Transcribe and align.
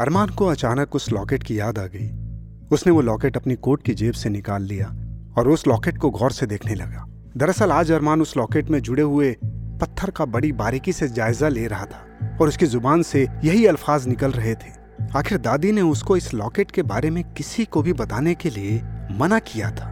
अरमान 0.00 0.28
को 0.28 0.46
अचानक 0.46 0.94
उस 0.94 1.12
लॉकेट 1.12 1.42
की 1.42 1.58
याद 1.58 1.78
आ 1.78 1.86
गई। 1.86 2.08
उसने 2.72 2.92
वो 2.92 3.00
लॉकेट 3.00 3.36
अपनी 3.36 3.54
कोट 3.54 3.82
की 3.82 3.94
जेब 3.94 4.12
से 4.12 4.28
निकाल 4.28 4.62
लिया 4.62 4.86
और 5.38 5.48
उस 5.48 5.66
लॉकेट 5.66 5.98
को 5.98 6.10
गौर 6.10 6.32
से 6.32 6.46
देखने 6.46 6.74
लगा। 6.74 7.04
दरअसल 7.36 7.72
आज 7.72 7.92
अरमान 7.92 8.22
उस 8.22 8.36
लॉकेट 8.36 8.70
में 8.70 8.80
जुड़े 8.80 9.02
हुए 9.02 9.36
पत्थर 9.80 10.10
का 10.10 10.24
बड़ी 10.24 10.52
बारीकी 10.52 10.92
से 10.92 11.08
जायजा 11.08 11.48
ले 11.48 11.66
रहा 11.66 11.84
था 11.84 12.38
और 12.40 12.48
उसकी 12.48 12.66
ज़ुबान 12.66 13.02
से 13.02 13.28
यही 13.44 13.66
अल्फाज 13.66 14.06
निकल 14.06 14.30
रहे 14.30 14.54
थे। 14.54 14.72
आखिर 15.16 15.38
दादी 15.38 15.72
ने 15.72 15.80
उसको 15.80 16.16
इस 16.16 16.34
लॉकेट 16.34 16.70
के 16.70 16.82
बारे 16.82 17.10
में 17.10 17.24
किसी 17.32 17.64
को 17.64 17.82
भी 17.82 17.92
बताने 17.92 18.34
के 18.34 18.50
लिए 18.50 18.82
मना 19.12 19.38
किया 19.38 19.70
था। 19.70 19.90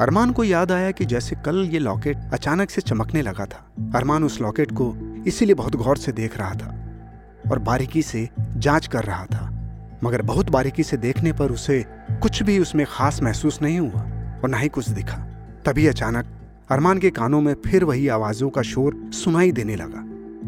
अरमान 0.00 0.32
को 0.32 0.44
याद 0.44 0.72
आया 0.72 0.90
कि 0.90 1.04
जैसे 1.04 1.36
कल 1.36 1.64
ये 1.72 1.78
लॉकेट 1.78 2.16
अचानक 2.32 2.70
से 2.70 2.80
चमकने 2.80 3.22
लगा 3.22 3.46
था। 3.46 3.90
अरमान 3.94 4.24
उस 4.24 4.40
लॉकेट 4.40 4.72
को 4.72 4.94
इसीलिए 5.26 5.54
बहुत 5.54 5.76
गौर 5.76 5.96
से 5.96 6.12
देख 6.12 6.38
रहा 6.38 6.54
था। 6.54 6.75
और 7.50 7.58
बारीकी 7.58 8.02
से 8.02 8.28
जाँच 8.56 8.86
कर 8.86 9.04
रहा 9.04 9.24
था। 9.24 9.44
मगर 10.04 10.22
बहुत 10.22 10.50
बारीकी 10.50 10.82
से 10.82 10.96
देखने 10.96 11.32
पर 11.32 11.52
उसे 11.52 11.84
कुछ 12.22 12.42
भी 12.42 12.58
उसमें 12.58 12.84
खास 12.88 13.22
महसूस 13.22 13.60
नहीं 13.62 13.78
हुआ 13.80 14.00
और 14.42 14.48
ना 14.48 14.58
ही 14.58 14.68
कुछ 14.68 14.88
दिखा। 14.88 15.16
तभी 15.66 15.86
अचानक 15.86 16.32
अरमान 16.70 16.98
के 16.98 17.10
कानों 17.10 17.40
में 17.40 17.54
फिर 17.66 17.84
वही 17.84 18.08
आवाजों 18.08 18.50
का 18.50 18.62
शोर 18.62 19.10
सुनाई 19.14 19.52
देने 19.52 19.76
लगा। 19.76 20.04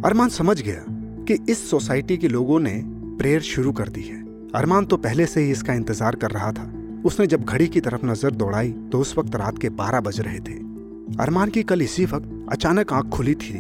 अरमान 0.09 0.29
समझ 0.29 0.61
गया 0.63 0.85
कि 1.25 1.39
इस 1.53 1.71
सोसाइटी 1.71 2.17
के 2.17 2.29
लोगों 2.29 2.59
ने 2.61 2.81
प्रेयर 3.19 3.41
शुरू 3.43 3.73
कर 3.73 3.89
दी 3.89 4.03
है। 4.03 4.21
अरमान 4.55 4.85
तो 4.85 4.97
पहले 4.97 5.27
से 5.27 5.41
ही 5.41 5.51
इसका 5.51 5.75
इंतज़ार 5.75 6.15
कर 6.15 6.31
रहा 6.31 6.53
था। 6.53 6.71
उसने 7.05 7.27
जब 7.27 7.45
घड़ी 7.45 7.67
की 7.67 7.81
तरफ़ 7.81 8.07
नज़र 8.07 8.31
दौड़ाई 8.31 8.71
तो 8.93 9.01
उस 9.01 9.17
वक्त 9.19 9.37
रात 9.37 9.59
के 9.59 9.69
बारह 9.77 10.01
बज 10.01 10.21
रहे 10.21 10.39
थे। 10.41 10.55
अरमान 11.21 11.51
की 11.51 11.63
कल 11.63 11.83
इसी 11.83 12.05
वक्त 12.05 12.47
अचानक 12.53 12.93
आँख 12.93 13.09
खुली 13.09 13.35
थी 13.35 13.59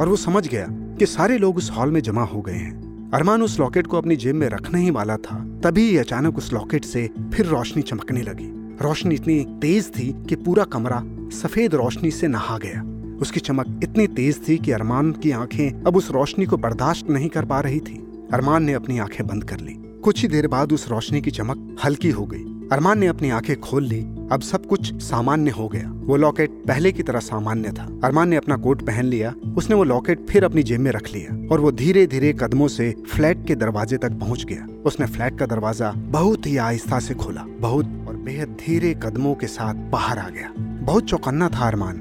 और 0.00 0.08
वो 0.08 0.16
समझ 0.16 0.46
गया 0.48 0.66
कि 0.98 1.06
सारे 1.06 1.38
लोग 1.38 1.56
उस 1.56 1.70
हॉल 1.70 1.90
में 1.90 2.00
जमा 2.00 2.22
हो 2.24 2.40
गए 2.40 2.52
हैं। 2.52 2.85
अरमान 3.14 3.42
उस 3.42 3.60
लॉकेट 3.60 3.86
को 3.86 3.98
अपनी 3.98 4.16
जेब 4.16 4.34
में 4.34 4.48
रखने 4.48 4.80
ही 4.80 4.90
वाला 4.90 5.16
था। 5.16 5.60
तभी 5.64 5.96
अचानक 5.96 6.38
उस 6.38 6.52
लॉकेट 6.52 6.84
से 6.84 7.10
फिर 7.34 7.46
रोशनी 7.46 7.82
चमकने 7.82 8.22
लगी। 8.22 8.78
रोशनी 8.82 9.14
इतनी 9.14 9.44
तेज 9.62 9.90
थी 9.98 10.24
कि 10.28 10.36
पूरा 10.36 10.64
कमरा 10.64 11.02
सफ़ेद 11.32 11.74
रोशनी 11.74 12.10
से 12.10 12.28
नहा 12.28 12.58
गया। 12.58 12.82
उसकी 13.20 13.40
चमक 13.40 13.80
इतनी 13.82 14.06
तेज 14.06 14.48
थी 14.48 14.58
कि 14.58 14.70
अरमान 14.70 15.12
की 15.12 15.30
आँखें 15.30 15.84
अब 15.84 15.96
उस 15.96 16.10
रोशनी 16.10 16.46
को 16.46 16.56
बर्दाश्त 16.56 17.10
नहीं 17.10 17.28
कर 17.28 17.44
पा 17.44 17.60
रही 17.60 17.80
थी। 17.80 18.26
अरमान 18.32 18.64
ने 18.64 18.72
अपनी 18.72 18.98
आँखें 18.98 19.26
बंद 19.26 19.44
कर 19.44 19.60
ली। 19.60 20.00
कुछ 20.04 20.22
ही 20.22 20.28
देर 20.28 20.48
बाद 20.48 20.72
उस 20.72 20.88
रोशनी 20.88 21.20
की 21.20 21.30
चमक 21.30 21.76
हल्की 21.84 22.10
हो 22.10 22.26
गई। 22.26 22.44
अरमान 22.72 22.98
ने 22.98 23.06
अपनी 23.06 23.30
आँखें 23.30 23.60
खोल 23.60 23.84
ली। 23.84 24.00
अब 24.32 24.40
सब 24.40 24.66
कुछ 24.66 25.02
सामान्य 25.02 25.50
हो 25.50 25.68
गया। 25.68 25.92
वो 25.94 26.16
लॉकेट 26.16 26.50
पहले 26.50 26.92
की 26.92 27.02
तरह 27.02 27.18
सामान्य 27.18 27.72
था। 27.72 28.00
अरमान 28.04 28.28
ने 28.28 28.36
अपना 28.36 28.56
कोट 28.56 28.82
पहन 28.82 29.04
लिया। 29.04 29.34
उसने 29.56 29.76
वो 29.76 29.84
लॉकेट 29.84 30.26
फिर 30.30 30.44
अपनी 30.44 30.62
जेब 30.62 30.80
में 30.80 30.90
रख 30.90 31.14
लिया 31.14 31.48
और 31.52 31.60
वो 31.60 31.72
धीरे 31.72 32.06
धीरे 32.06 32.32
कदमों 32.32 32.68
से 32.68 32.94
फ्लैट 33.10 33.46
के 33.46 33.54
दरवाजे 33.54 33.96
तक 33.96 34.12
पहुँच 34.12 34.44
गया। 34.44 34.66
उसने 34.84 35.06
फ्लैट 35.06 35.38
का 35.38 35.46
दरवाज़ा 35.46 35.92
बहुत 35.92 36.46
ही 36.46 36.56
आहिस्ता 36.56 36.98
से 36.98 37.14
खोला। 37.14 37.44
बहुत 37.60 37.84
और 38.08 38.16
बेहद 38.16 38.48
धीरे 38.48 38.94
कदमों 39.02 39.34
के 39.34 39.46
साथ 39.46 39.74
बाहर 39.74 40.18
आ 40.18 40.28
गया। 40.28 40.52
बहुत 40.82 41.04
चौकन्ना 41.04 41.48
था 41.48 41.68
अरमान। 41.68 41.96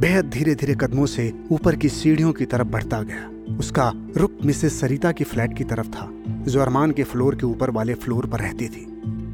बेहद 0.00 0.24
धीरे 0.24 0.54
धीरे 0.54 0.74
कदमों 0.74 1.06
से 1.06 1.32
ऊपर 1.52 1.76
की 1.76 1.88
सीढ़ियों 1.88 2.32
की 2.32 2.44
तरफ़ 2.44 2.68
बढ़ता 2.68 3.02
गया। 3.02 3.56
उसका 3.56 3.92
रुख 4.16 4.30
मिसेस 4.44 4.80
सरिता 4.80 5.12
की 5.12 5.24
फ्लैट 5.24 5.56
की 5.58 5.64
तरफ़ 5.64 5.88
था, 5.88 6.10
जो 6.28 6.60
अरमान 6.60 6.90
के 6.90 7.02
फ्लोर 7.02 7.34
के 7.34 7.46
ऊपर 7.46 7.70
वाले 7.70 7.94
फ्लोर 7.94 8.26
पर 8.26 8.38
रहती 8.38 8.68
थी। 8.68 8.86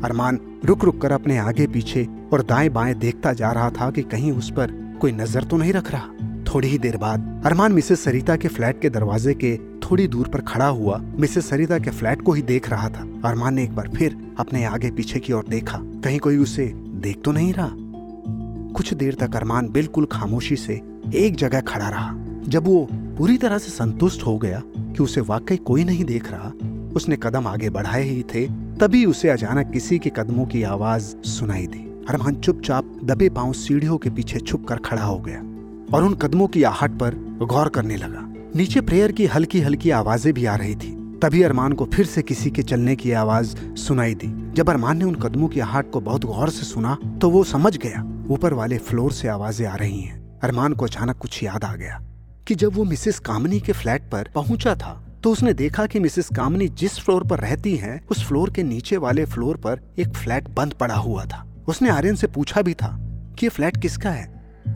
अरमान 0.05 0.41
रुक 0.65 0.85
रुक 0.85 1.01
कर 1.01 1.13
अपने 1.13 1.39
आगे 1.39 1.67
पीछे 1.67 2.07
और 2.33 2.43
दाएँ 2.43 2.69
बाएँ 2.69 2.95
देखता 2.95 3.33
जा 3.33 3.51
रहा 3.53 3.71
था 3.71 3.91
कि 3.91 4.03
कहीं 4.03 4.33
उस 4.33 4.51
पर 4.51 4.71
कोई 5.01 5.13
नज़र 5.13 5.45
तो 5.45 5.57
नहीं 5.57 5.73
रख 5.73 5.91
रहा। 5.91 6.09
थोड़ी 6.45 6.69
ही 6.69 6.79
देर 6.79 6.97
बाद 6.97 7.43
अरमान 7.47 7.73
मिसेस 7.73 8.05
सरिता 8.05 8.37
के 8.37 8.49
फ्लैट 8.49 8.81
के 8.81 8.91
दरवाजे 8.91 9.35
के 9.35 9.57
थोड़ी 9.81 10.07
दूर 10.09 10.29
पर 10.29 10.41
खड़ा 10.41 10.67
हुआ 10.67 11.01
मिसेस 11.19 11.49
सरिता 11.49 11.79
के 11.79 11.91
फ्लैट 11.91 12.23
को 12.23 12.33
ही 12.33 12.43
देख 12.43 12.71
रहा 12.71 12.89
था। 12.89 13.07
अरमान 13.25 13.55
ने 13.55 13.65
एक 13.65 13.75
बार 13.75 13.89
फिर 13.89 14.17
अपने 14.39 14.65
आगे 14.65 14.91
पीछे 14.91 15.21
की 15.21 15.33
ओर 15.33 15.45
देखा। 15.49 15.79
कहीं 16.05 16.19
कोई 16.19 16.37
उसे 16.37 16.67
देख 16.77 17.23
तो 17.25 17.33
नहीं 17.33 17.53
रहा। 17.53 17.71
कुछ 18.75 18.95
देर 18.95 19.15
तक 19.15 19.37
अरमान 19.37 19.69
बिल्कुल 19.69 20.07
खामोशी 20.13 20.57
से 20.57 20.81
एक 21.15 21.37
जगह 21.37 21.61
खड़ा 21.61 21.89
रहा। 21.89 22.15
जब 22.49 22.67
वो 22.67 22.89
पूरी 22.93 23.37
तरह 23.39 23.59
से 23.59 23.71
संतुष्ट 23.71 24.27
हो 24.27 24.39
गया 24.39 24.63
कि 24.67 25.03
उसे 25.03 25.21
वाकई 25.21 25.57
कोई 25.57 25.85
नहीं 25.85 26.05
देख 26.05 26.31
रहा 26.31 26.53
उसने 26.97 27.17
कदम 27.17 27.47
आगे 27.47 27.71
बढ़ाए 27.71 28.03
ही 28.03 28.23
थे, 28.25 28.47
तभी 28.79 29.05
उसे 29.05 29.29
अचानक 29.29 29.71
किसी 29.73 29.99
के 29.99 30.11
कदमों 30.17 30.47
की 30.47 30.63
आवाज़ 30.65 31.15
सुनाई 31.29 31.67
दी। 31.67 31.79
अरमान 32.09 32.35
चुपचाप 32.37 32.99
दबे 33.05 33.29
पाँव 33.29 33.53
सीढ़ियों 33.55 33.97
के 33.99 34.11
पीछे 34.11 34.41
छुप 34.41 34.67
कर 34.69 34.79
खड़ा 34.81 35.03
हो 35.03 35.19
गया 35.19 35.39
और 35.97 36.05
उन 36.05 36.15
कदमों 36.15 36.47
की 36.49 36.63
आहट 36.65 36.99
पर 37.01 37.15
गौर 37.45 37.69
करने 37.69 37.97
लगा। 37.97 38.23
नीचे 38.57 38.81
प्रेयर 38.81 39.13
की 39.13 39.27
हल्की 39.27 39.61
हल्की 39.61 39.91
आवाज़ें 39.93 40.33
भी 40.35 40.45
आ 40.45 40.55
रही 40.55 40.75
थी। 40.75 40.95
तभी 41.23 41.43
अरमान 41.43 41.73
को 41.73 41.85
फिर 41.85 42.07
से 42.07 42.23
किसी 42.23 42.51
के 42.51 42.63
चलने 42.63 42.97
की 42.97 43.13
आवाज़ 43.15 43.57
सुनाई 43.77 44.15
दी। 44.15 44.29
जब 44.55 44.71
अरमान 44.71 44.99
ने 44.99 45.05
उन 45.05 45.15
कदमों 45.15 45.49
की 45.49 45.61
आहट 45.61 45.91
को 45.91 46.01
बहुत 46.01 46.25
गौर 46.25 46.51
से 46.51 46.67
सुना 46.67 46.97
तो 47.21 47.31
वो 47.31 47.45
समझ 47.45 47.77
गया, 47.77 48.03
ऊपर 48.31 48.55
वाले 48.55 48.79
फ्लोर 48.81 49.13
से 49.13 49.29
आवाज़ें 49.29 49.67
आ 49.67 49.75
रही 49.75 50.01
हैं। 50.01 50.41
अरमान 50.41 50.73
को 50.73 50.85
अचानक 50.85 51.19
कुछ 51.19 51.43
याद 51.43 51.65
आ 51.65 51.75
गया 51.75 52.01
कि 52.47 52.55
जब 52.55 52.75
वो 52.75 52.85
मिसेस 52.85 53.19
कामनी 53.19 53.61
के 53.61 53.73
फ्लैट 53.73 54.03
पर 54.03 54.31
पहुँचा 54.35 54.75
था 54.75 55.03
तो 55.23 55.33
उसने 55.33 55.53
देखा 55.53 55.87
कि 55.87 56.01
मिसेस 56.01 56.29
कामनी 56.37 56.69
जिस 56.69 56.99
फ्लोर 56.99 57.25
पर 57.25 57.39
रहती 57.39 57.77
हैं, 57.77 58.07
उस 58.07 58.25
फ्लोर 58.27 58.51
के 58.51 58.63
नीचे 58.63 58.97
वाले 58.97 59.25
फ्लोर 59.25 59.57
पर 59.57 59.81
एक 59.99 60.09
फ्लैट 60.09 60.49
बंद 60.49 60.73
पड़ा 60.73 60.95
हुआ 60.95 61.25
था। 61.25 61.47
उसने 61.69 61.89
आर्यन 61.89 62.15
से 62.15 62.27
पूछा 62.27 62.63
भी 62.63 62.75
था 62.75 62.97
कि 63.39 63.47
ये 63.47 63.51
फ्लैट 63.51 63.77
किसका 63.77 64.11
है? 64.11 64.27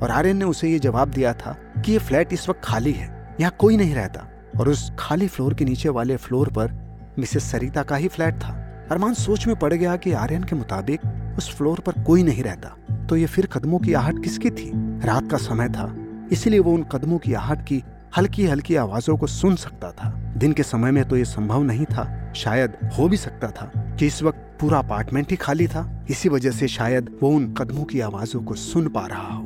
और 0.02 0.10
आर्यन 0.10 0.36
ने 0.36 0.44
उसे 0.44 0.70
ये 0.70 0.78
जवाब 0.78 1.08
दिया 1.08 1.32
था 1.32 1.56
कि 1.84 1.92
ये 1.92 1.98
फ्लैट 1.98 2.32
इस 2.32 2.48
वक्त 2.48 2.60
खाली 2.64 2.92
है 2.92 3.36
यहाँ 3.40 3.56
कोई 3.58 3.76
नहीं 3.76 3.94
रहता। 3.94 4.26
और 4.60 4.68
उस 4.68 4.92
खाली 4.98 5.28
फ्लोर 5.28 5.54
के 5.54 5.64
नीचे 5.64 5.88
वाले 5.88 6.16
फ्लोर 6.16 6.48
पर 6.48 6.72
मिसेस 7.18 7.50
सरिता 7.50 7.82
का 7.82 7.96
ही 7.96 8.08
फ्लैट 8.08 8.34
था। 8.34 8.52
अरमान 8.90 9.14
सोच 9.14 9.46
में 9.46 9.56
पड़ 9.56 9.74
गया 9.74 9.96
कि 9.96 10.12
आर्यन 10.12 10.44
के 10.44 10.56
मुताबिक 10.56 11.00
उस 11.38 11.54
फ्लोर 11.54 11.80
पर 11.80 11.92
कोई 11.92 12.22
नहीं 12.22 12.42
रहता। 12.42 12.68
तो 13.06 13.16
ये 13.16 13.26
फिर 13.26 13.46
कदमों 13.46 13.78
की 13.78 13.92
आहट 13.92 14.22
किसकी 14.22 14.50
थी? 14.50 14.70
रात 15.06 15.30
का 15.30 15.36
समय 15.36 15.68
था 15.68 15.94
इसलिए 16.32 16.60
वो 16.60 16.72
उन 16.72 16.82
कदमों 16.82 17.18
की 17.18 17.32
आहट 17.32 17.62
की 17.62 17.82
हल्की 18.16 18.46
हल्की 18.46 18.74
आवाजों 18.76 19.16
को 19.16 19.26
सुन 19.26 19.56
सकता 19.56 19.90
था। 19.92 20.10
दिन 20.36 20.52
के 20.52 20.62
समय 20.62 20.90
में 20.90 21.04
तो 21.08 21.16
ये 21.16 21.24
संभव 21.24 21.62
नहीं 21.62 21.84
था। 21.84 22.32
शायद 22.36 22.76
हो 22.98 23.08
भी 23.08 23.16
सकता 23.16 23.50
था 23.50 23.70
कि 23.98 24.06
इस 24.06 24.22
वक्त 24.22 24.38
पूरा 24.60 24.78
अपार्टमेंट 24.78 25.30
ही 25.30 25.36
खाली 25.36 25.66
था। 25.66 25.84
इसी 26.10 26.28
वजह 26.28 26.50
से 26.50 26.68
शायद 26.68 27.10
वो 27.22 27.30
उन 27.30 27.52
कदमों 27.54 27.84
की 27.84 28.00
आवाजों 28.00 28.42
को 28.42 28.54
सुन 28.54 28.88
पा 28.88 29.06
रहा 29.06 29.34
हो। 29.34 29.42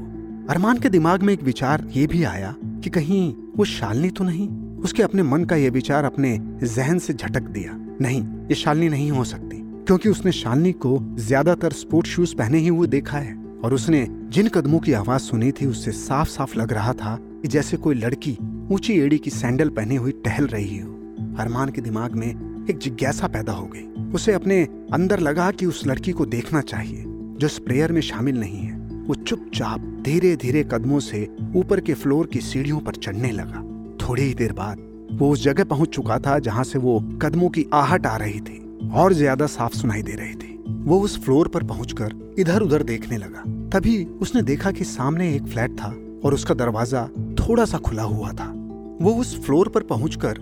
अरमान 0.50 0.78
के 0.78 0.88
दिमाग 0.88 1.22
में 1.22 1.32
एक 1.32 1.42
विचार 1.42 1.86
ये 1.91 2.06
भी 2.06 2.22
आया 2.24 2.54
कि 2.60 2.91
कहीं 2.91 3.32
वो 3.56 3.64
शालनी 3.66 4.10
तो 4.10 4.24
नहीं। 4.24 4.48
उसके 4.78 5.03
अपने 5.03 5.22
मन 5.22 5.44
का 5.44 5.56
यह 5.56 5.70
विचार 5.70 6.04
अपने 6.04 6.38
जहन 6.64 6.98
से 6.98 7.12
झटक 7.12 7.42
दिया। 7.42 7.72
नहीं, 8.00 8.22
ये 8.22 8.54
शालनी 8.54 8.88
नहीं 8.88 9.10
हो 9.10 9.24
सकती, 9.24 9.56
क्योंकि 9.86 10.08
उसने 10.08 10.32
शालनी 10.32 10.72
को 10.76 10.98
ज़्यादातर 11.19 11.72
स्पोर्ट 11.74 12.06
शूज़ 12.06 12.34
पहने 12.36 12.58
ही 12.58 12.69
हुए 12.69 12.88
देखा 12.88 13.19
है। 13.19 13.32
और 13.64 13.75
उसने 13.75 14.06
जिन 14.28 14.48
कदमों 14.48 14.78
की 14.78 14.92
आवाज़ 14.92 15.22
सुनी 15.22 15.50
थी 15.52 15.66
उससे 15.66 15.92
साफ़ 15.92 16.28
साफ़ 16.28 16.58
लग 16.58 16.72
रहा 16.72 16.92
था 16.92 17.16
कि 17.20 17.48
जैसे 17.48 17.76
कोई 17.76 17.94
लड़की 17.94 18.36
ऊँची 18.72 18.98
एड़ी 19.00 19.19
की 19.19 19.30
सैंडल 19.30 19.69
पहने 19.69 19.97
हुई 19.97 20.12
टहल 20.25 20.47
रही 20.47 20.78
हो। 20.78 20.91
अरमान 21.38 21.69
के 21.69 21.80
दिमाग 21.80 22.14
में 22.14 22.28
एक 22.70 22.78
जिज्ञासा 22.78 23.28
पैदा 23.28 23.53
हो 23.53 23.66
गई। 23.66 24.12
उसे 24.12 24.32
अपने 24.32 24.62
अंदर 24.92 25.20
लगा 25.20 25.50
कि 25.50 25.66
उस 25.66 25.86
लड़की 25.86 26.12
को 26.12 26.26
देखना 26.26 26.60
चाहिए, 26.60 27.03
जो 27.06 27.47
इस 27.47 27.58
प्रेयर 27.58 27.92
में 27.92 28.00
शामिल 28.00 28.41
नहीं 28.41 28.60
है। 28.60 28.76
वो 29.06 29.14
चुपचाप 29.14 29.80
धीरे 30.04 30.36
धीरे 30.36 30.64
कदमों 30.64 31.00
से 31.00 31.28
ऊपर 31.56 31.80
के 31.80 31.94
फ्लोर 31.94 32.26
की 32.26 32.41
सीढ़ियों 32.41 32.80
पर 32.80 32.94
चढ़ने 32.94 33.30
लगा। 33.32 33.62
थोड़ी 34.00 34.22
ही 34.22 34.34
देर 34.34 34.53
बाद 34.53 34.78
वो 35.12 35.30
उस 35.30 35.42
जगह 35.44 35.64
पहुँच 35.64 35.88
चुका 35.88 36.19
था 36.19 36.38
जहाँ 36.38 36.64
से 36.64 36.78
वो 36.78 37.00
कदमों 37.22 37.48
की 37.48 37.66
आहट 37.74 38.06
आ 38.06 38.16
रही 38.16 38.41
थी 38.41 38.91
और 38.94 39.12
ज़्यादा 39.12 39.47
साफ़ 39.47 39.76
सुनाई 39.76 40.03
दे 40.03 40.12
रही 40.12 40.34
थी। 40.34 40.53
वो 40.69 40.98
उस 41.00 41.19
फ्लोर 41.25 41.48
पर 41.48 41.62
पहुंचकर 41.62 42.34
इधर 42.38 42.62
उधर 42.62 42.82
देखने 42.82 43.16
लगा। 43.16 43.42
तभी 43.71 44.04
उसने 44.04 44.42
देखा 44.42 44.71
कि 44.71 44.84
सामने 44.84 45.34
एक 45.34 45.47
फ्लैट 45.47 45.71
था 45.71 45.89
और 46.24 46.34
उसका 46.34 46.54
दरवाज़ा 46.54 47.06
थोड़ा 47.39 47.65
सा 47.65 47.78
खुला 47.78 48.03
हुआ 48.03 48.33
था। 48.33 48.53
वो 49.00 49.15
उस 49.15 49.39
फ्लोर 49.44 49.68
पर 49.68 49.83
पहुंचकर 49.83 50.39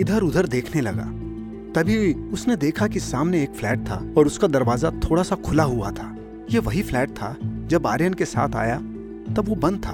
इधर 0.00 0.22
उधर 0.22 0.46
देखने 0.46 0.80
लगा। 0.80 1.04
तभी 1.72 2.12
उसने 2.32 2.56
देखा 2.56 2.86
कि 2.86 3.00
सामने 3.00 3.42
एक 3.42 3.54
फ्लैट 3.54 3.80
था 3.80 3.96
और 4.18 4.26
उसका 4.26 4.46
दरवाज़ा 4.46 4.90
थोड़ा 4.90 5.22
सा 5.22 5.36
खुला 5.36 5.62
हुआ 5.62 5.90
था। 5.90 6.14
ये 6.50 6.58
वही 6.58 6.82
फ्लैट 6.82 7.10
था 7.10 7.36
जब 7.42 7.86
आर्यन 7.86 8.14
के 8.14 8.24
साथ 8.24 8.56
आया, 8.56 8.76
तब 9.36 9.44
वो 9.48 9.54
बंद 9.54 9.78
था। 9.78 9.92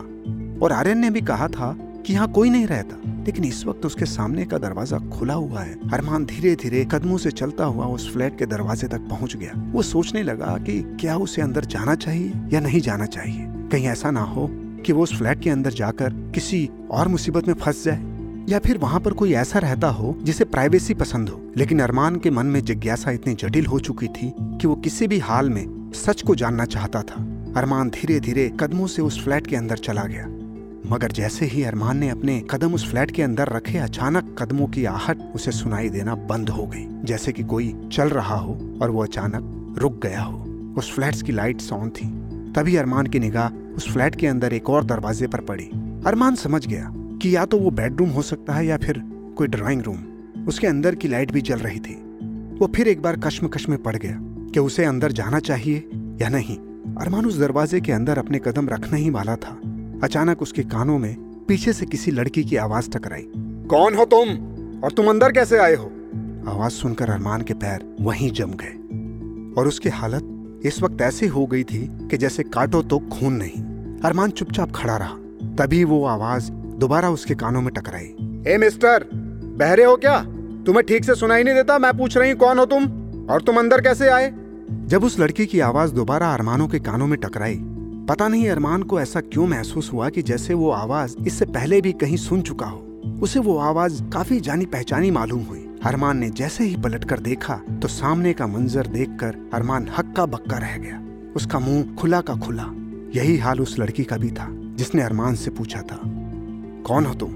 और 0.64 0.72
आर्यन 0.72 0.98
ने 0.98 1.10
भी 1.10 1.20
कहा 1.20 1.48
था 1.48 1.76
कि 2.06 2.12
यहाँ 2.12 2.32
कोई 2.32 2.50
नहीं 2.50 2.66
रहता। 2.66 2.96
लेकिन 3.26 3.44
इस 3.44 3.66
वक्त 3.66 3.86
उसके 3.86 4.04
सामने 4.04 4.44
का 4.44 4.58
दरवाज़ा 4.58 4.98
खुला 4.98 5.34
हुआ 5.34 5.60
है। 5.60 5.90
अरमान 5.92 6.24
धीरे 6.24 6.54
धीरे 6.54 6.84
कदमों 6.84 7.18
से 7.18 7.30
चलता 7.30 7.64
हुआ 7.64 7.86
उस 7.86 8.12
फ्लैट 8.12 8.38
के 8.38 8.46
दरवाजे 8.46 8.88
तक 8.88 9.00
पहुँच 9.00 9.36
गया। 9.36 9.52
वो 9.72 9.82
सोचने 9.82 10.22
लगा 10.22 10.58
कि 10.58 10.96
क्या 11.00 11.16
उसे 11.16 11.42
अंदर 11.42 11.64
जाना 11.64 11.94
चाहिए 11.94 12.32
या 12.52 12.60
नहीं 12.60 12.80
जाना 12.80 13.06
चाहिए। 13.06 13.46
कहीं 13.72 13.86
ऐसा 13.86 14.10
ना 14.10 14.20
हो 14.20 14.48
कि 14.52 14.92
वो 14.92 15.02
उस 15.02 15.18
फ्लैट 15.18 15.40
के 15.40 15.50
अंदर 15.50 15.70
जाकर 15.70 16.12
किसी 16.34 16.70
और 16.90 17.08
मुसीबत 17.08 17.48
में 17.48 17.54
फंस 17.54 17.84
जाए। 17.84 18.02
या 18.48 18.58
फिर 18.58 18.78
वहाँ 18.78 19.00
पर 19.00 19.12
कोई 19.12 19.32
ऐसा 19.32 19.58
रहता 19.58 19.88
हो 19.88 20.18
जिसे 20.22 20.44
प्राइवेसी 20.44 20.94
पसंद 20.94 21.28
हो। 21.28 21.52
लेकिन 21.56 21.80
अरमान 21.80 22.16
के 22.16 22.30
मन 22.30 22.46
में 22.46 22.64
जिज्ञासा 22.64 23.10
इतनी 23.10 23.34
जटिल 23.34 23.66
हो 23.66 23.78
चुकी 23.78 24.06
थी 24.06 24.32
कि 24.40 24.66
वो 24.66 24.74
किसी 24.74 25.06
भी 25.06 25.18
हाल 25.18 25.50
में 25.50 25.92
सच 25.94 26.22
को 26.22 26.34
जानना 26.34 26.64
चाहता 26.64 27.02
था। 27.02 27.22
अरमान 27.56 27.90
धीरे 27.90 28.20
धीरे 28.20 28.52
कदमों 28.60 28.86
से 28.86 29.02
उस 29.02 29.24
फ्लैट 29.24 29.46
के 29.46 29.56
अंदर 29.56 29.76
चला 29.76 30.04
गया। 30.04 30.26
मगर 30.92 31.12
जैसे 31.12 31.46
ही 31.46 31.62
अरमान 31.62 31.98
ने 31.98 32.08
अपने 32.08 32.42
कदम 32.50 32.74
उस 32.74 32.90
फ्लैट 32.90 33.10
के 33.10 33.22
अंदर 33.22 33.48
रखे, 33.48 33.78
अचानक 33.78 34.36
कदमों 34.38 34.66
की 34.66 34.84
आहट 34.84 35.18
उसे 35.34 35.50
सुनाई 35.50 35.88
देना 35.88 36.14
बंद 36.14 36.48
हो 36.48 36.66
गई, 36.66 36.86
जैसे 37.04 37.32
कि 37.32 37.42
कोई 37.42 37.88
चल 37.92 38.08
रहा 38.08 38.36
हो 38.36 38.78
और 38.82 38.90
वो 38.90 39.02
अचानक 39.02 39.74
रुक 39.78 40.06
गया 40.06 40.22
हो। 40.22 40.38
उस 40.78 40.94
फ्लैट्स 40.94 41.22
की 41.22 41.32
लाइट्स 41.32 41.72
ऑन 41.72 41.90
थी। 41.90 42.06
तभी 42.52 42.76
अरमान 42.76 43.06
की 43.06 43.18
निगाह 43.18 43.48
उस 43.48 43.92
फ्लैट 43.92 44.16
के 44.16 44.26
अंदर 44.26 44.52
एक 44.52 44.70
और 44.70 44.84
दरवाजे 44.84 45.26
पर 45.26 45.40
पड़ी। 45.40 45.64
अरमान 46.06 46.34
समझ 46.34 46.66
गया 46.66 46.90
कि 46.92 47.36
या 47.36 47.44
तो 47.44 47.58
वो 47.58 47.70
बेडरूम 47.70 48.08
हो 48.08 48.22
सकता 48.22 48.52
है 48.52 48.66
या 48.66 48.76
फिर 48.76 49.02
कोई 49.36 49.48
ड्राइंग 49.48 49.82
रूम। 49.82 49.98
उसके 50.48 50.66
अंदर 50.66 50.94
की 50.94 51.08
लाइट 51.08 51.32
भी 51.32 51.40
जल 51.40 51.58
रही 51.58 51.78
थी। 51.78 51.94
वो 52.58 52.72
फिर 52.76 52.88
एक 52.88 53.02
बार 53.02 53.16
कश्मकश 53.16 53.68
में 53.68 53.82
पड़ 53.82 53.96
गया 53.96 54.18
कि 54.20 54.60
उसे 54.60 54.84
अंदर 54.84 55.12
जाना 55.12 55.38
चाहिए 55.38 55.88
या 55.94 56.28
नहीं। 56.28 56.56
अरमान 56.96 57.26
उस 57.26 57.38
दरवाजे 57.38 57.80
के 57.80 57.92
अंदर 57.92 58.18
अपने 58.18 58.38
कदम 58.38 58.68
रखने 58.68 58.98
ही 58.98 59.10
वाला 59.10 59.36
था। 59.36 59.60
अचानक 60.02 60.42
उसके 60.42 60.62
कानों 60.62 60.98
में 60.98 61.16
पीछे 61.48 61.72
से 61.72 61.86
किसी 61.86 62.10
लड़की 62.10 62.44
की 62.44 62.56
आवाज़ 62.56 62.90
टकराई। 62.90 63.28
कौन 63.70 63.94
हो 63.94 64.04
तुम? 64.04 64.28
और 64.84 64.92
तुम 64.92 65.06
अंदर 65.06 65.32
कैसे 65.32 65.58
आए 65.58 65.74
हो? 65.74 65.84
आवाज़ 66.48 66.72
सुनकर 66.72 67.10
अरमान 67.10 67.42
के 67.42 67.54
पैर 67.54 67.96
वहीं 68.00 68.30
जम 68.30 68.50
गए। 68.50 68.78
और 69.60 69.68
उसकी 69.68 69.88
हालत 69.88 70.44
इस 70.66 70.82
वक्त 70.82 71.00
ऐसी 71.00 71.26
हो 71.26 71.46
गई 71.46 71.64
थी 71.64 72.08
कि 72.10 72.16
जैसे 72.16 72.42
काटो 72.42 72.82
तो 72.82 72.98
खून 72.98 73.32
नहीं। 73.32 73.64
अरमान 74.00 74.30
चुपचाप 74.30 74.72
खड़ा 74.74 74.96
रहा। 74.96 75.14
तभी 75.58 75.84
वो 75.84 76.04
आवाज़ 76.04 76.52
दोबारा 76.52 77.10
उसके 77.10 77.34
कानों 77.34 77.62
में 77.62 77.72
टकराई। 77.74 78.14
ए 78.54 78.56
मिस्टर 78.58 79.04
बहरे 79.58 79.84
हो 79.84 79.96
क्या? 79.96 80.22
तुम्हें 80.66 80.82
ठीक 80.82 81.04
से 81.04 81.14
सुनाई 81.14 81.42
नहीं 81.42 81.54
देता 81.54 81.78
मैं 81.78 81.98
पूछ 81.98 82.16
रही 82.16 82.30
हूँ 82.30 82.38
कौन 82.38 82.58
हो 82.58 82.66
तुम? 82.66 82.84
और 83.30 83.42
तुम 83.42 83.56
अंदर 83.56 83.80
कैसे 83.80 84.08
आए? 84.08 84.34
जब 84.70 85.04
उस 85.04 85.20
लड़की 85.20 85.46
की 85.46 85.60
आवाज़ 85.60 85.92
दोबारा 85.92 86.34
अरमानों 86.34 86.68
के 86.68 86.78
कानों 86.78 87.06
में 87.06 87.20
टकराई 87.20 87.60
पता 88.08 88.26
नहीं 88.28 88.48
अरमान 88.48 88.82
को 88.82 89.00
ऐसा 89.00 89.20
क्यों 89.20 89.46
महसूस 89.46 89.92
हुआ 89.92 90.08
कि 90.08 90.22
जैसे 90.22 90.54
वो 90.54 90.70
आवाज़ 90.70 91.16
इससे 91.26 91.44
पहले 91.46 91.80
भी 91.80 91.92
कहीं 91.92 92.16
सुन 92.16 92.40
चुका 92.42 92.66
हो। 92.66 92.78
उसे 93.22 93.38
वो 93.38 93.56
आवाज़ 93.58 94.02
काफ़ी 94.04 94.40
जानी 94.40 94.66
पहचानी 94.66 95.10
मालूम 95.10 95.42
हुई। 95.42 95.60
अरमान 95.84 96.18
ने 96.18 96.30
जैसे 96.30 96.64
ही 96.64 96.76
पलट 96.76 97.04
कर 97.04 97.20
देखा 97.20 97.54
तो 97.82 97.88
सामने 97.88 98.32
का 98.32 98.46
मंजर 98.46 98.86
देखकर 98.86 99.36
अरमान 99.54 99.88
हक्का 99.98 100.26
बक्का 100.26 100.58
रह 100.58 100.76
गया। 100.76 101.00
उसका 101.36 101.58
मुँह 101.58 101.94
खुला 101.94 102.20
का 102.20 102.34
खुला। 102.36 102.66
यही 103.16 103.38
हाल 103.38 103.60
उस 103.60 103.78
लड़की 103.78 104.04
का 104.04 104.16
भी 104.16 104.30
था, 104.30 104.48
जिसने 104.50 105.02
अरमान 105.02 105.34
से 105.34 105.50
पूछा 105.50 105.80
था। 105.82 106.00
कौन 106.86 107.06
हो 107.06 107.14
तुम? 107.14 107.30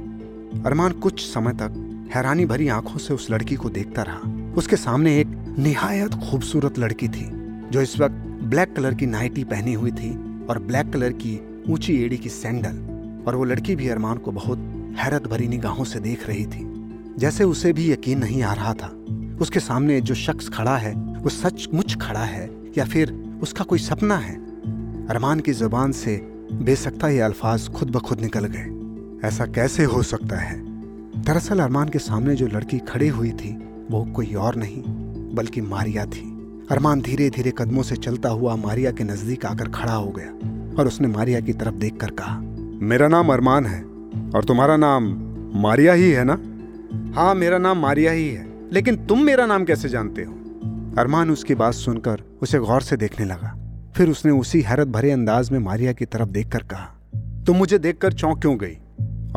अरमान 0.62 0.92
कुछ 0.92 1.26
समय 1.26 1.52
तक 1.52 2.10
हैरानी 2.14 2.46
भरी 2.46 2.68
आँखों 2.68 2.98
से 2.98 3.14
उस 3.14 3.30
लड़की 3.30 3.54
को 3.54 3.70
देखता 3.70 4.02
रहा। 4.02 4.54
उसके 4.54 4.76
सामने 4.76 5.18
एक 5.20 5.54
निहायत 5.58 6.14
खूबसूरत 6.30 6.78
लड़की 6.78 7.08
थी, 7.08 7.30
जो 7.70 7.82
इस 7.82 7.98
वक्त 8.00 8.14
ब्लैक 8.44 8.76
कलर 8.76 8.94
की 8.94 9.06
नाइटी 9.06 9.44
पहनी 9.44 9.72
हुई 9.72 9.90
थी 9.90 10.25
और 10.50 10.58
ब्लैक 10.58 10.92
कलर 10.92 11.12
की 11.12 11.62
ऊँची 11.68 12.04
एड़ी 12.04 12.16
की 12.16 12.28
सैंडल, 12.28 12.96
और 13.26 13.36
वो 13.36 13.44
लड़की 13.44 13.76
भी 13.76 13.88
अरमान 13.88 14.18
को 14.18 14.32
बहुत 14.32 14.58
हैरत 14.96 15.26
भरी 15.26 15.48
निगाहों 15.48 15.84
से 15.84 16.00
देख 16.00 16.28
रही 16.28 16.46
थी। 16.46 16.72
जैसे 17.18 17.44
उसे 17.44 17.72
भी 17.72 17.92
यकीन 17.92 18.18
नहीं 18.18 18.42
आ 18.42 18.52
रहा 18.52 18.74
था। 18.74 19.04
उसके 19.40 19.60
सामने 19.60 20.00
जो 20.00 20.14
शख्स 20.14 20.48
खड़ा 20.48 20.76
है, 20.76 20.94
वो 20.94 21.28
सचमुच 21.28 21.96
खड़ा 21.96 22.24
है, 22.24 22.50
या 22.78 22.84
फिर 22.84 23.38
उसका 23.42 23.64
कोई 23.64 23.78
सपना 23.78 24.16
है? 24.16 24.34
अरमान 25.06 25.40
की 25.40 25.52
ज़ुबान 25.52 25.92
से 25.92 26.16
बेसकता 26.52 27.08
ये 27.08 27.20
अल्फाज 27.20 27.68
खुद 27.68 27.90
ब 27.90 27.98
खुद 27.98 28.20
निकल 28.20 28.44
गए। 28.44 28.76
ऐसा 29.28 29.46
कैसे 29.46 29.84
हो 29.84 30.02
सकता 30.02 30.36
है? 30.36 30.76
दरअसल 31.22 31.58
अरमान 31.58 31.88
के 31.88 31.98
सामने 31.98 32.34
जो 32.34 32.46
लड़की 32.46 32.78
खड़ी 32.78 33.08
हुई 33.08 33.30
थी, 33.30 33.58
वो 33.90 34.04
कोई 34.04 34.34
और 34.34 34.56
नहीं, 34.56 34.82
बल्कि 35.34 35.60
मारिया 35.60 36.06
थी। 36.06 36.35
अरमान 36.70 37.00
धीरे 37.00 37.28
धीरे 37.30 37.52
कदमों 37.58 37.82
से 37.82 37.96
चलता 37.96 38.28
हुआ 38.28 38.54
मारिया 38.56 38.90
के 38.90 39.04
नज़दीक 39.04 39.44
आकर 39.46 39.68
खड़ा 39.68 39.92
हो 39.92 40.08
गया 40.10 40.28
और 40.78 40.86
उसने 40.86 41.08
मारिया 41.08 41.40
की 41.40 41.52
तरफ़ 41.52 41.74
देखकर 41.74 42.10
कहा, 42.10 42.38
मेरा 42.86 43.08
नाम 43.08 43.32
अरमान 43.32 43.66
है 43.66 43.80
और 44.30 44.44
तुम्हारा 44.44 44.76
नाम 44.76 45.04
मारिया 45.54 45.92
ही 45.92 46.10
है 46.10 46.24
ना? 46.24 46.32
हाँ 47.14 47.34
मेरा 47.34 47.58
नाम 47.58 47.78
मारिया 47.78 48.12
ही 48.12 48.28
है, 48.28 48.46
लेकिन 48.72 48.96
तुम 49.06 49.22
मेरा 49.22 49.46
नाम 49.46 49.64
कैसे 49.64 49.88
जानते 49.88 50.22
हो? 50.22 50.32
अरमान 50.98 51.30
उसकी 51.30 51.54
बात 51.54 51.74
सुनकर 51.74 52.22
उसे 52.42 52.58
गौर 52.58 52.82
से 52.82 52.96
देखने 52.96 53.26
लगा। 53.26 53.54
फिर 53.96 54.08
उसने 54.08 54.32
उसी 54.32 54.60
हैरत 54.60 54.88
भरे 54.88 55.10
अंदाज 55.10 55.50
में 55.50 55.58
मारिया 55.58 55.92
की 55.92 56.04
तरफ़ 56.04 56.28
देखकर 56.28 56.62
कहा, 56.62 56.86
तुम 57.46 57.56
मुझे 57.56 57.78
देखकर 57.78 58.12
चौंक 58.12 58.40
क्यों 58.40 58.56
गई 58.58 58.74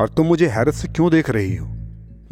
और 0.00 0.08
तुम 0.08 0.26
मुझे 0.26 0.46
हैरत 0.46 0.74
से 0.74 0.88
क्यों 0.88 1.10
देख 1.10 1.30
रही 1.30 1.54
हो? 1.56 1.66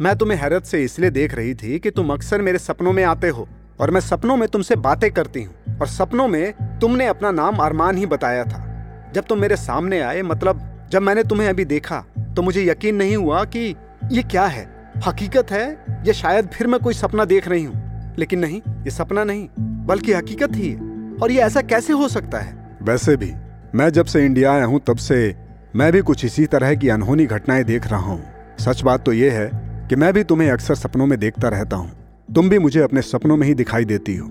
मैं 0.01 0.15
तुम्हें 0.15 0.37
हैरत 0.37 0.63
से 0.63 0.83
इसलिए 0.83 1.09
देख 1.11 1.35
रही 1.35 1.53
थी 1.53 1.79
कि 1.79 1.91
तुम 1.91 2.13
अक्सर 2.13 2.41
मेरे 2.41 2.59
सपनों 2.59 2.93
में 2.93 3.03
आते 3.03 3.29
हो 3.29 3.47
और 3.79 3.91
मैं 3.91 4.01
सपनों 4.01 4.35
में 4.37 4.47
तुमसे 4.49 4.75
बातें 4.77 5.09
करती 5.11 5.43
हूँ, 5.43 5.77
और 5.81 5.87
सपनों 5.87 6.27
में 6.27 6.53
तुमने 6.81 7.07
अपना 7.07 7.31
नाम 7.31 7.57
अरमान 7.57 7.97
ही 7.97 8.05
बताया 8.05 8.43
था। 8.43 8.65
जब 9.15 9.25
तुम 9.25 9.39
मेरे 9.39 9.55
सामने 9.55 9.99
आए 10.01 10.21
मतलब 10.21 10.61
जब 10.91 11.01
मैंने 11.01 11.23
तुम्हें 11.23 11.47
अभी 11.49 11.65
देखा 11.65 12.03
तो 12.35 12.41
मुझे 12.41 12.65
यकीन 12.65 12.95
नहीं 12.95 13.15
हुआ 13.15 13.43
कि 13.45 13.75
ये 14.11 14.23
क्या 14.23 14.45
है। 14.45 14.67
हकीकत 15.07 15.51
है, 15.51 15.65
या 16.07 16.13
शायद 16.13 16.47
फिर 16.47 16.67
मैं 16.67 16.79
कोई 16.79 16.93
सपना 16.93 17.25
देख 17.25 17.47
रही 17.47 17.63
हूँ। 17.63 18.15
लेकिन 18.17 18.39
नहीं, 18.39 18.61
ये 18.83 18.91
सपना 18.91 19.23
नहीं, 19.23 19.47
बल्कि 19.85 20.13
हकीकत 20.13 20.55
ही 20.55 20.69
है। 20.69 21.17
और 21.21 21.31
ये 21.31 21.41
ऐसा 21.41 21.61
कैसे 21.61 21.93
हो 21.93 22.07
सकता 22.07 22.37
है? 22.37 22.53
वैसे 22.81 23.15
भी, 23.17 23.33
मैं 23.75 23.89
जब 23.89 24.05
से 24.05 24.25
इंडिया 24.25 24.51
आया 24.53 24.65
हूँ, 24.65 24.79
तब 24.87 24.97
से 24.97 25.35
मैं 25.75 25.91
भी 25.91 26.01
कुछ 26.01 26.25
इसी 26.25 26.45
तरह 26.45 26.75
की 26.75 26.89
अनहोनी 26.89 27.25
घटनाएँ 27.25 27.63
देख 27.63 27.87
रहा 27.87 27.99
हूँ। 27.99 28.21
सच 28.59 28.81
बात 28.83 29.05
तो 29.05 29.13
ये 29.13 29.29
है 29.29 29.49
कि 29.89 29.95
मैं 29.95 30.13
भी 30.13 30.23
तुम्हें 30.23 30.51
अक्सर 30.51 30.75
सपनों 30.75 31.05
में 31.05 31.17
देखता 31.19 31.49
रहता 31.49 31.75
हूँ। 31.75 31.91
तुम 32.35 32.49
भी 32.49 32.59
मुझे 32.59 32.79
अपने 32.79 33.01
सपनों 33.01 33.37
में 33.37 33.47
ही 33.47 33.53
दिखाई 33.53 33.85
देती 33.85 34.17
हो। 34.17 34.27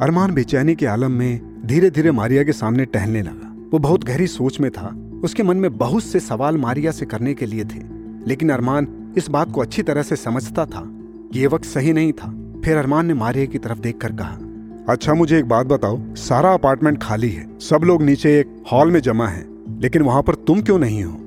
अरमान 0.00 0.34
बेचैनी 0.34 0.74
के 0.74 0.86
आलम 0.86 1.10
में 1.10 1.40
धीरे 1.66 1.90
धीरे 1.90 2.10
मारिया 2.10 2.42
के 2.42 2.52
सामने 2.52 2.84
टहलने 2.84 3.22
लगा। 3.22 3.56
वो 3.72 3.78
बहुत 3.78 4.04
गहरी 4.04 4.26
सोच 4.26 4.60
में 4.60 4.70
था। 4.70 5.12
उसके 5.24 5.42
मन 5.42 5.56
में 5.56 5.76
बहुत 5.76 6.02
से 6.02 6.20
सवाल 6.20 6.56
मारिया 6.56 6.90
से 6.90 7.06
करने 7.06 7.34
के 7.34 7.46
लिए 7.46 7.64
थे। 7.64 7.82
लेकिन 8.26 8.50
अरमान 8.50 9.12
इस 9.16 9.30
बात 9.30 9.50
को 9.50 9.60
अच्छी 9.60 9.82
तरह 9.82 10.02
से 10.02 10.16
समझता 10.16 10.66
था 10.66 10.82
कि 11.32 11.40
ये 11.40 11.46
वक्त 11.46 11.64
सही 11.64 11.92
नहीं 11.92 12.12
था। 12.12 12.60
फिर 12.64 12.76
अरमान 12.76 13.06
ने 13.06 13.14
मारिया 13.14 13.44
की 13.44 13.58
तरफ़ 13.58 13.78
देखकर 13.78 14.12
कहा 14.12 14.38
अच्छा 14.92 15.14
मुझे 15.14 15.38
एक 15.38 15.44
बात 15.44 15.66
बताओ। 15.66 16.14
सारा 16.14 16.52
अपार्टमेंट 16.52 17.02
खाली 17.02 17.30
है। 17.30 17.58
सब 17.58 17.80
लोग 17.84 18.02
नीचे 18.02 18.40
एक 18.40 18.64
हॉल 18.72 18.90
में 18.90 19.00
जमा 19.00 19.28
है। 19.28 19.46
लेकिन 19.80 20.02
वहाँ 20.02 20.22
पर 20.22 20.34
तुम 20.34 20.62
क्यों 20.62 20.78
नहीं 20.78 21.04
हो? 21.04 21.20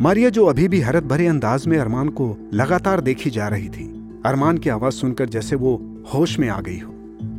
मारिया, 0.00 0.30
जो 0.30 0.46
अभी 0.46 0.68
भी 0.68 0.80
हैरत 0.80 1.04
भरे 1.04 1.26
अंदाज 1.26 1.66
में 1.66 1.78
अरमान 1.78 2.08
को 2.08 2.50
लगातार 2.54 3.00
देखी 3.00 3.30
जा 3.30 3.48
रही 3.48 3.68
थी 3.68 3.95
अरमान 4.26 4.58
की 4.58 4.70
आवाज़ 4.70 4.94
सुनकर 4.94 5.28
जैसे 5.28 5.56
वो 5.56 5.74
होश 6.14 6.38
में 6.38 6.48
आ 6.48 6.60
गई 6.60 6.78
हो। 6.78 6.92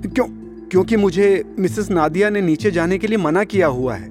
क्यों? 0.07 0.25
क्योंकि 0.72 0.95
मुझे 0.95 1.44
मिसेस 1.60 1.89
नादिया 1.89 2.30
ने 2.30 2.42
नीचे 2.42 2.72
जाने 2.72 2.98
के 2.98 3.07
लिए 3.07 3.18
मना 3.18 3.44
किया 3.44 3.68
हुआ 3.68 3.95
है। 3.95 4.10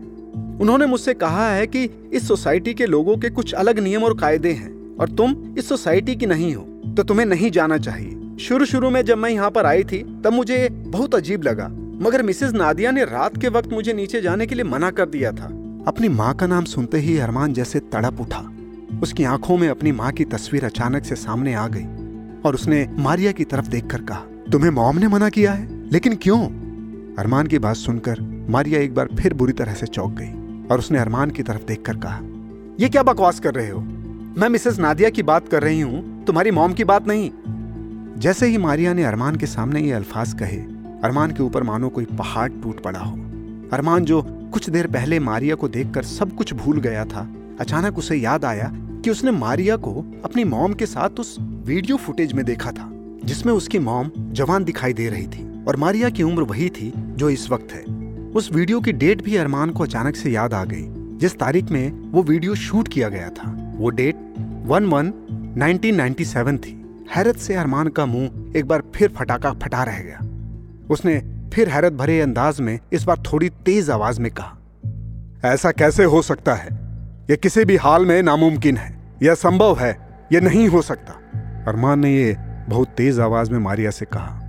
उन्होंने 0.61 0.87
मुझसे 0.87 1.15
कहा 1.15 1.49
है 1.51 1.67
कि 1.67 2.11
इस 2.13 2.29
सोसाइटी 2.29 2.75
के 2.75 2.87
लोगों 2.87 3.17
के 3.17 3.31
कुछ 3.31 3.53
अलग 3.53 3.79
नियम 3.79 4.05
और 4.05 4.19
कायदे 4.19 4.53
हैं 4.53 4.97
और 4.97 5.09
तुम 5.09 5.35
इस 5.59 5.69
सोसाइटी 5.69 6.17
की 6.17 6.27
नहीं 6.27 6.55
हो 6.55 6.63
तो 6.97 7.03
तुम्हें 7.03 7.27
नहीं 7.27 7.51
जाना 7.51 7.79
चाहिए। 7.79 8.37
शुरू 8.41 8.65
शुरू 8.65 8.91
में 8.91 9.05
जब 9.05 9.19
मैं 9.19 9.31
यहाँ 9.31 9.51
पर 9.51 9.67
आई 9.67 9.85
थी, 9.85 10.03
तब 10.25 10.33
मुझे 10.33 10.69
बहुत 10.69 11.15
अजीब 11.15 11.43
लगा, 11.43 11.69
मगर 12.03 12.23
मिसेस 12.23 12.53
नादिया 12.53 12.91
ने 12.91 13.05
रात 13.05 13.41
के 13.41 13.49
वक्त 13.49 13.73
मुझे 13.73 13.93
नीचे 13.93 14.21
जाने 14.21 14.47
के 14.47 14.55
लिए 14.55 14.65
मना 14.65 14.91
कर 14.91 15.07
दिया 15.07 15.33
था। 15.33 15.47
अपनी 15.87 16.09
माँ 16.09 16.35
का 16.35 16.47
नाम 16.47 16.65
सुनते 16.65 16.99
ही 16.99 17.19
अरमान 17.19 17.53
जैसे 17.53 17.81
तड़प 17.81 18.21
उठा। 18.21 18.45
उसकी 19.03 19.25
आँखों 19.25 19.57
में 19.57 19.69
अपनी 19.69 19.93
माँ 19.93 20.13
की 20.13 20.25
तस्वीर 20.25 20.65
अचानक 20.65 21.05
से 21.05 21.15
सामने 21.15 21.55
आ 21.55 21.67
गई। 21.69 22.06
और 22.47 22.55
उसने 22.55 22.87
मारिया 22.99 23.33
की 23.33 23.45
तरफ़ 23.45 23.69
देखकर 23.69 24.03
कहा, 24.03 24.21
तुम्हें 24.53 24.71
मॉम 24.71 24.99
ने 24.99 25.09
मना 25.09 25.29
किया 25.29 25.53
है? 25.53 25.91
लेकिन 25.93 26.15
क्यों? 26.15 26.41
अरमान 27.17 27.47
की 27.47 27.59
बात 27.59 27.77
सुनकर 27.77 28.21
मारिया 28.51 28.81
एक 28.81 28.95
बार 28.95 29.09
फिर 29.21 29.35
बुरी 29.35 29.53
तरह 29.53 29.75
से 29.75 29.87
चौंक 29.87 30.13
गई 30.13 30.69
और 30.71 30.79
उसने 30.79 30.99
अरमान 30.99 31.31
की 31.31 31.43
तरफ़ 31.43 31.67
देखकर 31.67 31.97
कहा, 31.97 32.21
ये 32.81 32.89
क्या 32.89 33.03
बकवास 33.03 33.41
कर 33.41 33.55
रहे 33.55 33.71
हो? 33.71 33.81
मैं 34.39 34.49
मिसेस 34.49 34.79
नादिया 34.79 35.11
की 35.11 35.23
बात 35.23 35.49
कर 35.49 35.63
रही 35.63 35.81
हूँ, 35.81 36.25
तुम्हारी 36.25 36.51
मॉम 36.51 36.73
की 36.73 36.85
बात 36.85 37.09
नहीं. 37.09 37.31
जैसे 38.19 38.47
ही 38.47 38.59
मारिया 38.59 38.95
ने 38.95 39.05
अरमान 39.05 39.37
के 39.37 39.47
सामने 39.47 39.81
ये 39.81 39.93
अल्फाज 39.93 40.33
कहे, 40.33 40.57
अरमान 41.05 41.31
के 41.31 41.43
ऊपर 41.43 41.63
मानो 41.63 41.89
कोई 41.89 42.05
पहाड़ 42.05 42.51
टूट 42.51 42.83
पड़ा 42.83 43.01
हो। 43.01 43.13
अरमान 43.73 44.05
जो 44.05 44.23
कुछ 44.53 44.71
देर 44.71 44.87
पहले 44.87 45.19
मारिया 45.19 45.55
को 45.55 45.69
देखकर 45.69 46.03
सब 46.03 46.35
कुछ 46.35 46.55
भूल 46.55 46.81
गया 46.81 47.05
था, 47.05 47.29
अचानक 47.61 47.99
उसे 47.99 48.17
याद 48.17 48.45
आया 48.45 48.73
कि 49.07 49.11
उसने 49.11 49.31
मारिया 49.31 49.77
को 49.77 50.05
अपनी 50.25 50.45
मॉम 50.45 50.73
के 50.73 50.87
साथ 50.87 51.21
उस 51.21 51.37
वीडियो 51.41 51.97
फुटेज 51.97 52.33
में 52.33 52.45
देखा 52.45 52.71
था, 52.71 52.89
जिसमें 53.25 53.53
उसकी 53.53 53.79
मॉम 53.79 54.11
जवान 54.17 54.65
दिखाई 54.65 54.93
दे 54.93 55.09
रही 55.09 55.27
थी 55.27 55.65
और 55.65 55.77
मारिया 55.77 56.09
की 56.11 56.23
उम्र 56.23 56.43
वही 56.43 56.69
थी 56.69 56.93
जो 56.97 57.31
इस 57.31 57.51
वक्त 57.51 57.73
है। 57.73 57.83
उस 58.31 58.53
वीडियो 58.53 58.81
की 58.81 58.93
डेट 58.93 59.23
भी 59.23 59.37
अरमान 59.37 59.71
को 59.71 59.83
अचानक 59.83 60.17
से 60.17 60.31
याद 60.31 60.55
आ 60.55 60.65
गई, 60.65 60.87
जिस 61.19 61.39
तारीख 61.39 61.71
में 61.71 62.11
वो 62.13 62.23
वीडियो 62.23 62.55
शूट 62.55 62.89
किया 62.89 63.09
गया 63.09 63.29
था। 63.29 63.51
वो 63.77 63.91
डेट 63.91 64.17
वन 64.65 64.87
वन 64.87 65.13
1997 65.59 66.59
थी। 66.59 66.75
हैरत 67.15 67.37
से 67.37 67.55
अरमान 67.55 67.89
का 67.89 68.07
मुँह 68.07 68.59
एक 68.59 68.67
बार 68.67 68.83
फिर 68.95 69.13
फटाका 69.17 69.53
फटा 69.53 69.85
रह 69.85 69.99
गया। 69.99 70.19
उसने 70.91 71.19
फिर 71.55 71.69
हैरत 71.69 71.93
भरे 71.93 72.21
अंदाज 72.21 72.61
में 72.61 72.79
इस 72.93 73.05
बार 73.05 73.23
थोड़ी 73.33 73.49
तेज 73.49 73.91
आवाज़ 73.91 74.21
में 74.21 74.31
कहा, 74.31 74.57
ऐसा 75.45 75.73
कैसे 75.73 76.05
हो 76.05 76.23
सकता 76.23 76.55
है? 76.55 76.69
यह 77.31 77.37
किसी 77.37 77.65
भी 77.65 77.77
हाल 77.77 78.07
में 78.07 78.23
नामुमकिन 78.23 78.77
है। 78.77 78.96
यह 79.23 79.35
संभव 79.35 79.79
है, 79.79 79.97
यह 80.33 80.41
नहीं 80.41 80.69
हो 80.69 80.83
सकता। 80.83 81.13
अरमान 81.69 82.01
ने 82.01 82.11
यह 82.15 82.37
बहुत 82.69 82.89
तेज 82.89 83.21
आवाज़ 83.21 83.51
में 83.51 83.59
मारिया 83.59 83.91
से 83.91 84.07
कहा। 84.07 84.41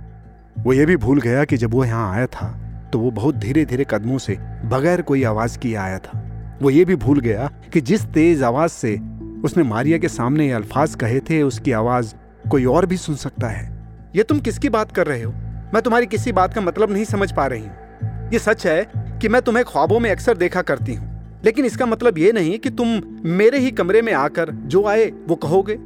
वो 0.58 0.72
ये 0.72 0.86
भी 0.86 0.96
भूल 0.96 1.20
गया 1.20 1.44
कि 1.44 1.56
जब 1.56 1.74
वो 1.74 1.84
यहाँ 1.84 2.12
आया 2.14 2.26
था 2.26 2.48
तो 2.92 2.98
वो 2.98 3.10
बहुत 3.10 3.34
धीरे 3.34 3.64
धीरे 3.64 3.86
कदमों 3.90 4.18
से 4.18 4.36
बगैर 4.64 5.02
कोई 5.02 5.24
आवाज़ 5.24 5.58
किए 5.58 5.74
आया 5.74 5.98
था। 5.98 6.22
वो 6.62 6.70
ये 6.70 6.84
भी 6.84 6.96
भूल 6.96 7.20
गया 7.20 7.50
कि 7.72 7.80
जिस 7.80 8.04
तेज 8.04 8.42
आवाज़ 8.42 8.70
से 8.70 8.96
उसने 9.44 9.62
मारिया 9.62 9.98
के 9.98 10.08
सामने 10.08 10.46
ये 10.46 10.52
अल्फाज 10.52 10.94
कहे 10.94 11.20
थे, 11.20 11.42
उसकी 11.42 11.72
आवाज़ 11.72 12.14
कोई 12.50 12.64
और 12.64 12.86
भी 12.86 12.96
सुन 12.96 13.14
सकता 13.14 13.48
है। 13.48 13.70
ये 14.16 14.22
तुम 14.22 14.40
किसकी 14.40 14.68
बात 14.68 14.92
कर 14.92 15.06
रहे 15.06 15.22
हो? 15.22 15.32
मैं 15.74 15.82
तुम्हारी 15.82 16.06
किसी 16.06 16.32
बात 16.32 16.54
का 16.54 16.60
मतलब 16.60 16.90
नहीं 16.90 17.04
समझ 17.04 17.32
पा 17.32 17.46
रही 17.46 17.62
हूँ। 17.62 18.30
ये 18.32 18.38
सच 18.38 18.66
है 18.66 18.90
कि 18.94 19.28
मैं 19.28 19.42
तुम्हें 19.42 19.64
ख्वाबों 19.64 20.00
में 20.00 20.10
अक्सर 20.10 20.36
देखा 20.36 20.62
करती 20.62 20.94
हूँ। 20.94 21.17
लेकिन 21.44 21.64
इसका 21.64 21.86
मतलब 21.86 22.18
ये 22.18 22.32
नहीं 22.32 22.58
कि 22.58 22.70
तुम 22.70 23.00
मेरे 23.32 23.58
ही 23.58 23.70
कमरे 23.72 24.02
में 24.02 24.12
आकर 24.14 24.50
जो 24.50 24.84
आए 24.86 25.06
वो 25.28 25.36
कहोगे। 25.36 25.76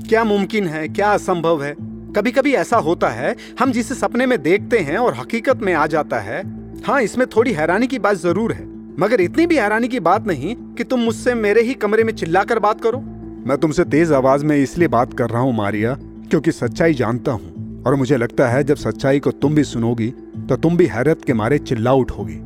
क्या 0.00 0.24
मुमकिन 0.24 0.66
है? 0.66 0.86
क्या 0.88 1.10
असंभव 1.10 1.62
है? 1.62 1.74
कभी 2.16 2.30
कभी 2.32 2.52
ऐसा 2.54 2.76
होता 2.78 3.08
है, 3.08 3.34
हम 3.60 3.72
जिसे 3.72 3.94
सपने 3.94 4.26
में 4.26 4.40
देखते 4.42 4.78
हैं 4.78 4.96
और 4.98 5.14
हकीकत 5.14 5.62
में 5.62 5.72
आ 5.74 5.86
जाता 5.86 6.18
है 6.20 6.42
हाँ 6.86 7.00
इसमें 7.02 7.26
थोड़ी 7.26 7.52
हैरानी 7.52 7.86
की 7.86 7.98
बात 7.98 8.16
ज़रूर 8.16 8.52
है, 8.52 8.64
मगर 9.00 9.20
इतनी 9.20 9.46
भी 9.46 9.56
हैरानी 9.56 9.88
की 9.88 10.00
बात 10.00 10.26
नहीं 10.26 10.54
कि 10.76 10.84
तुम 10.84 11.00
मुझसे 11.00 11.34
मेरे 11.36 11.62
ही 11.62 11.74
कमरे 11.76 12.04
में 12.04 12.12
चिल्लाकर 12.14 12.58
बात 12.58 12.80
करो। 12.80 12.98
मैं 13.46 13.56
तुमसे 13.58 13.84
तेज 13.86 14.12
आवाज़ 14.12 14.44
में 14.44 14.56
इसलिए 14.56 14.88
बात 14.88 15.14
कर 15.14 15.30
रहा 15.30 15.42
हूँ, 15.42 15.54
मारिया, 15.56 15.96
क्योंकि 16.30 16.52
सच्चाई 16.52 16.94
जानता 16.94 17.32
हूँ, 17.32 17.82
और 17.82 17.94
मुझे 17.94 18.16
लगता 18.16 18.48
है 18.48 18.62
जब 18.64 18.76
सच्चाई 18.76 19.20
को 19.20 19.30
तुम 19.32 19.54
भी 19.54 19.64
सुनोगी 19.64 20.10
तो 20.48 20.56
तुम 20.56 20.76
भी 20.76 20.86
हैरत 20.86 21.24
के 21.26 21.32
मारे 21.34 21.58
चिल्ला 21.60 21.92
उठोगी। 21.94 22.38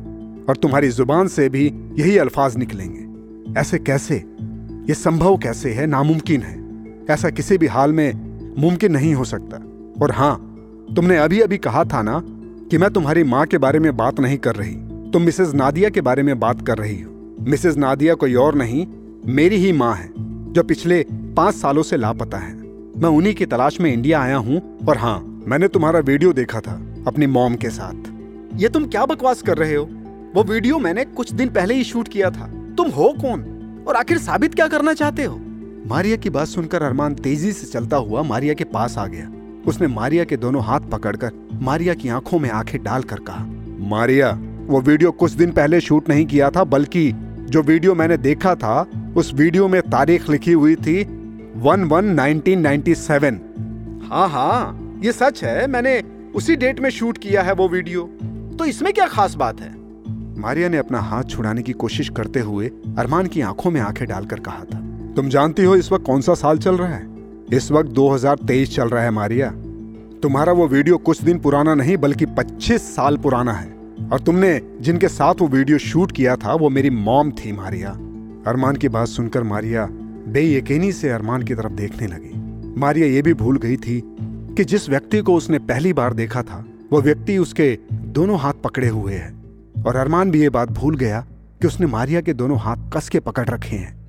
और 0.51 0.57
तुम्हारी 0.57 0.89
ज़ुबान 0.89 1.27
से 1.27 1.49
भी 1.49 1.65
यही 1.99 2.17
अल्फाज 2.17 2.57
निकलेंगे। 2.57 3.59
ऐसे 3.59 3.79
कैसे? 3.79 4.15
ये 4.89 4.93
संभव 4.93 5.37
कैसे 5.37 5.71
है? 5.71 5.87
नामुमकिन 5.87 6.41
है। 6.41 6.59
ऐसा 7.09 7.29
किसी 7.29 7.57
भी 7.57 7.67
हाल 7.67 7.93
में 7.93 8.13
मुमकिन 8.61 8.91
नहीं 8.91 9.13
हो 9.13 9.23
सकता। 9.23 9.57
और 10.01 10.11
हाँ 10.11 10.35
तुमने 10.95 11.17
अभी 11.17 11.39
अभी 11.39 11.57
कहा 11.57 11.83
था 11.83 12.01
ना 12.01 12.23
कि 12.71 12.77
मैं 12.77 12.89
तुम्हारी 12.89 13.23
माँ 13.23 13.45
के 13.45 13.57
बारे 13.57 13.79
में 13.79 13.97
बात 13.97 14.19
नहीं 14.19 14.37
कर 14.37 14.55
रही। 14.55 14.75
तुम 15.11 15.21
मिसेज 15.21 15.53
नादिया 15.55 15.89
के 15.89 16.01
बारे 16.01 16.23
में 16.23 16.39
बात 16.39 16.67
कर 16.67 16.77
रही 16.77 17.01
हो। 17.01 17.35
मिसेज 17.41 17.77
नादिया 17.77 18.13
कोई 18.13 18.35
और 18.35 18.55
नहीं, 18.55 18.87
मेरी 19.25 19.55
ही 19.55 19.71
माँ 19.71 19.95
है, 19.95 20.09
जो 20.53 20.63
पिछले 20.63 21.05
पाँच 21.11 21.55
सालों 21.55 21.83
से 21.83 21.97
लापता 21.97 22.37
है। 22.37 22.53
मैं 22.97 23.09
उन्हीं 23.09 23.35
की 23.35 23.45
तलाश 23.45 23.81
में 23.81 23.93
इंडिया 23.93 24.21
आया 24.21 24.37
हूँ 24.37 24.85
और 24.89 24.97
हाँ 24.97 25.43
मैंने 25.47 25.67
तुम्हारा 25.67 25.99
वीडियो 25.99 26.33
देखा 26.33 26.59
था 26.59 26.81
अपनी 27.07 27.27
मॉम 27.27 27.55
के 27.55 27.69
साथ। 27.69 28.11
ये 28.55 28.69
तुम 28.69 28.85
क्या 28.85 29.05
बकवास 29.05 29.41
कर 29.41 29.57
रहे 29.57 29.75
हो? 29.75 29.89
वो 30.35 30.43
वीडियो 30.43 30.79
मैंने 30.79 31.05
कुछ 31.05 31.31
दिन 31.31 31.49
पहले 31.49 31.73
ही 31.73 31.83
शूट 31.83 32.07
किया 32.07 32.29
था। 32.29 32.45
तुम 32.77 32.89
हो 32.89 33.13
कौन? 33.21 33.41
और 33.87 33.95
आखिर 33.95 34.17
साबित 34.17 34.53
क्या 34.55 34.67
करना 34.67 34.93
चाहते 34.93 35.23
हो? 35.23 35.39
मारिया 35.87 36.15
की 36.15 36.29
बात 36.29 36.47
सुनकर 36.47 36.83
अरमान 36.83 37.13
तेज़ी 37.13 37.51
से 37.51 37.67
चलता 37.67 37.97
हुआ 37.97 38.23
मारिया 38.23 38.53
के 38.53 38.63
पास 38.63 38.97
आ 38.97 39.05
गया। 39.07 39.29
उसने 39.67 39.87
मारिया 39.87 40.23
के 40.23 40.37
दोनों 40.37 40.63
हाथ 40.63 40.79
पकड़कर 40.79 41.31
मारिया 41.53 41.93
की 41.93 42.09
आँखों 42.09 42.39
में 42.39 42.49
आँखें 42.49 42.83
डालकर 42.83 43.19
कहा, 43.19 43.45
मारिया, 43.89 44.31
वो 44.67 44.81
वीडियो 44.81 45.11
कुछ 45.11 45.31
दिन 45.31 45.51
पहले 45.51 45.81
शूट 45.81 46.09
नहीं 46.09 46.25
किया 46.25 46.49
था, 46.49 46.63
बल्कि 46.63 47.11
जो 47.41 47.61
वीडियो 47.61 47.95
मैंने 47.95 48.17
देखा 48.17 48.55
था, 48.55 48.87
उस 49.17 49.33
वीडियो 49.33 49.67
में 49.67 49.81
तारीख 49.81 50.29
लिखी 50.29 50.51
हुई 50.51 50.75
थी 50.75 51.03
one 51.55 51.83
one 51.83 52.05
nineteen 52.05 52.59
ninety 52.59 52.95
seven. 52.95 53.39
हाँ 54.11 54.29
हाँ 54.29 54.99
ये 55.03 55.11
सच 55.11 55.43
है, 55.43 55.67
मैंने 55.67 56.01
उसी 56.35 56.55
डेट 56.55 56.79
में 56.79 56.89
शूट 56.89 57.17
किया 57.17 57.41
है 57.41 57.53
वो 57.53 57.67
वीडियो। 57.69 58.03
तो 58.59 58.65
इसमें 58.65 58.93
क्या 58.93 59.07
खास 59.07 59.35
बात 59.35 59.61
है? 59.61 59.80
मारिया 60.41 60.69
ने 60.69 60.77
अपना 60.77 60.99
हाथ 60.99 61.23
छुड़ाने 61.23 61.61
की 61.61 61.73
कोशिश 61.73 62.09
करते 62.09 62.39
हुए 62.39 62.67
अरमान 62.97 63.27
की 63.27 63.41
आँखों 63.41 63.71
में 63.71 63.81
आँखें 63.81 64.07
डालकर 64.07 64.39
कहा 64.39 64.63
था, 64.63 64.79
तुम 65.15 65.29
जानती 65.29 65.63
हो 65.63 65.75
इस 65.75 65.91
वक्त 65.91 66.05
कौन 66.05 66.21
सा 66.21 66.33
साल 66.33 66.57
चल 66.57 66.77
रहा 66.77 66.87
है? 66.87 67.07
इस 67.53 67.71
वक्त 67.71 67.89
2023 67.89 68.75
चल 68.75 68.89
रहा 68.89 69.03
है 69.03 69.11
मारिया। 69.11 69.49
तुम्हारा 70.23 70.53
वो 70.53 70.67
वीडियो 70.67 70.97
कुछ 70.97 71.23
दिन 71.23 71.39
पुराना 71.39 71.75
नहीं, 71.75 71.97
बल्कि 71.97 72.25
25 72.25 72.95
साल 72.95 73.17
पुराना 73.17 73.53
है। 73.53 73.75
और 74.13 74.19
तुमने 74.19 74.61
जिनके 74.81 75.07
साथ 75.07 75.41
वो 75.41 75.47
वीडियो 75.47 75.77
शूट 75.77 76.11
किया 76.11 76.35
था, 76.35 76.53
वो 76.53 76.69
मेरी 76.69 76.89
मॉम 76.89 77.31
थी 77.31 77.51
मारिया। 77.51 77.89
अरमान 78.47 78.75
की 78.75 78.89
बात 78.89 79.07
सुनकर 79.07 79.43
मारिया 79.43 79.87
बेयकीनी 80.27 80.91
से 80.91 81.09
अरमान 81.09 81.43
की 81.43 81.55
तरफ़ 81.55 81.73
देखने 81.73 82.07
लगी। 82.07 82.33
मारिया 82.79 83.07
ये 83.07 83.21
भी 83.21 83.33
भूल 83.33 83.57
गई 83.57 83.77
थी 83.77 84.01
कि 84.21 84.63
जिस 84.63 84.89
व्यक्ति 84.89 85.19
को 85.19 85.35
उसने 85.35 85.59
पहली 85.59 85.93
बार 85.93 86.13
देखा 86.13 86.41
था, 86.41 86.65
वो 86.91 87.01
व्यक्ति 87.01 87.37
उसके 87.37 87.77
दोनों 87.93 88.39
हाथ 88.39 88.53
पकड़े 88.53 88.87
हुए 88.87 89.13
है। 89.13 89.40
और 89.87 89.95
अरमान 89.95 90.31
भी 90.31 90.41
ये 90.41 90.49
बात 90.49 90.69
भूल 90.69 90.97
गया 90.97 91.25
कि 91.61 91.67
उसने 91.67 91.87
मारिया 91.87 92.21
के 92.21 92.33
दोनों 92.33 92.59
हाथ 92.59 92.75
कस 92.93 93.09
के 93.09 93.19
पकड़ 93.19 93.47
रखे 93.47 93.75
हैं 93.75 94.01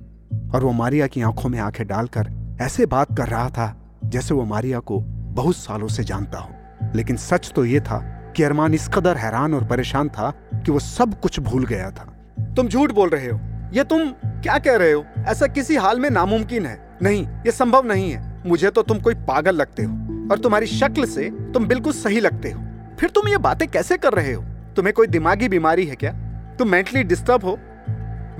और 0.49 0.63
वो 0.63 0.71
मारिया 0.71 1.07
की 1.07 1.21
आँखों 1.21 1.49
में 1.49 1.59
आँखें 1.59 1.87
डालकर 1.87 2.57
ऐसे 2.61 2.85
बात 2.85 3.17
कर 3.17 3.27
रहा 3.27 3.49
था 3.49 3.77
जैसे 4.05 4.33
वो 4.33 4.45
मारिया 4.45 4.79
को 4.79 4.99
बहुत 5.09 5.55
सालों 5.55 5.87
से 5.87 6.03
जानता 6.03 6.37
हो। 6.37 6.49
लेकिन 6.95 7.15
सच 7.15 7.51
तो 7.55 7.65
ये 7.65 7.79
था 7.79 7.97
कि 8.35 8.43
अरमान 8.43 8.73
इस 8.73 8.87
कदर 8.87 9.17
हैरान 9.17 9.53
और 9.53 9.65
परेशान 9.65 10.09
था 10.09 10.31
कि 10.55 10.71
वो 10.71 10.79
सब 10.79 11.19
कुछ 11.19 11.39
भूल 11.39 11.65
गया 11.65 11.91
था। 11.91 12.13
तुम 12.53 12.67
झूठ 12.67 12.91
बोल 12.91 13.09
रहे 13.09 13.27
हो। 13.27 13.39
ये 13.73 13.83
तुम 13.83 14.09
क्या 14.25 14.57
कह 14.57 14.75
रहे 14.75 14.91
हो? 14.91 15.05
ऐसा 15.27 15.47
किसी 15.47 15.75
हाल 15.75 15.99
में 15.99 16.09
नामुमकिन 16.09 16.65
है? 16.65 16.97
नहीं, 17.01 17.27
ये 17.27 17.51
संभव 17.51 17.85
नहीं 17.85 18.11
है। 18.11 18.43
मुझे 18.45 18.69
तो 18.69 18.81
तुम 18.81 18.99
कोई 18.99 19.15
पागल 19.15 19.55
लगते 19.55 19.83
हो 19.83 19.93
और 20.31 20.39
तुम्हारी 20.39 20.65
शक्ल 20.65 21.05
से 21.05 21.29
तुम 21.29 21.65
बिल्कुल 21.65 21.93
सही 21.93 22.19
लगते 22.19 22.51
हो। 22.51 22.61
फिर 22.99 23.09
तुम 23.09 23.27
ये 23.27 23.37
बातें 23.37 23.67
कैसे 23.67 23.97
कर 23.97 24.13
रहे 24.13 24.33
हो? 24.33 24.45
तुम्हें 24.75 24.93
कोई 24.93 25.07
दिमागी 25.07 25.47
बीमारी 25.49 25.85
है 25.85 25.95
क्या? 25.95 26.11
तुम 26.59 26.69
मेंटली 26.69 27.03
डिस्टर्ब 27.03 27.45
हो? 27.45 27.57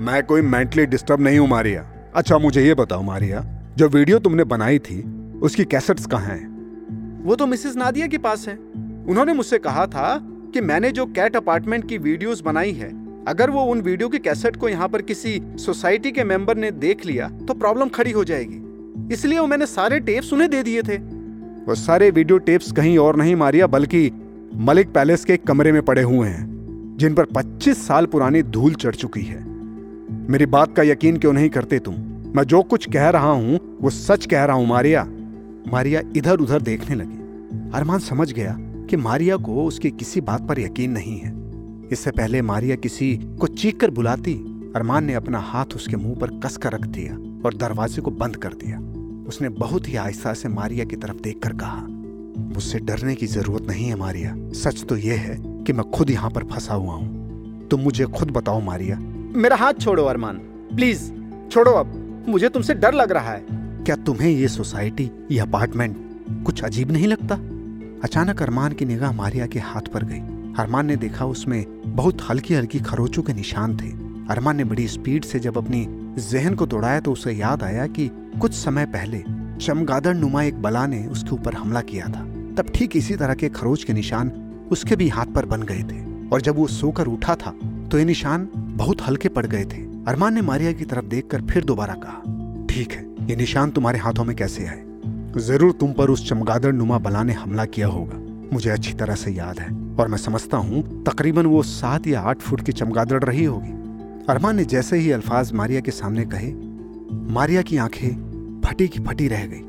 मैं 0.00 0.22
कोई 0.22 0.42
मेंटली 0.42 0.86
डिस्टर्ब 0.86 1.20
नहीं 1.20 1.38
हूँ 1.38 1.48
मारिया। 1.48 1.84
अच्छा 2.14 2.38
मुझे 2.38 2.64
ये 2.64 2.74
बताओ 2.74 3.02
मारिया 3.02 3.44
जो 3.76 3.88
वीडियो 3.88 4.18
तुमने 4.18 4.44
बनाई 4.44 4.78
थी 4.78 5.00
उसकी 5.42 5.64
कैसेट्स 5.64 6.06
कहाँ 6.06 6.34
हैं? 6.36 7.22
वो 7.24 7.36
तो 7.36 7.46
मिसेस 7.46 7.76
नादिया 7.76 8.06
के 8.06 8.18
पास 8.18 8.46
है। 8.48 8.54
उन्होंने 9.08 9.32
मुझसे 9.32 9.58
कहा 9.58 9.86
था 9.86 10.18
कि 10.54 10.60
मैंने 10.60 10.90
जो 10.92 11.06
कैट 11.06 11.36
अपार्टमेंट 11.36 11.88
की 11.88 11.98
वीडियोस 11.98 12.40
बनाई 12.42 12.72
है 12.72 12.88
अगर 13.28 13.50
वो 13.50 13.62
उन 13.64 13.80
वीडियो 13.80 14.08
की 14.08 14.18
कैसेट 14.18 14.56
को 14.56 14.68
यहाँ 14.68 14.88
पर 14.88 15.02
किसी 15.02 15.40
सोसाइटी 15.58 16.12
के 16.12 16.24
मेंबर 16.24 16.56
ने 16.56 16.70
देख 16.70 17.06
लिया 17.06 17.28
तो 17.48 17.54
प्रॉब्लम 17.54 17.88
खड़ी 17.88 18.10
हो 18.10 18.24
जाएगी। 18.24 19.14
इसलिए 19.14 19.38
वो 19.38 19.46
मैंने 19.46 19.66
सारे 19.66 20.00
टेप्स 20.00 20.32
उन्हें 20.32 20.50
दे 20.50 20.62
दिए 20.62 20.82
थे। 20.82 20.96
वो 21.66 21.74
सारे 21.74 22.10
वीडियो 22.10 22.38
टेप्स 22.40 22.72
कहीं 22.72 22.98
और 22.98 23.16
नहीं 23.16 23.36
मारिया 23.36 23.66
बल्कि 23.66 24.10
मलिक 24.56 24.92
पैलेस 24.92 25.24
के 25.24 25.36
कमरे 25.36 25.72
में 25.72 25.82
पड़े 25.82 26.02
हुए 26.02 26.28
हैं, 26.28 26.46
जिन 26.98 27.14
पर 27.14 27.24
25 27.24 27.86
साल 27.86 28.06
पुरानी 28.06 28.42
धूल 28.42 28.74
चढ़ 28.74 28.94
चुकी 28.94 29.20
है। 29.20 29.44
मेरी 30.30 30.46
बात 30.46 30.76
का 30.76 30.82
यकीन 30.82 31.16
क्यों 31.16 31.32
नहीं 31.32 31.48
करते 31.48 31.78
तुम? 31.78 31.94
मैं 32.36 32.42
जो 32.42 32.62
कुछ 32.62 32.90
कह 32.90 33.08
रहा 33.08 33.30
हूँ, 33.30 33.78
वो 33.80 33.90
सच 33.90 34.26
कह 34.26 34.44
रहा 34.44 34.56
हूँ, 34.56 34.66
मारिया। 34.66 35.04
मारिया 35.72 36.00
इधर 36.16 36.36
उधर 36.36 36.62
देखने 36.62 36.96
लगी। 36.96 37.16
अरमान 37.74 37.98
समझ 37.98 38.32
गया 38.32 38.56
कि 38.60 38.96
मारिया 38.96 39.36
को 39.36 39.64
उसकी 39.64 39.90
किसी 39.90 40.20
बात 40.20 40.48
पर 40.48 40.60
यकीन 40.60 40.90
नहीं 40.90 41.18
है। 41.18 41.32
इससे 41.92 42.10
पहले 42.10 42.42
मारिया 42.42 42.76
किसी 42.76 43.20
को 43.40 43.46
चीख 43.46 43.80
कर 43.80 43.90
बुलाती, 43.90 44.34
अरमान 44.76 45.04
ने 45.04 45.14
अपना 45.14 45.38
हाथ 45.38 45.66
उसके 45.76 45.96
मुँह 45.96 46.14
पर 46.14 46.26
कसकर 46.26 46.72
रख 46.72 46.86
दिया 46.86 47.14
और 47.46 47.54
दरवाजे 47.54 48.02
को 48.02 48.10
बंद 48.10 48.36
कर 48.36 48.48
दिया। 48.48 48.78
उसने 49.28 49.48
बहुत 49.48 49.88
ही 49.88 49.96
आहिस्ता 49.96 50.32
से 50.32 50.48
मारिया 50.48 50.84
की 50.84 50.96
तरफ़ 50.96 51.22
देखकर 51.22 51.52
कहा 51.52 51.86
मुझसे 52.44 52.78
डरने 52.78 53.14
की 53.14 53.26
ज़रूरत 53.26 53.62
नहीं 53.62 53.86
है 53.86 53.96
मारिया। 53.96 54.34
सच 54.38 54.84
तो 54.84 54.96
यह 54.96 55.20
है 55.20 55.36
कि 55.64 55.72
मैं 55.72 55.90
खुद 55.90 56.10
यहाँ 56.10 56.30
पर 56.30 56.44
फंसा 56.44 56.74
हुआ 56.74 56.94
हूँ। 56.94 57.68
तुम 57.68 57.80
मुझे 57.80 58.04
खुद 58.04 58.30
बताओ 58.30 58.60
मारिया। 58.60 58.98
मेरा 59.36 59.56
हाथ 59.56 59.74
छोड़ो 59.74 60.04
अरमान। 60.04 60.36
प्लीज़ 60.74 61.12
छोड़ो 61.50 61.72
अब। 61.72 62.00
मुझे 62.28 62.48
तुमसे 62.48 62.74
डर 62.74 62.94
लग 62.94 63.12
रहा 63.12 63.30
है। 63.30 63.44
क्या 63.84 63.96
तुम्हें 63.96 64.30
ये 64.30 64.48
सोसाइटी 64.48 65.10
ये 65.30 65.38
अपार्टमेंट 65.38 65.96
कुछ 66.46 66.62
अजीब 66.64 66.92
नहीं 66.92 67.06
लगता? 67.06 67.34
अचानक 68.04 68.42
अरमान 68.42 68.72
की 68.72 68.84
निगाह 68.84 69.12
मारिया 69.12 69.46
के 69.46 69.58
हाथ 69.58 69.80
पर 69.80 70.04
गई। 70.04 70.20
अरमान 70.62 70.86
ने 70.86 70.96
देखा 70.96 71.24
उसमें 71.24 71.82
बहुत 71.86 72.18
हल्की 72.30 72.54
हल्की 72.54 72.80
खरोचों 72.80 73.22
के 73.22 73.32
निशान 73.32 73.76
थे। 73.76 73.90
अरमान 74.30 74.56
ने 74.56 74.64
बड़ी 74.64 74.88
स्पीड 74.88 75.24
से 75.24 75.38
जब 75.38 75.58
अपनी 75.58 75.86
जहन 76.30 76.54
को 76.54 76.66
दौड़ाया 76.66 77.00
तो 77.00 77.12
उसे 77.12 77.32
याद 77.32 77.62
आया 77.62 77.86
कि 77.86 78.10
कुछ 78.40 78.52
समय 78.52 78.86
पहले 78.86 79.24
चमगादड़ 79.60 80.14
नुमा 80.14 80.42
एक 80.42 80.62
बला 80.62 80.86
ने 80.86 81.06
उसके 81.06 81.30
ऊपर 81.30 81.54
हमला 81.54 81.80
किया 81.80 82.06
था। 82.06 82.33
तब 82.56 82.70
ठीक 82.74 82.96
इसी 82.96 83.16
तरह 83.16 83.34
के 83.34 83.48
खरोच 83.50 83.84
के 83.84 83.92
निशान 83.92 84.30
उसके 84.72 84.96
भी 84.96 85.08
हाथ 85.08 85.26
पर 85.26 85.46
बन 85.46 85.62
गए 85.62 85.82
थे। 85.82 86.02
और 86.28 86.40
जब 86.40 86.56
वो 86.56 86.66
सोकर 86.68 87.06
उठा 87.06 87.34
था 87.36 87.50
तो 87.90 87.98
ये 87.98 88.04
निशान 88.04 88.48
बहुत 88.54 89.02
हल्के 89.02 89.28
पड़ 89.28 89.46
गए 89.46 89.64
थे। 89.64 89.82
अरमान 90.06 90.34
ने 90.34 90.42
मारिया 90.42 90.72
की 90.72 90.84
तरफ़ 90.84 91.04
देखकर 91.06 91.42
फिर 91.42 91.64
दोबारा 91.64 91.94
कहा, 91.96 92.66
ठीक 92.66 92.92
है, 92.92 93.04
ये 93.28 93.36
निशान 93.36 93.70
तुम्हारे 93.70 93.98
हाथों 93.98 94.24
में 94.24 94.34
कैसे 94.36 94.66
आए? 94.66 94.82
ज़रूर 95.38 95.72
तुम 95.72 95.92
पर 95.92 96.10
उस 96.10 96.28
चमगादड़ 96.28 96.72
नुमा 96.72 96.98
बला 96.98 97.22
ने 97.22 97.32
हमला 97.32 97.64
किया 97.66 97.86
होगा। 97.86 98.18
मुझे 98.52 98.70
अच्छी 98.70 98.92
तरह 98.92 99.14
से 99.14 99.30
याद 99.30 99.58
है, 99.60 99.68
और 99.96 100.08
मैं 100.08 100.18
समझता 100.18 100.56
हूँ, 100.56 100.82
तकरीबन 101.04 101.46
वो 101.46 101.62
सात 101.62 102.06
या 102.06 102.20
आठ 102.20 102.38
फुट 102.38 102.60
की 102.60 102.72
चमगादड़ 102.72 103.22
रही 103.24 103.44
होगी। 103.44 103.72
अरमान 104.28 104.56
ने 104.56 104.64
जैसे 104.64 104.96
ही 104.96 105.10
अल्फाज 105.10 105.52
मारिया 105.52 105.80
के 105.80 105.90
सामने 105.90 106.24
कहे, 106.26 106.52
मारिया 107.32 107.62
की 107.62 107.76
आँखें 107.76 108.60
फटी 108.60 108.88
की 108.88 109.00
फटी 109.00 109.28
रह 109.28 109.46
गई। 109.46 109.60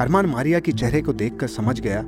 अरमान 0.00 0.26
मारिया 0.26 0.60
के 0.60 0.72
चेहरे 0.72 1.00
को 1.02 1.12
देखकर 1.12 1.46
समझ 1.48 1.80
गया 1.80 2.02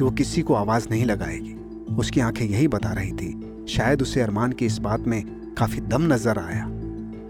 कि 0.00 0.04
वो 0.04 0.10
किसी 0.10 0.42
को 0.42 0.54
आवाज़ 0.54 0.86
नहीं 0.90 1.04
लगाएगी। 1.04 1.52
उसकी 1.94 2.20
आँखें 2.20 2.44
यही 2.44 2.68
बता 2.68 2.92
रही 2.92 3.10
थी, 3.12 3.66
शायद 3.68 4.02
उसे 4.02 4.20
अरमान 4.20 4.52
की 4.52 4.66
इस 4.66 4.78
बात 4.78 5.00
में 5.00 5.22
काफ़ी 5.54 5.80
दम 5.82 6.12
नज़र 6.12 6.38
आया। 6.38 6.64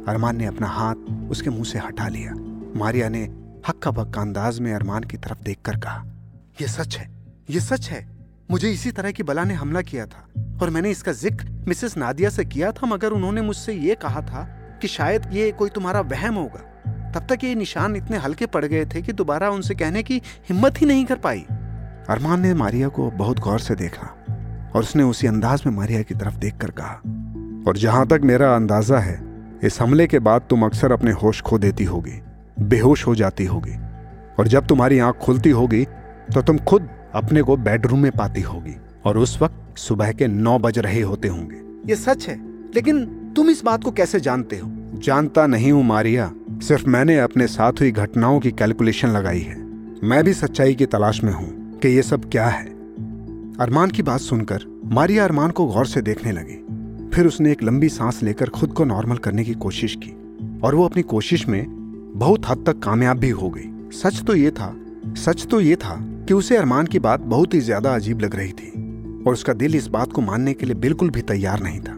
अरमान 0.08 0.36
ने 0.36 0.46
अपना 0.46 0.66
हाथ 0.68 1.30
उसके 1.30 1.50
मुँह 1.50 1.64
से 1.64 1.78
हटा 1.78 2.06
लिया। 2.08 2.34
मारिया 2.76 3.08
ने 3.08 3.22
हक्का 3.68 3.90
बक्का 3.90 4.20
अंदाज 4.20 4.60
में 4.60 4.72
अरमान 4.74 5.04
की 5.04 5.16
तरफ़ 5.16 5.42
देखकर 5.42 5.76
कहा 5.76 6.04
यह 6.60 6.66
सच 6.68 6.96
है, 6.96 7.10
ये 7.50 7.60
सच 7.60 7.90
है। 7.90 8.06
मुझे 8.50 8.70
इसी 8.70 8.90
तरह 8.92 9.10
की 9.10 9.22
बला 9.22 9.44
ने 9.44 9.54
हमला 9.56 9.82
किया 9.82 10.06
था 10.06 10.26
और 10.62 10.70
मैंने 10.70 10.90
इसका 10.90 11.12
ज़िक्र 11.14 11.48
मिसेस 11.68 11.96
नादिया 11.96 12.30
से 12.30 12.44
किया 12.46 12.72
था, 12.72 12.86
मगर 12.86 13.10
उन्होंने 13.10 13.42
मुझसे 13.42 13.72
ये 13.74 13.94
कहा 13.94 14.22
था 14.22 14.48
कि 14.82 14.88
शायद 14.88 15.30
ये 15.32 15.50
कोई 15.52 15.70
तुम्हारा 15.70 16.00
वहम 16.10 16.34
होगा। 16.34 16.66
तब 17.14 17.26
तक 17.28 17.44
ये 17.44 17.54
निशान 17.54 17.96
इतने 17.96 18.18
हल्के 18.18 18.46
पड़ 18.46 18.64
गए 18.64 18.84
थे 18.86 19.02
कि 19.02 19.12
दोबारा 19.12 19.50
उनसे 19.50 19.74
कहने 19.74 20.02
की 20.02 20.22
हिम्मत 20.48 20.80
ही 20.80 20.86
नहीं 20.86 21.04
कर 21.04 21.18
पाई। 21.18 21.44
अरमान 22.10 22.40
ने 22.40 22.52
मारिया 22.54 22.88
को 22.88 23.10
बहुत 23.10 23.38
गौर 23.38 23.58
से 23.60 23.74
देखा 23.74 24.06
और 24.74 24.80
उसने 24.80 25.02
उसी 25.02 25.26
अंदाज 25.26 25.62
में 25.66 25.72
मारिया 25.72 26.02
की 26.02 26.14
तरफ़ 26.14 26.36
देखकर 26.36 26.70
कहा, 26.70 26.94
और 27.68 27.76
जहाँ 27.76 28.06
तक 28.06 28.20
मेरा 28.24 28.54
अंदाज़ा 28.56 28.98
है, 28.98 29.18
इस 29.64 29.80
हमले 29.80 30.06
के 30.06 30.18
बाद 30.18 30.46
तुम 30.50 30.64
अक्सर 30.64 30.92
अपने 30.92 31.12
होश 31.12 31.40
खो 31.40 31.58
देती 31.58 31.84
होगी, 31.84 32.20
बेहोश 32.58 33.06
हो 33.06 33.14
जाती 33.14 33.44
होगी, 33.44 33.76
और 34.38 34.48
जब 34.48 34.66
तुम्हारी 34.66 34.98
आँख 34.98 35.16
खुलती 35.16 35.50
होगी 35.50 35.84
तो 36.34 36.42
तुम 36.42 36.58
खुद 36.58 36.88
अपने 37.14 37.42
को 37.42 37.56
बेडरूम 37.58 38.00
में 38.00 38.10
पाती 38.12 38.40
होगी, 38.40 38.76
और 39.04 39.18
उस 39.18 39.40
वक्त 39.42 39.78
सुबह 39.78 40.12
के 40.12 40.26
नौ 40.26 40.58
बज 40.58 40.78
रहे 40.78 41.00
होते 41.02 41.28
होंगे। 41.28 41.62
ये 41.90 41.96
सच 41.96 42.28
है, 42.28 42.36
लेकिन 42.74 43.04
तुम 43.36 43.50
इस 43.50 43.64
बात 43.64 43.84
को 43.84 43.90
कैसे 43.92 44.20
जानते 44.20 44.58
हो? 44.58 44.68
जानता 45.00 45.46
नहीं 45.46 45.72
हूँ 45.72 45.84
मारिया, 45.84 46.30
सिर्फ़ 46.62 46.88
मैंने 46.88 47.18
अपने 47.20 47.46
साथ 47.46 47.80
हुई 47.80 47.92
घटनाओं 47.92 48.40
की 48.40 48.50
कैलकुलेशन 48.52 49.08
लगाई 49.08 49.40
है। 49.40 49.56
मैं 50.04 50.22
भी 50.24 50.34
सच्चाई 50.34 50.74
की 50.74 50.86
तलाश 50.88 51.22
में 51.24 51.32
हूँ 51.32 51.59
कि 51.82 51.88
ये 51.88 52.02
सब 52.02 52.28
क्या 52.30 52.46
है? 52.46 52.64
अरमान 53.60 53.90
की 53.90 54.02
बात 54.02 54.20
सुनकर 54.20 54.64
मारिया 54.84 55.24
अरमान 55.24 55.50
को 55.50 55.66
गौर 55.66 55.86
से 55.86 56.02
देखने 56.02 56.32
लगी। 56.32 56.56
फिर 57.14 57.26
उसने 57.26 57.52
एक 57.52 57.62
लंबी 57.62 57.88
सांस 57.88 58.22
लेकर 58.22 58.48
खुद 58.48 58.72
को 58.72 58.84
नॉर्मल 58.84 59.16
करने 59.16 59.44
की 59.44 59.54
कोशिश 59.54 59.94
की 59.94 60.10
और 60.64 60.74
वो 60.74 60.84
अपनी 60.84 61.02
कोशिश 61.02 61.46
में 61.48 61.64
बहुत 62.16 62.48
हद 62.48 62.64
तक 62.66 62.78
कामयाब 62.78 63.18
भी 63.18 63.30
हो 63.30 63.50
गई। 63.50 63.90
सच 63.92 64.22
तो 64.22 64.34
ये 64.34 64.50
था, 64.50 64.74
सच 65.16 65.46
तो 65.46 65.60
ये 65.60 65.76
था 65.76 65.96
कि 66.28 66.34
उसे 66.34 66.56
अरमान 66.56 66.86
की 66.86 66.98
बात 66.98 67.20
बहुत 67.20 67.54
ही 67.54 67.60
ज़्यादा 67.60 67.94
अजीब 67.94 68.20
लग 68.20 68.34
रही 68.34 68.52
थी 68.52 68.70
और 69.26 69.32
उसका 69.32 69.52
दिल 69.52 69.74
इस 69.74 69.86
बात 69.88 70.12
को 70.12 70.20
मानने 70.20 70.54
के 70.54 70.66
लिए 70.66 70.74
बिल्कुल 70.76 71.10
भी 71.10 71.22
तैयार 71.22 71.62
नहीं 71.62 71.80
था। 71.80 71.96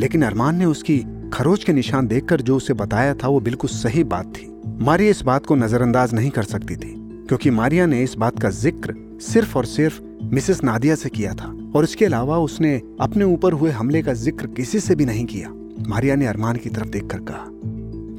लेकिन 0.00 0.22
अरमान 0.22 0.56
ने 0.56 0.64
उसकी 0.64 0.98
खरोच 1.32 1.64
के 1.64 1.72
निशान 1.72 2.06
देखकर 2.06 2.40
जो 2.40 2.56
उसे 2.56 2.74
बताया 2.74 3.14
था 3.14 3.28
वो 3.28 3.40
बिल्कुल 3.40 3.70
सही 3.70 4.04
बात 4.04 4.34
थी। 4.36 4.50
मारिया 4.80 5.10
इस 5.10 5.22
बात 5.22 5.46
को 5.46 5.54
नजरअंदाज 5.54 6.14
नहीं 6.14 6.30
कर 6.30 6.42
सकती 6.42 6.76
थी। 6.76 7.00
क्योंकि 7.28 7.50
मारिया 7.50 7.86
ने 7.86 8.02
इस 8.02 8.14
बात 8.14 8.38
का 8.38 8.50
ज़िक्र 8.52 8.94
सिर्फ़ 9.22 9.56
और 9.58 9.66
सिर्फ़ 9.66 10.00
मिसेस 10.24 10.62
नादिया 10.64 10.94
से 10.94 11.08
किया 11.08 11.32
था 11.34 11.46
और 11.76 11.84
इसके 11.84 12.04
अलावा 12.04 12.38
उसने 12.38 12.74
अपने 13.00 13.24
ऊपर 13.24 13.52
हुए 13.52 13.70
हमले 13.70 14.02
का 14.02 14.12
ज़िक्र 14.14 14.46
किसी 14.46 14.80
से 14.80 14.94
भी 14.94 15.04
नहीं 15.04 15.24
किया। 15.26 15.50
मारिया 15.88 16.16
ने 16.16 16.26
अरमान 16.26 16.56
की 16.56 16.70
तरफ़ 16.70 16.88
देखकर 16.88 17.18
कहा, 17.20 17.44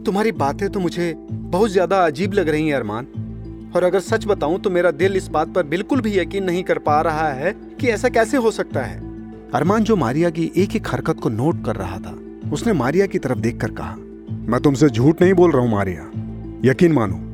तुम्हारी 0.05 0.31
बातें 0.33 0.69
तो 0.69 0.79
मुझे 0.79 1.13
बहुत 1.29 1.71
ज़्यादा 1.71 2.05
अजीब 2.05 2.33
लग 2.33 2.49
रही 2.49 2.67
हैं, 2.67 2.75
अरमान। 2.75 3.07
और 3.75 3.83
अगर 3.83 3.99
सच 3.99 4.25
बताऊँ 4.25 4.59
तो 4.59 4.69
मेरा 4.69 4.91
दिल 4.93 5.15
इस 5.15 5.27
बात 5.27 5.53
पर 5.53 5.63
बिल्कुल 5.65 6.01
भी 6.01 6.17
यकीन 6.17 6.43
नहीं 6.43 6.63
कर 6.63 6.79
पा 6.79 6.99
रहा 7.01 7.27
है 7.29 7.51
कि 7.79 7.87
ऐसा 7.87 8.09
कैसे 8.09 8.37
हो 8.37 8.51
सकता 8.51 8.81
है। 8.81 8.99
अरमान 9.51 9.83
जो 9.83 9.95
मारिया 9.95 10.29
की 10.29 10.51
एक 10.57 10.75
एक 10.75 10.87
हरकत 10.87 11.19
को 11.19 11.29
नोट 11.31 11.63
कर 11.65 11.75
रहा 11.75 11.99
था, 11.99 12.17
उसने 12.53 12.73
मारिया 12.73 13.05
की 13.05 13.19
तरफ़ 13.19 13.39
देखकर 13.39 13.71
कहा, 13.71 13.95
मैं 14.49 14.61
तुमसे 14.61 14.89
झूठ 14.89 15.21
नहीं 15.21 15.33
बोल 15.33 15.51
रहा 15.51 15.61
हूँ, 15.61 15.71
मारिया। 15.71 16.09
यकीन 16.65 16.91
मानो 16.91 17.24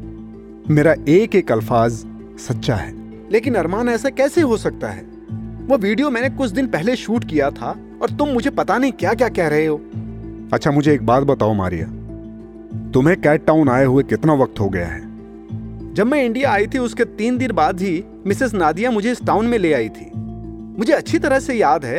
मेरा 0.71 0.95
एक 1.07 1.35
एक 1.35 1.51
अल्फाज 1.51 1.91
सच्चा 2.39 2.75
है। 2.75 2.93
लेकिन 3.31 3.55
अरमान, 3.55 3.89
ऐसा 3.89 4.09
कैसे 4.09 4.41
हो 4.41 4.57
सकता 4.57 4.87
है? 4.87 5.01
वो 5.67 5.77
वीडियो 5.77 6.09
मैंने 6.09 6.29
कुछ 6.29 6.51
दिन 6.51 6.67
पहले 6.67 6.95
शूट 6.95 7.23
किया 7.23 7.49
था 7.49 7.79
और 8.01 8.09
तुम 8.09 8.29
मुझे 8.29 8.49
पता 8.49 8.77
नहीं 8.77 8.91
क्या 8.91 9.13
क्या 9.13 9.29
कह 9.29 9.47
रहे 9.47 9.65
हो। 9.65 9.81
अच्छा 10.53 10.71
मुझे 10.71 10.93
एक 10.93 11.05
बात 11.05 11.23
बताओ 11.23 11.53
मारिया। 11.53 11.85
तुम्हें 12.91 13.21
कैट 13.21 13.45
टाउन 13.45 13.69
आए 13.69 13.85
हुए 13.85 14.03
कितना 14.03 14.33
वक्त 14.33 14.59
हो 14.59 14.69
गया 14.69 14.87
है? 14.87 15.01
जब 15.93 16.07
मैं 16.07 16.23
इंडिया 16.23 16.51
आई 16.51 16.67
थी, 16.67 16.77
उसके 16.77 17.05
तीन 17.05 17.37
दिन 17.37 17.51
बाद 17.51 17.81
ही 17.81 18.03
मिसेस 18.27 18.53
नादिया 18.53 18.91
मुझे 18.91 19.11
इस 19.11 19.25
टाउन 19.25 19.45
में 19.45 19.57
ले 19.57 19.73
आई 19.73 19.89
थी। 19.89 20.11
मुझे 20.79 20.93
अच्छी 20.93 21.19
तरह 21.19 21.39
से 21.39 21.53
याद 21.53 21.85
है, 21.85 21.97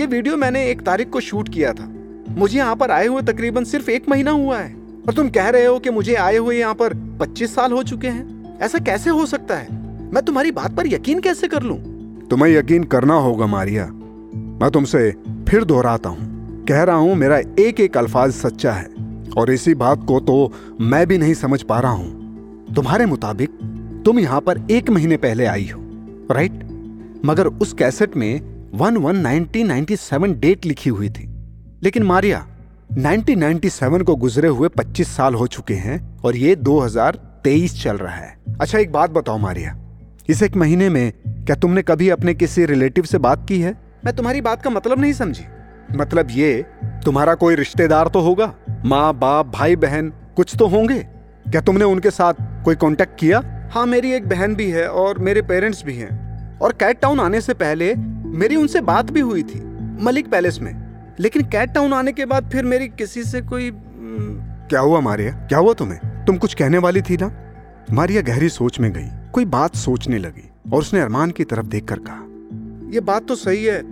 ये 0.00 0.06
वीडियो 0.06 0.36
मैंने 0.36 0.66
एक 0.66 0.80
तारीख 0.80 1.10
को 1.10 1.20
शूट 1.20 1.48
किया 1.48 1.72
था। 1.72 1.94
मुझे 2.28 2.58
यहाँ 2.58 2.76
पर 2.76 2.90
आए 2.90 3.06
हुए 3.06 3.22
तकरीबन 3.22 3.64
सिर्फ़ 3.64 3.90
एक 3.90 4.08
महीना 4.08 4.30
हुआ 4.30 4.58
है। 4.58 4.79
और 5.08 5.14
तुम 5.14 5.28
कह 5.28 5.48
रहे 5.48 5.64
हो 5.64 5.78
कि 5.78 5.90
मुझे 5.90 6.14
आए 6.14 6.36
हुए 6.36 6.58
यहाँ 6.58 6.74
पर 6.74 6.94
25 7.20 7.54
साल 7.54 7.72
हो 7.72 7.82
चुके 7.82 8.08
हैं? 8.08 8.58
ऐसा 8.58 8.78
कैसे 8.78 9.10
हो 9.10 9.26
सकता 9.26 9.56
है? 9.56 9.68
मैं 10.12 10.24
तुम्हारी 10.24 10.50
बात 10.50 10.76
पर 10.76 10.86
यकीन 10.86 11.20
कैसे 11.20 11.48
कर 11.48 11.62
लूँ? 11.62 11.78
तुम्हें 12.30 12.52
यकीन 12.52 12.84
करना 12.84 13.14
होगा, 13.14 13.46
मारिया। 13.46 13.86
मैं 14.34 14.70
तुमसे 14.70 15.16
फिर 15.48 15.64
दोहराता 15.64 16.08
हूँ। 16.08 16.30
कह 16.64 16.82
रहा 16.82 16.96
हूँ, 16.96 17.14
मेरा 17.14 17.38
एक 17.38 17.80
एक 17.80 17.96
अल्फाज 17.96 18.30
सच्चा 18.30 18.72
है, 18.72 18.88
और 19.38 19.50
इसी 19.50 19.74
बात 19.74 20.04
को 20.08 20.20
तो 20.20 20.52
मैं 20.80 21.06
भी 21.06 21.18
नहीं 21.18 21.34
समझ 21.34 21.62
पा 21.62 21.80
रहा 21.80 21.92
हूँ। 21.92 22.20
तुम्हारे 22.74 23.06
मुताबिक, 23.06 23.50
तुम 24.04 24.18
यहाँ 24.18 24.40
पर 24.40 24.60
एक 24.70 24.90
महीने 24.90 25.16
पहले 25.16 25.46
आई 25.46 25.70
हो 25.74 25.80
राइट 26.34 26.66
मगर 27.24 27.46
उस 27.46 27.72
कैसेट 27.72 28.16
में 28.16 28.40
one 28.74 28.96
one 28.96 29.16
nineteen 29.16 29.66
ninety 29.66 29.96
seven 29.96 30.34
date 30.40 30.66
लिखी 30.66 30.90
हुई 30.90 31.08
थी। 31.08 31.30
लेकिन, 31.82 32.02
मारिया 32.02 32.46
1997 32.98 34.02
को 34.02 34.16
गुजरे 34.16 34.48
हुए 34.48 34.68
25 34.68 35.16
साल 35.16 35.34
हो 35.34 35.46
चुके 35.46 35.74
हैं 35.74 36.18
और 36.18 36.36
ये 36.36 36.56
2023 36.56 37.82
चल 37.82 37.96
रहा 37.96 38.14
है। 38.14 38.38
अच्छा 38.60 38.78
एक 38.78 38.92
बात 38.92 39.10
बताओ 39.10 39.38
मारिया। 39.38 39.78
इस 40.28 40.42
एक 40.42 40.56
महीने 40.56 40.88
में 40.88 41.12
क्या 41.26 41.56
तुमने 41.56 41.82
कभी 41.82 42.08
अपने 42.08 42.34
किसी 42.34 42.64
रिलेटिव 42.64 43.04
से 43.04 43.18
बात 43.18 43.46
की 43.48 43.60
है? 43.60 43.80
मैं 44.04 44.16
तुम्हारी 44.16 44.40
बात 44.40 44.62
का 44.62 44.70
मतलब 44.70 45.00
नहीं 45.00 45.12
समझी। 45.12 45.44
मतलब 45.96 46.28
ये, 46.30 46.66
तुम्हारा 46.84 47.34
कोई 47.34 47.54
रिश्तेदार 47.54 48.08
तो 48.08 48.20
होगा? 48.20 48.54
माँ, 48.84 49.18
बाप, 49.18 49.46
भाई, 49.46 49.76
बहन, 49.76 50.12
कुछ 50.36 50.56
तो 50.58 50.66
होंगे? 50.66 50.98
क्या 51.48 51.60
तुमने 51.60 51.84
उनके 51.84 52.10
साथ 52.10 52.34
कोई 52.40 52.74
कांटेक्ट 52.74 53.18
किया? 53.18 53.68
हाँ 53.72 53.86
मेरी 53.86 54.12
एक 54.12 54.28
बहन 54.28 54.54
भी 54.54 54.70
है 54.70 54.88
और 54.88 55.18
मेरे 55.18 55.42
पेरेंट्स 55.42 55.84
भी 55.84 55.94
हैं। 55.94 56.30
और 56.58 56.72
कैट 56.72 57.00
टाउन 57.00 57.20
आने 57.20 57.40
से 57.40 57.54
पहले 57.54 57.94
मेरी 58.26 58.56
उनसे 58.56 58.80
बात 58.80 59.10
भी 59.10 59.20
हुई 59.20 59.42
थी, 59.42 59.60
मलिक 60.04 60.30
पैलेस 60.30 60.58
में। 60.60 60.89
लेकिन 61.20 61.42
कैट 61.42 61.70
टाउन 61.70 61.92
आने 61.92 62.12
के 62.12 62.24
बाद 62.24 62.50
फिर 62.50 62.64
मेरी 62.64 62.88
किसी 62.88 63.22
से 63.24 63.40
कोई 63.40 63.70
क्या 64.70 64.80
हुआ 64.80 65.00
मारिया? 65.00 65.32
क्या 65.32 65.58
हुआ 65.58 65.72
तुम्हें? 65.72 66.24
तुम 66.24 66.36
कुछ 66.36 66.54
कहने 66.54 66.78
वाली 66.78 67.02
थी 67.02 67.16
ना? 67.16 67.30
मारिया 67.90 68.22
गहरी 68.22 68.48
सोच 68.48 68.80
में 68.80 68.92
गई 68.92 69.08
कोई 69.32 69.44
बात 69.44 69.76
सोचने 69.76 70.18
लगी 70.18 70.50
और 70.72 70.78
उसने 70.78 71.00
अरमान 71.00 71.30
की 71.30 71.44
तरफ़ 71.44 71.66
देखकर 71.66 71.98
कहा 71.98 72.26
यह 72.94 73.00
बात 73.00 73.26
तो 73.26 73.34
सही 73.34 73.64
है 73.64 73.82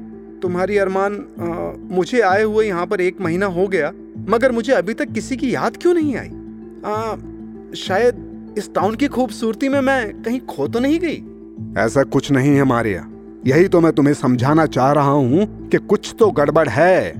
तुम्हारी 0.41 0.77
अरमान 0.79 1.14
आ, 1.14 1.95
मुझे 1.97 2.21
आए 2.21 2.43
हुए 2.43 2.67
यहाँ 2.67 2.87
पर 2.87 3.01
एक 3.01 3.21
महीना 3.21 3.47
हो 3.47 3.67
गया 3.67 3.93
मगर 4.29 4.53
मुझे 4.53 4.73
अभी 4.73 4.95
तक 4.95 5.12
किसी 5.12 5.37
की 5.37 5.55
याद 5.55 5.77
क्यों 5.77 5.95
नहीं 5.95 6.17
आई? 6.17 6.29
आ, 6.85 7.17
शायद 7.75 8.55
इस 8.59 8.75
टाउन 8.75 8.95
की 8.95 9.09
खूबसूरती 9.09 9.69
में 9.69 9.81
मैं 9.81 10.23
कहीं 10.23 10.41
खो 10.41 10.69
तो 10.69 10.79
नहीं 10.79 10.99
गई? 11.01 11.17
ऐसा 11.85 12.03
कुछ 12.03 12.31
नहीं 12.33 12.57
है 12.57 12.64
मारिया। 12.64 13.09
यही 13.46 13.68
तो 13.68 13.81
मैं 13.81 13.92
तुम्हें 13.92 14.14
समझाना 14.14 14.66
चाह 14.66 14.92
रहा 14.92 15.11
हूँ 15.11 15.68
कि 15.68 15.79
कुछ 15.79 16.14
तो 16.18 16.31
गड़बड़ 16.31 16.68
है। 16.68 17.11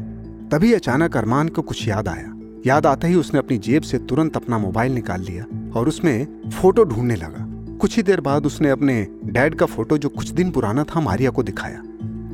तभी 0.49 0.73
अचानक 0.73 1.17
अरमान 1.17 1.49
को 1.49 1.63
कुछ 1.63 1.89
याद 1.89 2.09
आया। 2.09 2.35
याद 2.67 2.87
आते 2.87 3.09
ही 3.09 3.15
उसने 3.15 3.39
अपनी 3.39 3.59
जेब 3.59 3.83
से 3.83 3.99
तुरंत 3.99 4.37
अपना 4.37 4.59
मोबाइल 4.59 4.93
निकाल 4.93 5.21
लिया 5.21 5.45
और 5.77 5.89
उसमें 5.89 6.27
फ़ोटो 6.51 6.85
ढूँढने 6.85 7.17
लगा। 7.17 7.47
कुछ 7.77 7.97
ही 7.97 8.03
देर 8.03 8.21
बाद 8.21 8.47
उसने 8.47 8.71
अपने 8.71 9.07
डैड 9.25 9.55
का 9.55 9.67
फ़ोटो 9.67 9.99
जो 9.99 10.09
कुछ 10.09 10.29
दिन 10.29 10.51
पुराना 10.51 10.85
था 10.85 11.01
मारिया 11.01 11.31
को 11.31 11.43
दिखाया। 11.43 11.83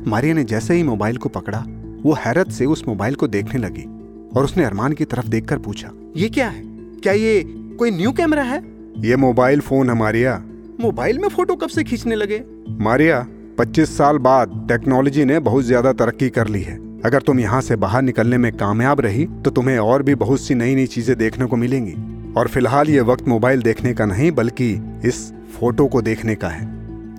मारिया 0.07 0.33
ने 0.33 0.43
जैसे 0.43 0.73
ही 0.73 0.83
मोबाइल 0.83 1.17
को 1.17 1.29
पकड़ा 1.29 1.65
वो 2.03 2.13
हैरत 2.13 2.51
से 2.51 2.65
उस 2.65 2.83
मोबाइल 2.87 3.15
को 3.15 3.27
देखने 3.27 3.59
लगी 3.59 3.83
और 4.35 4.43
उसने 4.43 4.63
अरमान 4.63 4.93
की 4.93 5.05
तरफ़ 5.05 5.27
देखकर 5.27 5.57
पूछा 5.57 5.91
ये 6.17 6.29
क्या 6.29 6.47
है? 6.49 6.61
क्या 7.03 7.13
ये 7.13 7.43
कोई 7.79 7.91
न्यू 7.91 8.11
कैमरा 8.11 8.43
है? 8.43 8.63
ये 8.97 9.15
मोबाइल 9.15 9.59
फ़ोन 9.59 9.89
है 9.89 9.95
मारिया। 9.95 10.43
मोबाइल 10.81 11.19
में 11.19 11.29
फ़ोटो 11.29 11.55
कब 11.55 11.69
से 11.69 11.83
खींचने 11.83 12.15
लगे? 12.15 12.43
मारिया 12.69 13.25
25 13.57 13.97
साल 13.97 14.17
बाद 14.17 14.65
टेक्नोलॉजी 14.69 15.25
ने 15.25 15.37
बहुत 15.39 15.63
ज़्यादा 15.63 15.91
तरक्की 15.93 16.29
कर 16.29 16.47
ली 16.47 16.61
है। 16.61 16.73
अगर 17.05 17.21
तुम 17.21 17.39
यहाँ 17.39 17.59
से 17.61 17.75
बाहर 17.75 18.01
निकलने 18.01 18.37
में 18.37 18.51
कामयाब 18.53 19.01
रही 19.01 19.25
तो 19.43 19.51
तुम्हें 19.51 19.77
और 19.79 20.03
भी 20.03 20.15
बहुत 20.15 20.41
सी 20.41 20.55
नई 20.55 20.75
नई 20.75 20.85
चीज़ें 20.87 21.17
देखने 21.17 21.45
को 21.45 21.55
मिलेंगी। 21.55 21.93
और 22.33 22.47
फ़िलहाल 22.47 22.89
ये 22.89 23.01
वक्त 23.03 23.27
मोबाइल 23.27 23.61
देखने 23.61 23.93
का 23.93 24.05
नहीं, 24.05 24.31
बल्कि 24.31 24.71
इस 25.05 25.31
फ़ोटो 25.53 25.85
को 25.87 26.01
देखने 26.01 26.35
का 26.35 26.47
है। 26.47 26.67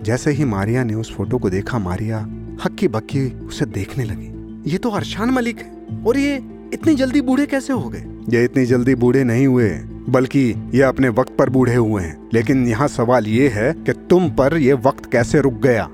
जैसे 0.05 0.31
ही 0.31 0.45
मारिया 0.45 0.85
ने 0.85 0.95
उस 0.95 1.15
फ़ोटो 1.17 1.39
को 1.39 1.51
देखा, 1.51 1.79
मारिया 1.79 2.19
हक्की 2.65 2.89
बक्की 2.89 3.29
उसे 3.39 3.65
देखने 3.67 4.05
लगी। 4.05 4.71
ये 4.71 4.79
तो 4.79 4.91
अरशान 4.91 5.31
मलिक 5.31 5.59
है, 5.59 5.71
और 6.07 6.19
ये 6.19 6.37
इतनी 6.75 6.95
जल्दी 6.95 7.21
बूढ़े 7.23 7.47
कैसे 7.47 7.73
हो 7.73 7.89
गए? 7.89 8.05
ये 8.31 8.45
इतनी 8.45 8.67
जल्दी 8.67 8.95
बूढ़े 8.95 9.25
नहीं 9.25 9.47
हुए, 9.47 9.71
बल्कि 10.11 10.49
ये 10.75 10.83
अपने 10.85 11.09
वक्त 11.11 11.37
पर 11.39 11.51
बूढ़े 11.51 11.75
हुए 11.75 12.03
हैं। 12.03 12.17
लेकिन 12.35 12.67
यहाँ 12.69 12.89
सवाल 12.91 13.27
ये 13.29 13.49
है 13.49 13.73
कि 13.77 13.93
तुम 14.11 14.31
पर 14.31 14.57
ये 14.59 14.73
वक्त 14.85 15.11
कैसे 15.13 15.41
रुक 15.41 15.61
गया? 15.63 15.89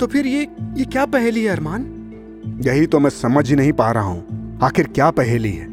तो 0.00 0.06
फिर 0.06 0.26
ये 0.26 0.46
ये 0.76 0.84
क्या 0.84 1.04
पहेली 1.06 1.42
है 1.44 1.50
अरमान? 1.50 1.82
यही 2.66 2.86
तो 2.86 3.00
मैं 3.00 3.10
समझ 3.10 3.48
ही 3.50 3.56
नहीं 3.56 3.72
पा 3.72 3.90
रहा 3.92 4.02
हूँ। 4.02 4.58
आखिर 4.62 4.86
क्या 4.86 5.10
पहेली 5.10 5.52
है? 5.52 5.68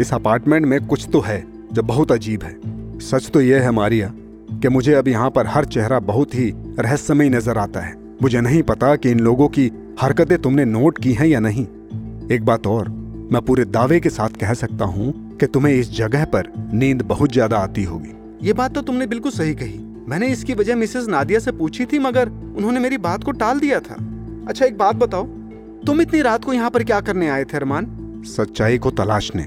इस 0.00 0.12
अपार्टमेंट 0.14 0.66
में 0.66 0.86
कुछ 0.86 1.08
तो 1.12 1.20
है 1.20 1.42
जो 1.72 1.82
बहुत 1.82 2.12
अजीब 2.12 2.42
है। 2.42 2.98
सच 3.00 3.30
तो 3.30 3.40
यह 3.40 3.62
है 3.62 3.70
मारिया 3.70 4.12
कि 4.62 4.68
मुझे 4.68 4.94
अब 4.94 5.08
यहाँ 5.08 5.30
पर 5.30 5.46
हर 5.46 5.64
चेहरा 5.64 5.98
बहुत 6.00 6.34
ही 6.34 6.52
रहस्यमय 6.80 7.28
नज़र 7.28 7.58
आता 7.58 7.80
है। 7.80 7.94
मुझे 8.22 8.40
नहीं 8.40 8.62
पता 8.62 8.94
कि 8.96 9.10
इन 9.10 9.20
लोगों 9.20 9.48
की 9.48 9.70
हरकतें 10.00 10.38
तुमने 10.38 10.64
नोट 10.64 10.98
की 10.98 11.12
हैं 11.12 11.26
या 11.26 11.40
नहीं। 11.40 11.66
एक 12.30 12.44
बात 12.44 12.66
और 12.66 12.88
मैं 13.32 13.42
पूरे 13.42 13.64
दावे 13.64 14.00
के 14.00 14.10
साथ 14.10 14.40
कह 14.40 14.54
सकता 14.54 14.84
हूँ 14.84 15.12
कि 15.38 15.46
तुम्हें 15.46 15.74
इस 15.74 15.90
जगह 15.92 16.24
पर 16.24 16.52
नींद 16.74 17.02
बहुत 17.02 17.32
ज़्यादा 17.32 17.58
आती 17.58 17.84
होगी। 17.84 18.46
ये 18.46 18.52
बात 18.52 18.74
तो 18.74 18.80
तुमने 18.80 19.06
बिल्कुल 19.06 19.32
सही 19.32 19.54
कही। 19.54 19.78
मैंने 20.08 20.26
इसकी 20.28 20.54
वजह 20.54 20.76
मिसेस 20.76 21.06
नादिया 21.08 21.38
से 21.38 21.52
पूछी 21.52 21.84
थी 21.84 21.98
मगर 21.98 22.28
उन्होंने 22.28 22.80
मेरी 22.80 22.98
बात 22.98 23.24
को 23.24 23.32
टाल 23.32 23.60
दिया 23.60 23.80
था। 23.80 23.94
अच्छा 24.48 24.64
एक 24.66 24.76
बात 24.78 24.96
बताओ 24.96 25.24
तुम 25.86 26.00
इतनी 26.00 26.22
रात 26.22 26.44
को 26.44 26.52
यहाँ 26.52 26.70
पर 26.70 26.84
क्या 26.84 27.00
करने 27.00 27.28
आए 27.28 27.44
थे 27.44 27.56
अरमान? 27.56 27.86
सच्चाई 28.26 28.78
को 28.78 28.90
तलाशने 28.90 29.46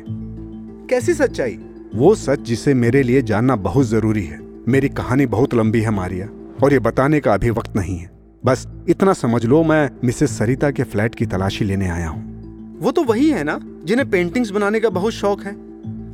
कैसी 0.90 1.14
सच्चाई? 1.14 1.58
वो 1.96 2.16
सच 2.16 2.40
जिसे 2.40 2.74
मेरे 2.74 3.04
लिए 3.04 3.22
जानना 3.22 3.56
बहुत 3.56 3.86
ज़रूरी 3.86 4.24
है। 4.24 4.40
मेरी 4.68 4.90
कहानी 4.90 5.26
बहुत 5.26 5.54
लंबी 5.54 5.82
है 5.82 5.90
मारिया 5.90 6.28
और 6.64 6.74
ये 6.74 6.80
बताने 6.80 7.20
का 7.20 7.34
अभी 7.34 7.50
वक्त 7.50 7.76
नहीं 7.76 7.98
है। 7.98 8.10
बस 8.46 8.68
इतना 8.90 9.14
समझ 9.14 9.46
लो 9.46 9.64
मैं 9.64 9.90
मिसेस 10.04 10.38
सरिता 10.38 10.72
के 10.72 10.84
फ्लैट 10.84 11.16
की 11.16 11.26
तलाशी 11.26 11.66
लेने 11.66 11.90
आया 11.90 12.08
हूँ। 12.08 12.80
वो 12.80 12.92
तो 12.92 13.04
वही 13.04 13.30
है 13.30 13.44
ना 13.44 13.60
जिन्हें 13.86 14.10
पेंटिंग्स 14.10 14.50
बनाने 14.50 14.80
का 14.80 14.90
बहुत 14.90 15.14
शौक 15.14 15.44
है। 15.44 15.56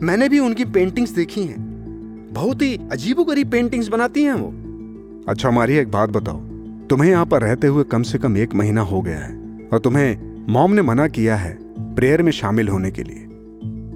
मैंने 0.03 0.29
भी 0.29 0.39
उनकी 0.39 0.65
पेंटिंग्स 0.65 1.11
देखी 1.11 1.43
हैं। 1.43 1.70
बहुत 2.31 2.61
ही 2.61 2.79
अजीबोगरीब 2.91 3.51
पेंटिंग्स 3.51 3.87
बनाती 3.87 4.23
हैं 4.23 4.33
वो। 4.33 5.25
अच्छा 5.27 5.51
मारिया 5.51 5.81
एक 5.81 5.91
बात 5.91 6.09
बताओ। 6.09 6.37
तुम्हें 6.87 7.09
यहाँ 7.09 7.25
पर 7.25 7.41
रहते 7.41 7.67
हुए 7.67 7.83
कम 7.83 8.03
से 8.03 8.17
कम 8.17 8.37
एक 8.37 8.53
महीना 8.55 8.81
हो 8.81 9.01
गया 9.01 9.17
है 9.17 9.33
और 9.73 9.79
तुम्हें 9.79 10.45
मॉम 10.49 10.71
ने 10.71 10.81
मना 10.81 11.07
किया 11.07 11.35
है 11.35 11.57
प्रेयर 11.95 12.21
में 12.21 12.31
शामिल 12.31 12.67
होने 12.67 12.91
के 12.91 13.03
लिए। 13.03 13.27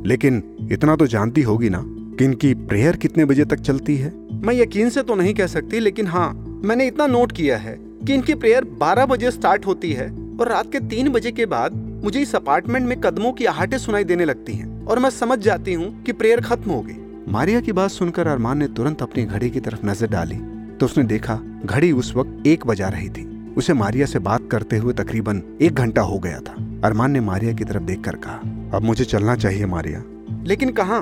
लेकिन 0.06 0.44
इतना 0.72 0.96
तो 0.96 1.08
जानती 1.08 1.42
होगी 1.42 1.70
ना 1.70 1.84
कि 1.88 2.26
इनकी 2.26 2.54
प्रेयर 2.54 2.96
कितने 2.96 3.26
बजे 3.26 3.46
तक 3.46 3.60
चलती 3.60 3.96
है। 3.96 4.14
मैं 4.34 4.54
यकीन 4.54 4.90
से 4.90 5.04
तो 5.04 5.16
नहीं 5.16 5.34
कह 5.34 5.48
सकती 5.48 5.80
लेकिन 5.80 6.08
हाँ 6.08 6.34
मैंने 6.66 6.88
इतना 6.88 7.08
नोट 7.08 7.32
किया 7.32 7.58
है 7.58 7.78
कि 7.80 8.14
इनकी 8.14 8.34
प्रेयर 8.34 8.66
12 8.84 9.06
बजे 9.06 9.32
स्टार्ट 9.32 9.66
होती 9.66 9.92
है 9.94 10.10
और 10.40 10.50
रात 10.50 10.72
के 10.72 10.80
तीन 10.80 11.10
बजे 11.10 11.32
के 11.32 11.46
बाद 11.46 11.76
मुझे 12.04 12.20
इस 12.20 12.36
अपार्टमेंट 12.36 12.88
में 12.88 13.00
कदमों 13.02 13.32
की 13.32 13.46
आहटें 13.46 13.78
सुनाई 13.78 14.04
देने 14.04 14.26
लगती 14.26 14.54
हैं 14.54 14.86
और 14.86 15.00
मैं 15.00 15.10
समझ 15.10 15.40
जाती 15.40 15.74
हूँ 15.74 16.04
कि 16.04 16.12
प्रेयर 16.12 16.42
खत्म 16.42 16.72
हो 16.72 16.82
गई। 16.82 17.05
मारिया 17.28 17.60
की 17.60 17.72
बात 17.72 17.90
सुनकर 17.90 18.28
अरमान 18.28 18.58
ने 18.58 18.68
तुरंत 18.68 19.02
अपनी 19.02 19.24
घड़ी 19.26 19.50
की 19.50 19.60
तरफ़ 19.60 19.86
नज़र 19.86 20.08
डाली 20.08 20.36
तो 20.78 20.86
उसने 20.86 21.04
देखा 21.04 21.40
घड़ी 21.66 21.92
उस 21.92 22.14
वक्त 22.16 22.48
एक 22.48 22.66
बजा 22.68 22.88
रही 22.88 23.10
थी। 23.10 23.24
उसे 23.58 23.74
मारिया 23.74 24.06
से 24.06 24.20
बात 24.20 24.48
करते 24.52 24.78
हुए 24.78 24.94
तकरीबन 24.94 25.42
एक 25.62 25.74
घंटा 25.74 26.02
हो 26.02 26.20
गया 26.20 26.40
था। 26.40 26.54
अरमान 26.84 27.12
ने 27.12 27.20
मारिया 27.20 27.54
की 27.54 27.64
तरफ़ 27.64 27.84
देखकर 27.84 28.16
कहा 28.16 28.36
अब 28.74 28.84
मुझे 28.84 29.06
चलना 29.06 29.36
चाहिए 29.36 29.66
मारिया। 29.66 30.04
लेकिन 30.44 30.72
कहा? 30.72 31.00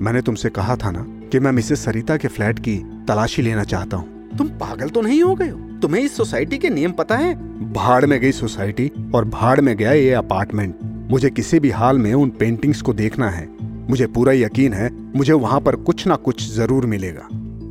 मैंने 0.00 0.22
तुमसे 0.22 0.50
कहा 0.50 0.76
था 0.76 0.90
ना 0.90 1.04
कि 1.28 1.40
मैं 1.40 1.52
मिसेस 1.52 1.84
सरिता 1.84 2.16
के 2.16 2.28
फ्लैट 2.28 2.58
की 2.58 2.76
तलाशी 3.08 3.42
लेना 3.42 3.64
चाहता 3.64 3.96
हूँ। 3.96 4.36
तुम 4.38 4.48
पागल 4.58 4.88
तो 4.88 5.02
नहीं 5.02 5.22
हो 5.22 5.34
गए 5.34 5.48
हो? 5.48 5.58
तुम्हें 5.82 6.02
इस 6.02 6.16
सोसाइटी 6.16 6.58
के 6.58 6.70
नियम 6.70 6.92
पता 6.92 7.16
है? 7.16 7.34
भाड़ 7.72 8.04
में 8.06 8.20
गई 8.20 8.32
सोसाइटी 8.32 8.90
और 9.14 9.24
भाड़ 9.24 9.60
में 9.60 9.76
गया 9.76 9.92
ये 9.92 10.12
अपार्टमेंट। 10.12 10.74
मुझे 11.10 11.30
किसी 11.30 11.60
भी 11.60 11.70
हाल 11.70 11.98
में 11.98 12.12
उन 12.14 12.30
पेंटिंग्स 12.30 12.82
को 12.82 12.92
देखना 12.94 13.30
है। 13.30 13.48
मुझे 13.90 14.06
पूरा 14.06 14.32
यकीन 14.32 14.72
है, 14.72 14.90
मुझे 15.16 15.32
वहाँ 15.32 15.60
पर 15.60 15.76
कुछ 15.76 16.06
ना 16.06 16.16
कुछ 16.16 16.52
ज़रूर 16.54 16.86
मिलेगा। 16.86 17.28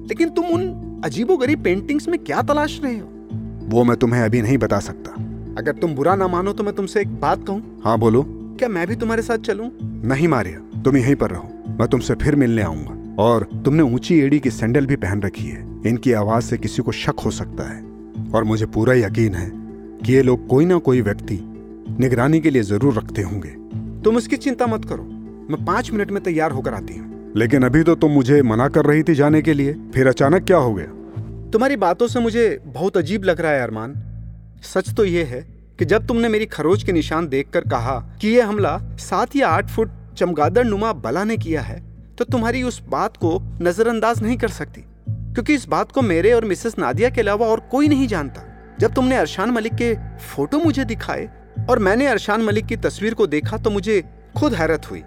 लेकिन 0.08 0.30
तुम 0.30 0.46
उन 0.46 0.68
अजीबोगरीब 1.06 1.64
पेंटिंग्स 1.64 2.08
में 2.08 2.24
क्या 2.24 2.42
तलाश 2.42 2.82
रहे 2.84 2.98
हो? 2.98 3.08
वो 3.70 3.84
मैं 3.84 3.98
तुम्हें 3.98 4.22
अभी 4.22 4.42
नहीं 4.42 4.58
बता 4.58 4.80
सकता। 4.80 5.12
अगर 5.58 5.72
तुम 5.72 5.96
बुरा 5.96 6.16
ना 6.16 6.28
मानो 6.28 6.54
तो 6.54 6.64
मैं 6.64 6.76
तुमसे 6.76 7.02
एक 7.02 7.20
बात 7.20 7.48
कहूँ? 7.48 7.82
हाँ 7.86 8.00
बोलो। 8.00 8.26
क्या 8.28 8.70
मैं 8.70 8.88
भी 8.88 8.96
तुम्हारे 8.96 9.22
साथ 9.22 9.38
चलूँ? 9.38 9.72
नहीं 9.84 10.28
मारिया, 10.28 10.82
तुम 10.82 10.98
यहीं 10.98 11.16
पर 11.16 11.30
रहो। 11.30 11.50
मैं 11.80 11.88
तुमसे 11.88 12.16
फिर 12.16 12.36
मिलने 12.36 12.62
आऊँगा। 12.62 13.24
और 13.24 13.44
तुमने 13.66 13.84
ऊँची 13.84 14.20
एड़ी 14.20 14.40
की 14.40 14.50
सैंडल 14.50 14.86
भी 14.86 14.96
पहन 14.96 15.22
रखी 15.22 15.46
है। 15.46 15.82
इनकी 15.88 16.12
आवाज़ 16.12 16.44
से 16.44 16.58
किसी 16.58 16.82
को 16.82 16.92
शक 16.92 17.20
हो 17.20 17.32
सकता 17.32 17.64
है। 17.64 17.84
और 18.36 18.44
मुझे 18.44 18.66
पूरा 18.66 18.94
यकीन 18.94 19.34
है 19.34 19.52
कि 20.06 20.14
ये 20.14 20.22
लोग 20.22 20.48
कोई 20.48 20.66
ना 20.66 20.78
कोई 20.78 21.02
व्यक्ति 21.02 21.40
निगरानी 22.00 22.40
के 22.40 22.50
लिए 22.50 22.62
ज़रूर 22.62 22.94
रखते 22.94 23.22
होंगे। 23.22 23.50
तुम 24.02 24.18
उसकी 24.18 24.36
चिंता 24.36 24.68
मत 24.68 24.86
करो। 24.86 25.21
मैं 25.52 25.64
पाँच 25.66 25.92
मिनट 25.92 26.12
में 26.12 26.22
तैयार 26.24 26.52
होकर 26.52 26.74
आती 26.74 26.98
हूँ। 26.98 27.34
लेकिन 27.38 27.64
अभी 27.64 27.84
तो 27.84 27.96
तुम 27.96 28.12
मुझे 28.12 28.42
मना 28.42 28.68
कर 28.68 28.86
रही 28.86 29.04
थी 29.04 29.16
जाने 29.16 29.42
के 29.42 29.54
लिए। 29.54 29.74
फिर 29.94 30.08
अचानक 30.08 30.44
क्या 30.44 30.58
हो 30.58 30.74
गया? 30.74 30.86
तुम्हारी 31.52 31.76
बातों 31.78 32.08
से 32.08 32.20
मुझे 32.20 32.60
बहुत 32.66 32.98
अजीब 32.98 33.24
लग 33.24 33.42
रहा 33.42 33.52
है, 33.52 33.62
अरमान। 33.62 33.94
सच 34.64 34.94
तो 34.94 35.06
यह 35.06 35.28
है 35.28 35.42
कि 35.80 35.86
जब 35.86 36.06
तुमने 36.08 36.30
मेरी 36.30 36.46
खरोज 36.46 36.84
के 36.84 36.92
निशान 36.92 37.28
देखकर 37.28 37.62
कहा 37.62 37.98
कि 38.22 38.30
यह 38.30 38.48
हमला 38.48 38.78
सात 39.00 39.36
या 39.36 39.48
आठ 39.48 39.70
फुट 39.70 39.92
चमगादड़ 40.18 40.66
नुमा 40.66 40.94
बला 40.94 41.24
ने 41.24 41.38
किया 41.38 41.62
है 41.62 41.80
तो 42.18 42.26
तुम्हारी 42.26 42.64
उस 42.64 42.82
बात 42.90 43.18
को 43.18 43.38
नजरअंदाज 43.62 44.22
नहीं 44.24 44.38
कर 44.38 44.50
सकती। 44.50 44.82
क्योंकि 45.10 45.54
इस 45.54 45.68
बात 45.68 45.92
को 45.92 46.02
मेरे 46.02 46.34
और 46.34 46.46
मिसेस 46.46 46.78
नादिया 46.80 47.10
के 47.10 47.22
अलावा 47.22 47.48
और 47.48 47.60
कोई 47.72 47.88
नहीं 47.88 48.08
जानता। 48.08 48.44
जब 48.80 48.94
तुमने 48.94 49.16
अरशान 49.16 49.52
मलिक 49.52 49.74
के 49.74 49.94
फ़ोटो 50.26 50.60
मुझे 50.60 50.86
दिखाए 50.86 51.30
और 51.70 51.80
मैंने 51.80 52.08
अरशान 52.08 52.42
मलिक 52.42 52.66
की 52.66 52.78
तस्वीर 52.78 53.14
को 53.14 53.28
देखा 53.28 53.58
तो 53.58 53.70
मुझे 53.70 54.02
खुद 54.38 54.54
हैरत 54.54 54.90
हुई। 54.92 55.04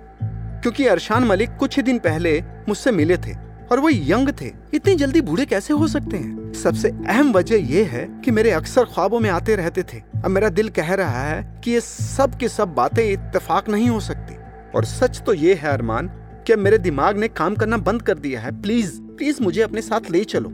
क्योंकि 0.65 0.87
अरशान 0.87 1.25
मलिक 1.25 1.57
कुछ 1.57 1.77
ही 1.77 1.83
दिन 1.83 1.99
पहले 1.99 2.41
मुझसे 2.69 2.91
मिले 2.91 3.17
थे 3.17 3.33
और 3.73 3.81
वो 3.81 3.89
यंग 3.91 4.29
थे। 4.41 4.51
इतनी 4.75 4.95
जल्दी 4.95 5.21
बूढ़े 5.21 5.45
कैसे 5.47 5.75
हो 5.75 5.89
सकते 5.89 6.17
हैं? 6.17 6.53
सबसे 6.53 6.89
अहम 6.89 7.33
वजह 7.33 7.57
यह 7.73 7.89
है 7.89 8.07
कि 8.25 8.31
मेरे 8.31 8.51
अक्सर 8.51 8.85
ख्वाबों 8.85 9.21
में 9.21 9.29
आते 9.31 9.57
रहते 9.57 9.83
थे। 9.83 9.99
अब 10.25 10.31
मेरा 10.31 10.49
दिल 10.49 10.69
कह 10.69 10.95
रहा 10.95 11.23
है 11.23 11.61
कि 11.65 11.71
ये 11.71 11.81
सब 11.81 12.39
की 12.39 12.49
सब 12.49 12.75
बातें 12.75 13.03
इत्तेफाक 13.13 13.69
नहीं 13.69 13.89
हो 13.89 14.01
सकती। 14.01 14.37
और 14.75 14.85
सच 14.85 15.21
तो 15.27 15.35
ये 15.35 15.55
है 15.55 15.73
अरमान 15.73 16.09
कि 16.47 16.57
मेरे 16.57 16.79
दिमाग 16.79 17.19
ने 17.19 17.29
काम 17.29 17.55
करना 17.55 17.77
बंद 17.77 18.03
कर 18.03 18.19
दिया 18.19 18.41
है। 18.41 18.61
प्लीज़ 18.63 19.01
प्लीज़ 19.01 19.43
मुझे 19.43 19.63
अपने 19.63 19.83
साथ 19.83 20.11
ले 20.11 20.25
चलो। 20.25 20.53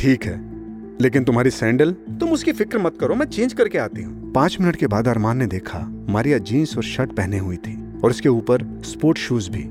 ठीक 0.00 0.24
है 0.24 0.38
लेकिन 1.02 1.24
तुम्हारी 1.24 1.50
सैंडल? 1.50 1.92
तुम 1.92 2.32
उसकी 2.32 2.52
फ़िक्र 2.52 2.78
मत 2.78 2.96
करो 3.00 3.14
मैं 3.14 3.26
चेंज 3.26 3.52
करके 3.52 3.78
आती 3.78 4.02
हूँ। 4.02 4.32
पाँच 4.32 4.56
मिनट 4.60 4.76
के 4.76 4.86
बाद 4.86 5.08
अरमान 5.08 5.36
ने 5.36 5.46
देखा 5.46 5.86
मारिया 6.08 6.38
जीन्स 6.38 6.76
और 6.76 6.82
शर्ट 6.84 7.12
पहने 7.12 7.38
हुई 7.38 7.56
थी। 7.56 7.89
और 8.04 8.10
उसके 8.10 8.28
ऊपर 8.28 8.64
स्पोर्ट 8.84 9.18
शूज़ 9.18 9.50
भी। 9.50 9.64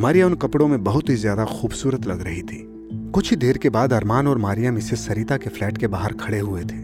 मारिया 0.00 0.26
उन 0.26 0.34
कपड़ों 0.34 0.68
में 0.68 0.82
बहुत 0.84 1.08
ही 1.10 1.16
ज़्यादा 1.16 1.44
खूबसूरत 1.44 2.06
लग 2.06 2.22
रही 2.22 2.42
थी। 2.42 2.66
कुछ 3.14 3.30
ही 3.30 3.36
देर 3.36 3.58
के 3.58 3.70
बाद 3.70 3.92
अरमान 3.92 4.26
और 4.26 4.38
मारिया 4.38 4.72
मिसेस 4.72 5.06
सरिता 5.06 5.36
के 5.36 5.50
फ्लैट 5.50 5.78
के 5.78 5.86
बाहर 5.86 6.12
खड़े 6.12 6.38
हुए 6.38 6.62
थे। 6.62 6.76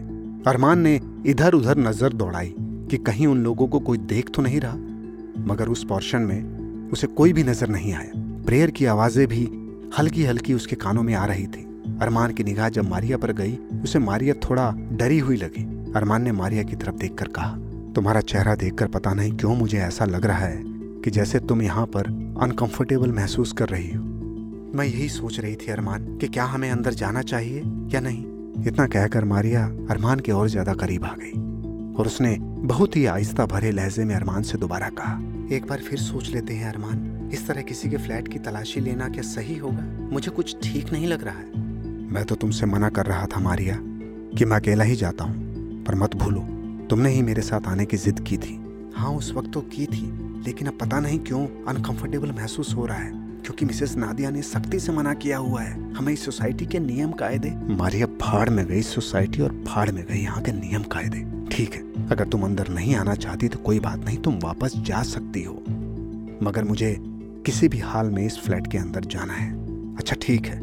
अरमान 0.49 0.79
ने 0.79 0.99
इधर 1.25 1.53
उधर 1.53 1.77
नज़र 1.77 2.13
दौड़ाई 2.13 2.53
कि 2.91 2.97
कहीं 2.97 3.27
उन 3.27 3.43
लोगों 3.43 3.67
को 3.67 3.79
कोई 3.79 3.97
देख 3.97 4.29
तो 4.29 4.41
नहीं 4.41 4.59
रहा, 4.59 4.75
मगर 5.45 5.69
उस 5.69 5.83
पोर्शन 5.83 6.21
में 6.21 6.89
उसे 6.91 7.07
कोई 7.09 7.33
भी 7.33 7.43
नज़र 7.43 7.69
नहीं 7.69 7.93
आया। 7.93 8.11
प्रेयर 8.45 8.71
की 8.71 8.85
आवाज़ें 8.85 9.27
भी 9.27 9.43
हल्की 9.97 10.23
हल्की 10.23 10.53
उसके 10.53 10.75
कानों 10.75 11.03
में 11.03 11.13
आ 11.13 11.25
रही 11.25 11.45
थी। 11.47 11.65
अरमान 12.01 12.33
की 12.33 12.43
निगाह 12.43 12.69
जब 12.69 12.89
मारिया 12.89 13.17
पर 13.17 13.31
गई, 13.33 13.57
उसे 13.83 13.99
मारिया 13.99 14.33
थोड़ा 14.43 14.71
डरी 14.91 15.19
हुई 15.19 15.37
लगी। 15.37 15.63
अरमान 15.95 16.23
ने 16.23 16.31
मारिया 16.31 16.63
की 16.63 16.75
तरफ़ 16.75 16.95
देखकर 16.95 17.27
कहा, 17.27 17.55
तुम्हारा 17.95 18.21
चेहरा 18.21 18.55
देखकर 18.55 18.87
पता 18.87 19.13
नहीं 19.13 19.31
क्यों 19.33 19.55
मुझे 19.55 19.77
ऐसा 19.79 20.05
लग 20.05 20.25
रहा 20.25 20.37
है। 20.37 20.76
कि 21.07 21.11
जैसे 21.11 21.39
तुम 21.39 21.61
यहाँ 21.61 21.85
पर 21.85 22.07
अनकंफर्टेबल 22.41 23.11
महसूस 23.11 23.51
कर 23.51 23.69
रही 23.69 23.91
हो। 23.91 24.03
मैं 24.77 24.85
यही 24.85 25.09
सोच 25.09 25.39
रही 25.39 25.55
थी, 25.55 25.71
अरमान, 25.71 26.17
कि 26.17 26.27
क्या 26.27 26.45
हमें 26.45 26.69
अंदर 26.71 26.93
जाना 26.93 27.21
चाहिए 27.21 27.61
या 27.93 27.99
नहीं? 27.99 28.23
इतना 28.67 28.87
कहकर 28.87 29.25
मारिया 29.25 29.63
अरमान 29.91 30.19
के 30.19 30.31
और 30.31 30.49
ज़्यादा 30.49 30.73
करीब 30.73 31.05
आ 31.05 31.13
गई 31.19 31.31
और 31.93 32.05
उसने 32.05 32.35
बहुत 32.41 32.95
ही 32.95 33.05
आहिस्ता 33.05 33.45
भरे 33.45 33.71
लहजे 33.71 34.05
में 34.05 34.13
अरमान 34.15 34.43
से 34.43 34.57
दोबारा 34.57 34.89
कहा, 34.89 35.13
एक 35.55 35.67
बार 35.67 35.79
फिर 35.79 35.99
सोच 35.99 36.29
लेते 36.29 36.53
हैं 36.53 36.73
अरमान, 36.73 37.29
इस 37.33 37.47
तरह 37.47 37.61
किसी 37.61 37.89
के 37.89 37.97
फ्लैट 37.97 38.27
की 38.27 38.39
तलाशी 38.39 38.79
लेना 38.79 39.09
क्या 39.09 39.23
सही 39.23 39.57
होगा? 39.57 39.87
मुझे 40.11 40.31
कुछ 40.31 40.55
ठीक 40.63 40.93
नहीं 40.93 41.07
लग 41.07 41.23
रहा 41.23 41.39
है। 41.39 41.65
मैं 42.11 42.25
तो 42.25 42.35
तुमसे 42.35 42.65
मना 42.65 42.89
कर 42.89 43.05
रहा 43.05 43.25
था 43.25 43.39
मारिया, 43.39 43.79
कि 44.37 44.45
मैं 44.45 44.57
अकेला 44.57 44.83
ही 44.83 44.95
जाता 44.95 45.23
हूँ, 45.23 45.83
पर 45.85 45.95
मत 45.95 46.15
भूलो, 46.15 46.47
तुमने 46.89 47.09
ही 47.09 47.21
मेरे 47.21 47.41
साथ 47.41 47.67
आने 47.67 47.85
की 47.85 47.97
जिद 47.97 48.19
की 48.19 48.37
थी। 48.37 48.63
हाँ 48.97 49.09
उस 49.11 49.31
वक्त 49.33 49.51
तो 49.53 49.61
की 49.63 49.85
थी, 49.85 50.05
लेकिन 50.45 50.67
अब 50.67 50.77
पता 50.77 50.99
नहीं 50.99 51.17
क्यों 51.19 51.45
अनकंफर्टेबल 51.67 52.31
महसूस 52.31 52.73
हो 52.75 52.85
रहा 52.85 52.97
है, 52.97 53.11
क्योंकि 53.43 53.65
मिसेस 53.65 53.95
नादिया 53.97 54.29
ने 54.29 54.41
सख्ती 54.41 54.79
से 54.79 54.91
मना 54.91 55.13
किया 55.15 55.37
हुआ 55.37 55.61
है। 55.61 55.93
हमें 55.93 56.11
इस 56.13 56.23
सोसाइटी 56.25 56.65
के 56.65 56.79
नियम 56.79 57.11
कायदे। 57.11 57.49
मारिया 57.75 58.05
फाड़ 58.21 58.49
में 58.49 58.65
गई 58.65 58.81
सोसाइटी 58.83 59.41
और 59.41 59.51
फाड़ 59.67 59.89
में 59.91 60.03
गई 60.05 60.19
यहाँ 60.19 60.41
के 60.43 60.51
नियम 60.51 60.83
कायदे। 60.85 61.25
ठीक 61.51 61.73
है, 61.73 61.81
अगर 62.07 62.27
तुम 62.27 62.43
अंदर 62.43 62.67
नहीं 62.69 62.95
आना 62.95 63.15
चाहती 63.15 63.47
तो 63.47 63.59
कोई 63.59 63.79
बात 63.79 64.05
नहीं, 64.05 64.17
तुम 64.17 64.39
वापस 64.43 64.77
जा 64.77 65.01
सकती 65.03 65.43
हो। 65.43 65.53
मगर 66.43 66.63
मुझे 66.63 66.95
किसी 67.45 67.67
भी 67.67 67.79
हाल 67.79 68.09
में 68.09 68.25
इस 68.25 68.37
फ्लैट 68.39 68.67
के 68.67 68.77
अंदर 68.77 69.05
जाना 69.05 69.33
है। 69.33 69.51
अच्छा 69.95 70.15
ठीक 70.21 70.45
है, 70.45 70.59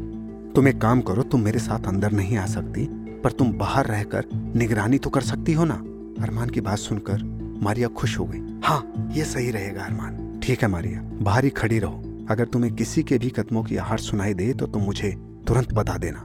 तुम 0.52 0.68
एक 0.68 0.80
काम 0.80 1.00
करो, 1.02 1.22
तुम 1.22 1.40
मेरे 1.40 1.58
साथ 1.60 1.86
अंदर 1.88 2.12
नहीं 2.12 2.36
आ 2.36 2.46
सकती, 2.46 2.86
पर 3.20 3.32
तुम 3.32 3.52
बाहर 3.52 3.86
रहकर 3.86 4.26
निगरानी 4.56 4.98
तो 4.98 5.10
कर 5.10 5.20
सकती 5.22 5.52
हो 5.52 5.64
ना। 5.64 5.74
अरमान 6.22 6.50
की 6.50 6.60
बात 6.60 6.78
सुनकर 6.78 7.22
मारिया 7.62 7.88
खुश 7.90 8.18
हो 8.18 8.24
गई। 8.24 8.60
हाँ 8.64 9.10
ये 9.12 9.24
सही 9.24 9.50
रहेगा 9.50 9.84
अरमान। 9.84 10.40
ठीक 10.42 10.62
है 10.62 10.68
मारिया, 10.68 11.00
बाहर 11.00 11.44
ही 11.44 11.50
खड़ी 11.52 11.78
रहो। 11.78 12.26
अगर 12.30 12.44
तुम्हें 12.44 12.72
किसी 12.74 13.02
के 13.02 13.18
भी 13.18 13.30
कदमों 13.30 13.62
की 13.62 13.76
आहट 13.76 14.00
सुनाई 14.00 14.34
दे 14.34 14.52
तो 14.52 14.66
तुम 14.66 14.82
मुझे 14.82 15.10
तुरंत 15.46 15.72
बता 15.72 15.96
देना। 15.98 16.24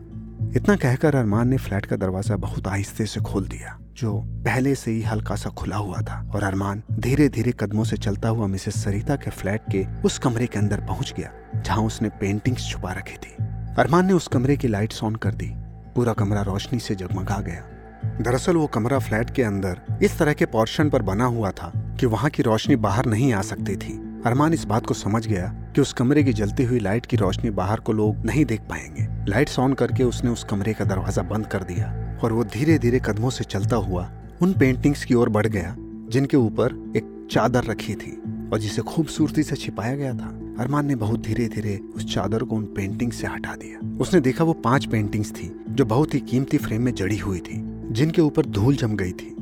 इतना 0.55 0.75
कहकर 0.75 1.15
अरमान 1.15 1.47
ने 1.47 1.57
फ्लैट 1.57 1.85
का 1.85 1.95
दरवाज़ा 1.95 2.35
बहुत 2.37 2.67
आहिस्ते 2.67 3.05
से 3.05 3.19
खोल 3.21 3.47
दिया, 3.47 3.77
जो 3.93 4.19
पहले 4.45 4.73
से 4.75 4.91
ही 4.91 5.01
हल्का 5.01 5.35
सा 5.35 5.49
खुला 5.49 5.75
हुआ 5.75 6.01
था, 6.01 6.21
और 6.35 6.43
अरमान 6.43 6.83
धीरे 6.91 7.27
धीरे 7.29 7.51
कदमों 7.59 7.83
से 7.83 7.97
चलता 7.97 8.29
हुआ 8.29 8.47
मिसेस 8.47 8.83
सरिता 8.83 9.15
के 9.15 9.31
फ्लैट 9.31 9.61
के 9.71 9.85
उस 10.01 10.17
कमरे 10.19 10.47
के 10.47 10.59
अंदर 10.59 10.81
पहुँच 10.81 11.13
गया, 11.17 11.31
जहाँ 11.55 11.83
उसने 11.83 12.09
पेंटिंग्स 12.19 12.69
छुपा 12.69 12.93
रखी 12.93 13.17
थी। 13.17 13.35
अरमान 13.77 14.05
ने 14.05 14.13
उस 14.13 14.27
कमरे 14.27 14.57
की 14.57 14.67
लाइट्स 14.67 15.03
ऑन 15.03 15.15
कर 15.15 15.33
दी, 15.33 15.51
पूरा 15.95 16.13
कमरा 16.13 16.41
रोशनी 16.41 16.79
से 16.79 16.95
जगमगा 16.95 17.39
गया। 17.41 17.63
दरअसल 18.05 18.55
वो 18.55 18.67
कमरा 18.67 18.99
फ्लैट 18.99 19.29
के 19.29 19.43
अंदर 19.43 19.99
इस 20.03 20.17
तरह 20.19 20.33
के 20.33 20.45
पोर्शन 20.45 20.89
पर 20.89 21.01
बना 21.01 21.25
हुआ 21.25 21.51
था 21.51 21.71
कि 21.99 22.05
वहाँ 22.05 22.29
की 22.29 22.43
रोशनी 22.43 22.75
बाहर 22.75 23.05
नहीं 23.05 23.33
आ 23.33 23.41
सकती 23.41 23.75
थी। 23.75 23.93
अरमान 24.25 24.53
इस 24.53 24.65
बात 24.65 24.85
को 24.85 24.93
समझ 24.93 25.25
गया 25.27 25.47
कि 25.75 25.81
उस 25.81 25.93
कमरे 25.93 26.23
की 26.23 26.33
जलती 26.33 26.63
हुई 26.63 26.79
लाइट 26.79 27.05
की 27.05 27.17
रोशनी 27.17 27.49
बाहर 27.49 27.79
को 27.79 27.93
लोग 27.93 28.25
नहीं 28.25 28.45
देख 28.45 28.61
पाएँगे। 28.61 29.07
लाइट्स 29.31 29.59
ऑन 29.59 29.73
करके 29.73 30.03
उसने 30.03 30.29
उस 30.29 30.43
कमरे 30.43 30.73
का 30.73 30.85
दरवाज़ा 30.85 31.23
बंद 31.23 31.47
कर 31.47 31.63
दिया 31.63 31.87
और 32.23 32.33
वो 32.33 32.43
धीरे 32.43 32.77
धीरे 32.77 32.99
कदमों 32.99 33.29
से 33.29 33.43
चलता 33.43 33.75
हुआ 33.75 34.09
उन 34.41 34.53
पेंटिंग्स 34.53 35.05
की 35.05 35.13
ओर 35.13 35.29
बढ़ 35.29 35.47
गया, 35.47 35.75
जिनके 36.09 36.37
ऊपर 36.37 36.93
एक 36.97 37.27
चादर 37.31 37.63
रखी 37.63 37.95
थी 37.95 38.11
और 38.53 38.59
जिसे 38.59 38.81
खूबसूरती 38.81 39.43
से 39.43 39.55
छिपाया 39.55 39.95
गया 39.95 40.13
था। 40.13 40.35
अरमान 40.59 40.85
ने 40.85 40.95
बहुत 40.95 41.19
धीरे 41.19 41.47
धीरे 41.47 41.79
उस 41.95 42.13
चादर 42.13 42.43
को 42.43 42.55
उन 42.55 42.63
पेंटिंग 42.65 43.11
से 43.11 43.27
हटा 43.27 43.55
दिया। 43.55 43.97
उसने 43.97 44.19
देखा 44.19 44.43
वो 44.43 44.53
पाँच 44.53 44.85
पेंटिंग्स 44.85 45.31
थी, 45.31 45.51
जो 45.69 45.85
बहुत 45.85 46.13
ही 46.13 46.19
कीमती 46.19 46.57
फ्रेम 46.57 46.81
में 46.81 46.93
जड़ी 46.95 47.17
हुई 47.17 47.39
थी। 47.39 47.61
जिनके 47.91 48.21
ऊपर 48.21 48.45
धूल 48.45 48.75
जम 48.75 48.95
गई 48.95 49.11
थी। 49.11 49.35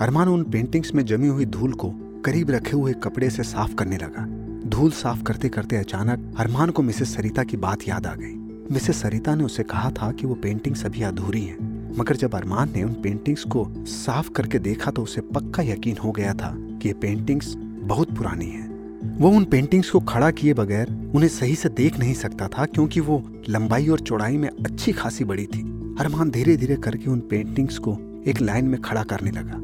अरमान 0.00 0.28
उन 0.28 0.42
पेंटिंग्स 0.44 0.94
में 0.94 1.04
जमी 1.04 1.28
हुई 1.28 1.44
धूल 1.46 1.72
को 1.72 1.90
करीब 2.24 2.50
रखे 2.50 2.76
हुए 2.76 2.92
कपड़े 2.92 3.30
से 3.30 3.42
साफ़ 3.42 3.74
करने 3.74 3.96
लगा। 3.96 4.26
धूल 4.68 4.90
साफ़ 4.90 5.22
करते 5.22 5.48
करते 5.48 5.76
अचानक 5.76 6.34
अरमान 6.38 6.70
को 6.70 6.82
मिसेस 6.82 7.14
सरिता 7.14 7.44
की 7.44 7.56
बात 7.56 7.88
याद 7.88 8.06
आ 8.06 8.14
गई। 8.14 8.34
मिसेस 8.72 9.02
सरिता 9.02 9.34
ने 9.34 9.44
उसे 9.44 9.62
कहा 9.62 9.90
था 9.90 10.10
कि 10.12 10.26
वो 10.26 10.34
पेंटिंग्स 10.34 10.84
अभी 10.84 11.02
अधूरी 11.02 11.42
हैं, 11.42 11.56
मगर 11.98 12.16
जब 12.16 12.34
अरमान 12.34 12.72
ने 12.76 12.82
उन 12.82 12.92
पेंटिंग्स 12.92 13.44
को 13.44 13.66
साफ़ 13.78 14.30
करके 14.30 14.58
देखा 14.58 14.90
तो 14.90 15.02
उसे 15.02 15.20
पक्का 15.20 15.62
यकीन 15.62 15.96
हो 15.96 16.12
गया 16.12 16.32
था 16.34 16.54
कि 16.82 16.88
ये 16.88 16.94
पेंटिंग्स 16.94 17.54
बहुत 17.56 18.14
पुरानी 18.16 18.46
हैं। 18.46 19.18
वो 19.18 19.30
उन 19.30 19.44
पेंटिंग्स 19.44 19.90
को 19.90 20.00
खड़ा 20.00 20.30
किए 20.30 20.54
बगैर 20.54 20.88
उन्हें 21.14 21.28
सही 21.28 21.54
से 21.54 21.68
देख 21.68 21.98
नहीं 21.98 22.14
सकता 22.14 22.48
था 22.48 22.64
क्योंकि 22.66 23.00
वो 23.00 23.22
लंबाई 23.48 23.88
और 23.88 24.00
चौड़ाई 24.00 24.36
में 24.36 24.48
अच्छी 24.48 24.92
खासी 24.92 25.24
बड़ी 25.24 25.46
थी। 25.46 25.62
अरमान 26.00 26.30
धीरे 26.30 26.56
धीरे 26.56 26.76
करके 26.76 27.10
उन 27.10 27.20
पेंटिंग्स 27.20 27.78
को 27.78 27.98
एक 28.26 28.40
लाइन 28.40 28.64
में 28.64 28.80
खड़ा 28.80 29.02
करने 29.02 29.30
लगा। 29.30 29.56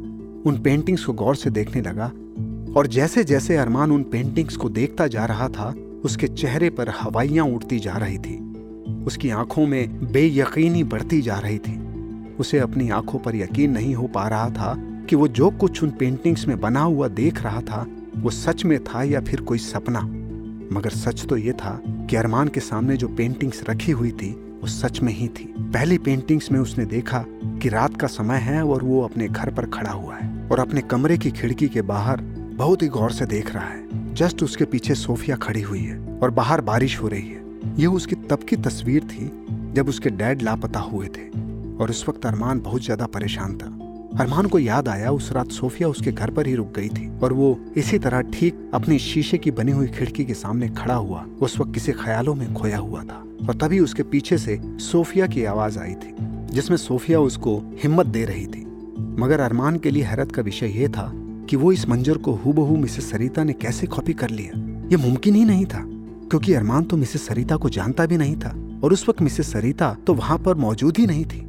उन 0.51 0.61
पेंटिंग्स 0.65 1.05
को 1.05 1.13
गौर 1.13 1.37
से 1.37 1.51
देखने 1.51 1.83
लगा 1.83 2.07
और 2.77 2.87
जैसे 2.87 3.25
जैसे 3.25 3.57
अरमान 3.57 3.93
उन 3.93 4.03
पेंटिंग्स 4.03 4.57
को 4.57 4.69
देखता 4.69 5.07
जा 5.07 5.25
रहा 5.25 5.49
था, 5.49 5.75
उसके 6.05 6.29
चेहरे 6.29 6.71
पर 6.71 6.89
हवाइयाँ 6.89 7.47
उड़ती 7.47 7.79
जा 7.79 7.93
रही 7.93 8.19
थी। 8.19 8.39
उसकी 9.07 9.31
आँखों 9.31 9.67
में 9.67 10.13
बेयकीनी 10.13 10.85
बढ़ती 10.85 11.23
जा 11.23 11.39
रही 11.39 11.59
थी। 11.59 11.79
उसे 12.35 12.59
अपनी 12.59 12.91
आँखों 12.91 13.19
पर 13.19 13.37
यकीन 13.37 13.71
नहीं 13.71 13.95
हो 13.95 14.07
पा 14.07 14.29
रहा 14.29 14.51
था 14.51 14.75
कि 14.79 15.17
वो 15.17 15.29
जो 15.29 15.51
कुछ 15.51 15.83
उन 15.83 15.91
पेंटिंग्स 15.91 16.49
में 16.49 16.61
बना 16.61 16.81
हुआ 16.81 17.09
देख 17.09 17.43
रहा 17.43 17.61
था, 17.61 17.87
वो 18.17 18.31
सच 18.31 18.65
में 18.65 18.85
था 18.85 19.03
या 19.03 19.21
फिर 19.21 19.41
कोई 19.41 19.59
सपना। 19.59 20.01
मगर 20.73 20.91
सच 20.91 21.27
तो 21.27 21.37
ये 21.37 21.53
था 21.53 21.83
कि 21.87 22.17
अरमान 22.17 22.49
के 22.49 22.61
सामने 22.61 22.97
जो 22.97 23.09
पेंटिंग्स 23.09 23.65
रखी 23.71 23.93
हुई 23.93 24.11
थी 24.11 24.50
वो 24.61 24.67
सच 24.69 25.01
में 25.01 25.13
ही 25.13 25.29
थी। 25.29 25.45
पहली 25.59 25.99
पेंटिंग्स 25.99 26.51
में 26.53 26.59
उसने 26.61 26.85
देखा 26.87 27.25
कि 27.63 27.69
रात 27.69 27.97
का 27.97 28.07
समय 28.09 28.39
है 28.39 28.63
और 28.65 28.83
वो 28.85 29.03
अपने 29.03 29.29
घर 29.29 29.51
पर 29.51 29.67
खड़ा 29.69 29.91
हुआ 29.91 30.17
है 30.17 30.29
और 30.49 30.61
अपने 30.61 30.81
कमरे 30.83 31.19
की 31.19 31.31
खिड़की 31.31 31.69
के 31.69 31.83
बाहर 31.85 32.21
बहुत 32.57 32.83
ही 32.83 32.89
गौर 32.89 33.13
से 33.13 33.27
देख 33.27 33.55
रहा 33.55 33.65
है। 33.65 34.15
जस्ट 34.15 34.43
उसके 34.43 34.65
पीछे 34.65 34.95
सोफिया 34.95 35.37
खड़ी 35.39 35.61
हुई 35.63 35.81
है 35.81 35.99
और 36.19 36.31
बाहर 36.31 36.61
बारिश 36.61 37.01
हो 37.03 37.09
रही 37.09 37.29
है। 37.29 37.75
ये 37.79 37.87
उसकी 37.89 38.17
तब 38.31 38.45
की 38.49 38.57
तस्वीर 38.59 39.05
थी 39.05 39.31
जब 39.75 39.89
उसके 39.89 40.11
डैड 40.11 40.43
लापता 40.43 40.81
हुए 40.81 41.07
थे 41.09 41.29
और 41.77 41.91
उस 41.91 42.05
वक्त 42.09 42.27
अरमान 42.27 42.61
बहुत 42.61 42.85
ज़्यादा 42.85 43.07
परेशान 43.09 43.57
था। 43.57 43.77
अरमान 44.21 44.47
को 44.47 44.59
याद 44.59 44.89
आया 44.89 45.11
उस 45.13 45.31
रात 45.33 45.51
सोफिया 45.53 45.89
उसके 45.89 46.13
घर 46.13 46.31
पर 46.31 46.47
ही 46.47 46.55
रुक 46.55 46.73
गई 46.77 46.89
थी 46.89 47.09
और 47.19 47.33
वो 47.33 47.59
इसी 47.77 47.99
तरह 47.99 48.21
ठीक 48.33 48.71
अपनी 48.75 48.99
शीशे 48.99 49.39
की 49.39 49.51
बनी 49.51 49.73
हुई 49.73 49.89
खिड़की 49.89 50.25
के 50.25 50.35
सामने 50.35 50.69
खड़ा 50.69 50.95
हुआ, 50.95 51.25
उस 51.41 51.59
वक्त 51.61 51.75
किसी 51.75 51.93
ख्यालों 51.95 52.35
में 52.35 52.53
खोया 52.55 52.79
हुआ 52.79 53.03
था। 53.03 53.23
और 53.41 53.57
तभी 53.57 53.79
उसके 53.81 54.03
पीछे 54.03 54.39
से 54.39 54.59
सोफिया 54.81 55.27
की 55.27 55.45
आवाज़ 55.45 55.79
आई 55.79 55.95
थी, 55.95 56.15
जिसमें 56.53 56.77
सोफिया 56.77 57.21
उसको 57.21 57.57
हिम्मत 57.83 58.07
दे 58.07 58.25
रही 58.25 58.47
थी। 58.47 58.65
मगर 59.21 59.41
अरमान 59.41 59.77
के 59.77 59.91
लिए 59.91 60.03
हैरत 60.03 60.33
का 60.33 60.43
विषय 60.43 60.67
यह 60.73 60.89
था 60.89 61.11
कि 61.51 61.57
वो 61.57 61.73
इस 61.73 61.89
मंजर 61.89 62.19
को 62.19 62.33
हूबहू 62.35 62.77
मिसेस 62.77 63.11
सरिता 63.11 63.45
ने 63.45 63.53
कैसे 63.53 63.87
कॉपी 63.87 64.13
कर 64.13 64.31
लिया। 64.31 64.59
ये 64.91 64.97
मुमकिन 64.97 65.35
ही 65.35 65.45
नहीं 65.45 65.65
था, 65.67 65.83
क्योंकि 66.31 66.55
अरमान 66.55 66.85
तो 66.85 66.97
मिसेस 66.97 67.27
सरिता 67.27 67.57
को 67.57 67.69
जानता 67.69 68.07
भी 68.07 68.17
नहीं 68.17 68.37
था 68.37 68.51
और 68.85 68.93
उस 68.93 69.09
वक्त 69.09 69.23
मिसेस 69.23 69.53
सरिता 69.53 69.95
तो 70.07 70.15
वहाँ 70.15 70.39
पर 70.39 70.55
मौजूद 70.57 70.99
ही 70.99 71.07
नहीं 71.07 71.25
थी। 71.25 71.41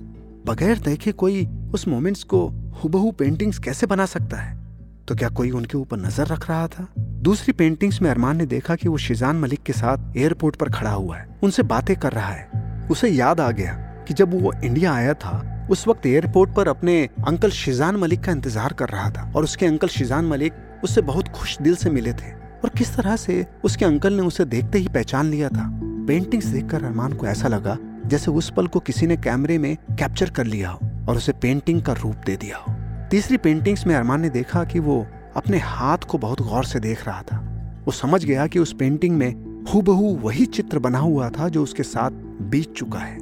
बगैर 0.46 0.80
देखे 0.80 1.12
कोई 1.12 1.46
उस 1.74 1.88
मोमेंट्स 1.88 2.24
को 2.24 2.48
हुबहू 2.84 3.12
पेंटिंग्स 3.12 3.60
कैसे 3.60 3.88
बना 3.88 4.06
सकता 4.06 4.38
है? 4.38 4.60
तो 5.08 5.16
क्या 5.16 5.30
कोई 5.30 5.52
उनके 5.52 5.78
ऊपर 5.78 5.98
नज़र 5.98 6.28
रख 6.28 6.50
रहा 6.50 6.68
था? 6.68 6.88
दूसरी 7.22 7.54
पेंटिंग्स 7.54 8.02
में 8.02 8.10
अरमान 8.10 8.38
ने 8.38 8.46
देखा 8.46 8.76
कि 8.76 8.90
वो 8.90 8.98
शिजान 8.98 9.36
मलिक 9.36 9.62
के 9.64 9.74
साथ 9.74 10.16
एयरपोर्ट 10.18 10.56
पर 10.56 10.70
खड़ा 10.70 10.92
हुआ 10.92 11.18
है। 11.18 11.28
उनसे 11.44 11.64
बातें 11.64 11.96
कर 11.96 12.12
रहा 12.12 12.30
है। 12.30 12.88
उसे 12.92 13.10
याद 13.10 13.40
आ 13.40 13.50
गया 13.52 13.74
कि 14.08 14.14
जब 14.14 14.34
वो 14.34 14.54
इंडिया 14.64 14.94
आया 14.94 15.14
था, 15.14 15.68
उस 15.72 15.88
वक्त 15.88 16.06
एयरपोर्ट 16.06 16.56
पर 16.56 16.68
अपने 16.68 17.04
अंकल 17.28 17.50
शिजान 17.50 17.96
मलिक 17.96 18.24
का 18.24 18.32
इंतज़ार 18.32 18.74
कर 18.74 18.90
रहा 18.90 19.10
था 19.10 19.32
और 19.36 19.44
उसके 19.44 19.66
अंकल 19.66 19.88
शिजान 19.88 20.26
मलिक 20.26 20.54
उससे 20.84 21.02
बहुत 21.02 21.28
खुश 21.28 21.58
दिल 21.62 21.76
से 21.76 21.90
मिले 21.90 22.14
थे। 22.14 22.34
और 22.64 22.70
किस 22.78 22.96
तरह 22.96 23.16
से 23.16 23.46
उसके 23.64 23.86
अंकल 23.86 24.14
ने 24.14 24.22
उसे 24.22 24.46
देखते 24.48 24.80
ही 24.80 24.88
पहचान 24.88 25.30
लिया 25.32 25.50
था। 25.50 25.70
पेंटिंग्स 26.08 26.46
देखकर 26.46 26.84
अरमान 26.84 27.14
को 27.14 27.28
ऐसा 27.28 27.48
लगा 27.48 27.78
जैसे 28.06 28.32
उस 28.32 28.52
पल 28.58 28.68
को 28.68 28.80
किसी 28.80 29.08
ने 29.08 29.18
कैमरे 29.20 29.58
में 29.58 29.76
कैप्चर 29.92 30.30
कर 30.30 30.46
लिया 30.46 30.70
हो 30.70 30.92
और 31.10 31.18
उसे 31.18 31.32
पेंटिंग 31.32 31.82
का 31.82 31.94
रूप 31.94 32.16
दे 32.26 32.36
दिया 32.36 32.58
हो। 32.58 32.76
तीसरी 33.12 33.38
पेंटिंग्स 33.38 33.88
में 33.88 33.96
अरमान 33.96 34.22
ने 34.22 34.30
देखा 34.30 34.64
कि 34.64 34.80
वो 34.80 35.06
अपने 35.36 35.58
हाथ 35.58 35.98
को 36.10 36.18
बहुत 36.18 36.42
गौर 36.42 36.66
से 36.66 36.80
देख 36.80 37.06
रहा 37.08 37.22
था। 37.22 37.38
वो 37.86 37.92
समझ 37.92 38.24
गया 38.26 38.48
कि 38.48 38.60
उस 38.60 38.74
पेंटिंग 38.74 39.16
में 39.18 39.64
हूबहू 39.66 40.16
वही 40.18 40.46
चित्र 40.48 40.80
बना 40.80 41.00
हुआ 41.00 41.30
था 41.30 41.48
जो 41.50 41.64
उसके 41.64 41.84
साथ 41.84 42.12
बीत 42.52 42.74
चुका 42.74 43.00
है। 43.00 43.18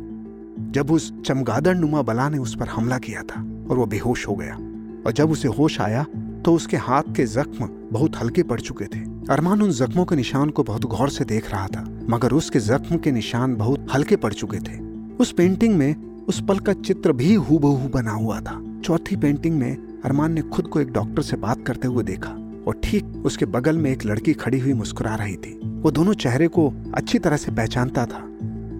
जब 0.72 0.91
उस 0.91 1.12
चमगादड़ 1.22 1.76
नुमा 1.76 2.02
बला 2.02 2.28
ने 2.30 2.38
उस 2.38 2.56
पर 2.56 2.67
हमला 2.67 2.98
किया 2.98 3.22
था 3.22 3.41
और 3.69 3.78
वो 3.78 3.86
बेहोश 3.86 4.28
हो 4.28 4.36
गया 4.36 4.56
और 5.06 5.12
जब 5.12 5.32
उसे 5.32 5.48
होश 5.50 5.80
आया 5.82 6.06
तो 6.45 6.54
उसके 6.54 6.78
हाथ 6.78 7.04
के 7.15 7.26
जख्म 7.26 7.67
बहुत 7.91 8.15
हल्के 8.15 8.43
पड़ 8.43 8.60
चुके 8.62 8.86
थे। 8.86 9.00
अरमान 9.30 9.62
उन 9.62 9.72
जख्मों 9.72 10.06
के 10.06 10.15
निशान 10.15 10.50
को 10.50 10.63
बहुत 10.63 10.86
गौर 10.86 11.10
से 11.10 11.26
देख 11.26 11.52
रहा 11.52 11.67
था, 11.67 11.84
मगर 12.10 12.32
उसके 12.32 12.60
जख्म 12.60 12.98
के 12.98 13.12
निशान 13.12 13.56
बहुत 13.56 13.88
हल्के 13.93 14.15
पड़ 14.15 14.34
चुके 14.34 14.60
थे। 14.60 14.80
उस 15.15 15.32
पेंटिंग 15.32 15.76
में 15.76 16.26
उस 16.26 16.41
पल 16.48 16.60
का 16.60 16.74
चित्र 16.76 17.13
भी 17.13 17.34
हूबहू 17.36 17.89
बना 17.89 18.12
हुआ 18.12 18.39
था। 18.41 18.62
चौथी 18.84 19.15
पेंटिंग 19.15 19.58
में 19.60 19.88
अरमान 20.06 20.34
ने 20.34 20.42
खुद 20.42 20.68
को 20.68 20.80
एक 20.80 20.92
डॉक्टर 20.92 21.22
से 21.22 21.38
बात 21.38 21.66
करते 21.68 21.88
हुए 21.88 22.04
देखा 22.04 22.30
और 22.68 22.82
ठीक 22.84 23.24
उसके 23.26 23.46
बगल 23.46 23.78
में 23.78 23.92
एक 23.92 24.06
लड़की 24.06 24.34
खड़ी 24.34 24.60
हुई 24.60 24.74
मुस्कुरा 24.74 25.16
रही 25.16 25.36
थी। 25.36 25.60
वो 25.66 25.92
दोनों 25.92 26.14
चेहरे 26.14 26.48
को 26.48 26.74
अच्छी 26.94 27.20
तरह 27.20 27.38
से 27.38 27.52
पहचानता 27.52 28.06
था। 28.06 28.26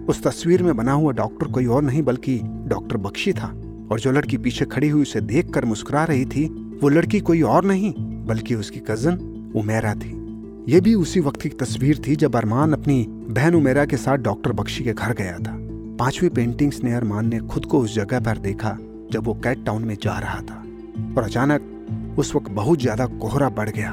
उस 0.08 0.22
तस्वीर 0.22 0.62
में 0.62 0.76
बना 0.76 0.92
हुआ 0.92 1.12
डॉक्टर 1.12 1.46
कोई 1.46 1.66
और 1.66 1.82
नहीं, 1.82 2.02
बल्कि 2.02 2.40
डॉक्टर 2.44 2.96
बख्शी 2.96 3.32
था। 3.32 3.46
और 3.92 4.00
जो 4.00 4.12
लड़की 4.12 4.38
पीछे 4.38 4.64
खड़ी 4.64 4.88
हुई 4.88 5.02
उसे 5.02 5.20
देख 5.20 5.50
कर 5.50 5.64
मुस्कुरा 5.64 6.04
रही 6.04 6.24
थी, 6.24 6.46
वो 6.82 6.88
लड़की 6.88 7.20
कोई 7.20 7.42
और 7.42 7.64
नहीं, 7.64 7.94
बल्कि 8.26 8.54
उसकी 8.54 8.80
कज़न 8.80 9.14
उमेरा 9.56 9.94
थी। 9.94 10.16
ये 10.68 10.80
भी 10.80 10.94
उसी 10.94 11.20
वक्त 11.20 11.42
की 11.42 11.48
तस्वीर 11.48 12.02
थी 12.06 12.16
जब 12.16 12.36
अरमान 12.36 12.72
अपनी 12.72 13.06
बहन 13.08 13.54
उमेरा 13.54 13.84
के 13.84 13.96
साथ 13.96 14.16
डॉक्टर 14.16 14.52
बख्शी 14.52 14.84
के 14.84 14.92
घर 14.92 15.12
गया 15.12 15.38
था। 15.38 15.56
पांचवी 15.96 16.28
पेंटिंग्स 16.28 16.84
ने 16.84 16.92
अरमान 16.92 17.28
ने 17.28 17.38
खुद 17.38 17.64
को 17.64 17.80
उस 17.80 17.94
जगह 17.94 18.20
पर 18.20 18.38
देखा, 18.38 18.78
जब 19.12 19.24
वो 19.24 19.34
कैट 19.34 19.64
टाउन 19.64 19.84
में 19.84 19.96
जा 20.02 20.18
रहा 20.18 20.40
था। 20.40 20.64
और 21.16 21.22
अचानक 21.22 22.16
उस 22.18 22.34
वक्त 22.34 22.50
बहुत 22.52 22.80
ज़्यादा 22.80 23.06
कोहरा 23.06 23.48
बढ़ 23.48 23.70
गया। 23.70 23.92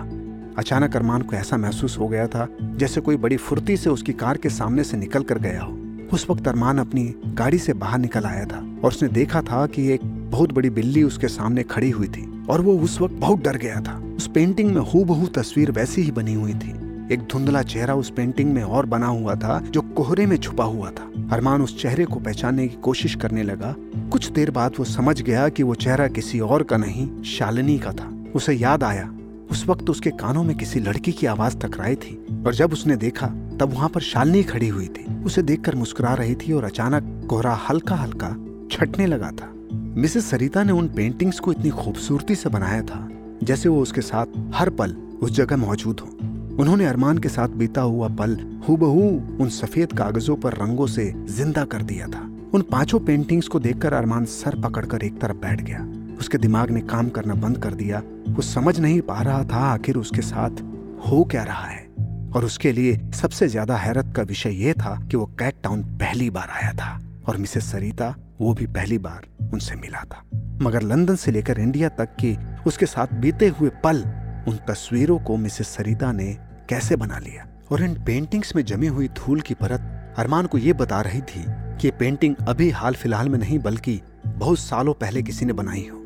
अचानक 0.58 0.96
अरमान 0.96 1.22
को 1.22 1.36
ऐसा 1.36 1.58
महसूस 1.58 1.98
हो 2.00 2.08
गया 2.08 2.28
था 2.28 2.48
जैसे 2.62 3.02
कोई 3.02 3.18
बड़ी 3.18 3.38
फुर्ती 3.38 3.78
से 3.78 3.90
उसकी 3.90 4.14
कार 4.14 4.38
के 4.38 4.50
सामने 4.50 4.84
से 4.84 4.98
निकल 4.98 5.24
कर 5.24 5.40
गया 5.40 5.62
हो। 5.62 5.78
उस 6.14 6.30
वक्त 6.30 6.48
अरमान 6.48 6.78
अपनी 6.78 7.04
गाड़ी 7.36 7.58
से 7.58 7.74
बाहर 7.76 8.00
निकल 8.00 8.26
आया 8.26 8.46
था 8.46 8.58
और 8.84 8.88
उसने 8.88 9.10
देखा 9.10 9.42
था 9.42 9.66
कि 9.68 9.88
एक 9.94 10.06
बहुत 10.32 10.52
बड़ी 10.54 10.70
बिल्ली 10.70 11.04
उसके 11.04 11.28
सामने 11.28 11.64
खड़ी 11.66 11.90
हुई 11.90 12.08
थी 12.08 12.26
और 12.50 12.62
वो 12.62 12.78
उस 12.80 13.00
वक्त 13.02 13.14
बहुत 13.16 13.44
डर 13.44 13.58
गया 13.58 13.80
था। 13.82 14.02
उस 14.18 14.28
पेंटिंग 14.28 14.74
में 14.76 14.82
हूबहू 14.84 15.28
तस्वीर 15.36 15.72
वैसी 15.72 16.02
ही 16.02 16.12
बनी 16.12 16.34
हुई 16.34 16.54
थी। 16.54 16.74
एक 17.12 17.20
धुंधला 17.20 17.62
चेहरा 17.62 17.96
उस 17.96 18.10
पेंटिंग 18.10 18.54
में 18.54 18.64
और 18.64 18.86
बना 18.86 19.08
हुआ 19.08 19.36
था, 19.36 19.60
जो 19.60 19.82
कोहरे 19.82 20.26
में 20.26 20.38
छुपा 20.38 20.64
हुआ 20.64 20.90
था। 20.90 21.12
अरमान 21.32 21.62
उस 21.62 21.82
चेहरे 21.82 22.06
को 22.06 22.16
पहचानने 22.16 22.68
की 22.68 22.76
कोशिश 22.76 23.16
करने 23.16 23.44
लगा। 23.44 23.76
कुछ 24.12 24.30
देर 24.30 24.52
बाद 24.52 24.74
वो 24.80 24.86
समझ 24.86 25.22
गया 25.22 25.50
कि 25.50 25.64
वो 25.64 25.76
चेहरा 25.76 26.08
किसी 26.08 26.40
और 26.40 26.64
का 26.64 26.78
नहीं, 26.78 27.24
शालिनी 27.24 27.80
का 27.80 27.92
था। 27.92 28.24
उसे 28.36 28.54
याद 28.54 28.84
आया। 28.84 29.14
उस 29.52 29.68
वक्त 29.68 29.90
उसके 29.90 30.10
कानों 30.10 30.44
में 30.44 30.58
किसी 30.58 30.80
लड़की 30.80 31.12
की 31.12 31.26
आवाज़ 31.26 31.58
टकराई 31.58 31.96
थी 31.96 32.44
और 32.46 32.56
जब 32.56 32.74
उसने 32.74 32.96
देखा, 32.96 33.28
तब 33.28 33.72
वहाँ 33.74 33.90
पर 33.90 34.02
शालिनी 34.02 34.44
खड़ी 34.44 34.68
हुई 34.68 34.88
थी। 34.88 35.24
उसे 35.24 35.42
देखकर 35.42 35.76
मुस्कुरा 35.76 36.14
रही 36.14 36.36
थी 36.36 36.54
और 36.54 36.64
अचानक 36.64 37.28
कोहरा 37.30 37.54
हल्का 37.70 37.96
हल्का 37.96 38.36
छटने 38.72 39.06
लगा 39.06 39.32
था। 39.32 39.54
मिसेस 39.74 40.30
सरिता 40.30 40.64
ने 40.64 40.72
उन 40.72 40.88
पेंटिंग्स 40.88 41.40
को 41.40 41.52
इतनी 41.52 41.70
खूबसूरती 41.70 42.36
से 42.36 42.50
बनाया 42.50 42.82
था, 42.82 43.10
जैसे 43.44 43.70
वो 43.70 43.82
उसके 43.82 44.02
साथ 44.02 44.26
हर 44.54 44.70
पल 44.70 44.96
उस 45.22 45.32
जगह 45.32 45.58
मौजूद 45.58 46.00
हो। 46.00 46.37
उन्होंने 46.60 46.86
अरमान 46.86 47.18
के 47.18 47.30
साथ 47.30 47.48
बीता 47.58 47.82
हुआ 47.82 48.08
पल 48.10 48.36
हूबहू 48.68 49.02
उन 49.42 49.50
सफ़ेद 49.50 49.92
कागजों 49.94 50.36
पर 50.36 50.54
रंगों 50.54 50.88
से 50.88 51.12
ज़िंदा 51.30 51.64
कर 51.66 51.82
दिया 51.82 52.08
था। 52.08 52.22
उन 52.54 52.62
पाँचों 52.62 53.00
पेंटिंग्स 53.00 53.48
को 53.48 53.60
देखकर 53.60 53.94
अरमान 53.94 54.26
सर 54.26 54.60
पकड़कर 54.62 55.04
एक 55.04 55.20
तरफ़ 55.22 55.38
बैठ 55.38 55.62
गया। 55.62 55.80
उसके 56.20 56.38
दिमाग 56.38 56.72
ने 56.72 56.82
काम 56.84 57.10
करना 57.10 57.34
बंद 57.36 57.58
कर 57.58 57.74
दिया। 57.74 58.02
वो 58.28 58.42
समझ 58.44 58.80
नहीं 58.80 59.02
पा 59.02 59.22
रहा 59.22 59.44
था 59.44 59.60
आखिर 59.64 59.98
उसके 59.98 60.22
साथ 60.22 60.62
हो 61.02 61.24
क्या 61.24 61.44
रहा 61.44 61.68
है। 61.68 61.86
और 62.30 62.46
उसके 62.46 62.72
लिए 62.72 62.98
सबसे 63.16 63.48
ज़्यादा 63.48 63.76
हैरत 63.78 64.14
का 64.16 64.24
विषय 64.24 64.64
यह 64.64 64.74
था 64.76 64.96
कि 65.12 65.18
वो 65.18 65.26
कैट 65.40 65.62
टाउन 65.64 65.84
पहली 66.00 66.30
बार 66.30 66.50
आया 66.54 66.72
था 66.74 67.00
और 67.28 67.38
मिसेस 67.38 67.72
सरिता 67.72 68.14
वो 68.42 68.54
भी 68.54 68.66
पहली 68.68 68.98
बार 68.98 69.28
उनसे 69.54 69.76
मिला 69.76 70.04
था। 70.04 70.24
मगर 70.62 70.82
लंदन 70.84 71.16
से 71.16 71.32
लेकर 71.32 71.60
इंडिया 71.60 71.90
तक 71.92 72.16
की 72.16 72.38
उसके 72.68 72.86
साथ 72.86 73.14
बीते 73.14 73.48
हुए 73.50 73.70
पल, 73.84 74.04
उन 74.48 74.60
तस्वीरों 74.68 75.20
को 75.20 75.38
मिसेस 75.38 75.68
सरिता 75.68 76.12
ने 76.12 76.36
कैसे 76.70 76.96
बना 76.96 77.18
लिया? 77.18 77.48
और 77.72 77.84
इन 77.84 78.04
पेंटिंग्स 78.04 78.56
में 78.56 78.66
जमी 78.66 78.88
हुई 78.88 79.08
धूल 79.08 79.42
की 79.42 79.54
परत, 79.54 80.14
अरमान 80.18 80.46
को 80.46 80.58
यह 80.58 80.74
बता 80.74 81.02
रही 81.02 81.22
थी 81.22 81.46
कि 81.48 81.88
ये 81.88 81.92
पेंटिंग 82.00 82.36
अभी 82.48 82.70
हाल 82.70 82.94
फ़िलहाल 82.94 83.30
में 83.30 83.40
नहीं, 83.40 83.60
बल्कि 83.60 84.02
बहुत 84.28 84.60
सालों 84.60 84.94
पहले 84.94 85.22
किसी 85.22 85.46
ने 85.46 85.54
बनाई 85.54 85.88
हो। 85.92 85.98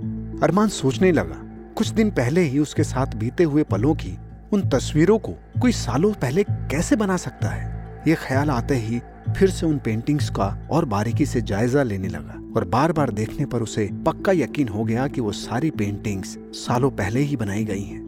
अरमान 0.43 0.67
सोचने 0.67 1.11
लगा, 1.11 1.35
कुछ 1.75 1.87
दिन 1.87 2.11
पहले 2.11 2.41
ही 2.41 2.59
उसके 2.59 2.83
साथ 2.83 3.07
बीते 3.15 3.43
हुए 3.43 3.63
पलों 3.63 3.95
की, 3.95 4.17
उन 4.53 4.69
तस्वीरों 4.69 5.19
को 5.19 5.31
कोई 5.31 5.71
सालों 5.71 6.13
पहले 6.13 6.43
कैसे 6.43 6.95
बना 6.95 7.17
सकता 7.17 7.49
है? 7.49 7.95
ये 8.07 8.15
ख्याल 8.15 8.49
आते 8.49 8.75
ही 8.75 9.01
फिर 9.37 9.49
से 9.49 9.65
उन 9.65 9.77
पेंटिंग्स 9.77 10.29
का 10.29 10.67
और 10.71 10.85
बारीकी 10.85 11.25
से 11.25 11.41
जायजा 11.41 11.83
लेने 11.83 12.07
लगा 12.07 12.53
और 12.55 12.65
बार 12.65 12.91
बार 12.91 13.09
देखने 13.09 13.45
पर 13.45 13.61
उसे 13.61 13.89
पक्का 14.05 14.31
यकीन 14.31 14.67
हो 14.67 14.83
गया 14.83 15.07
कि 15.07 15.21
वो 15.21 15.31
सारी 15.31 15.71
पेंटिंग्स 15.71 16.37
सालों 16.53 16.91
पहले 16.91 17.19
ही 17.19 17.35
बनाई 17.35 17.65
गई 17.65 17.83
हैं। 17.83 18.01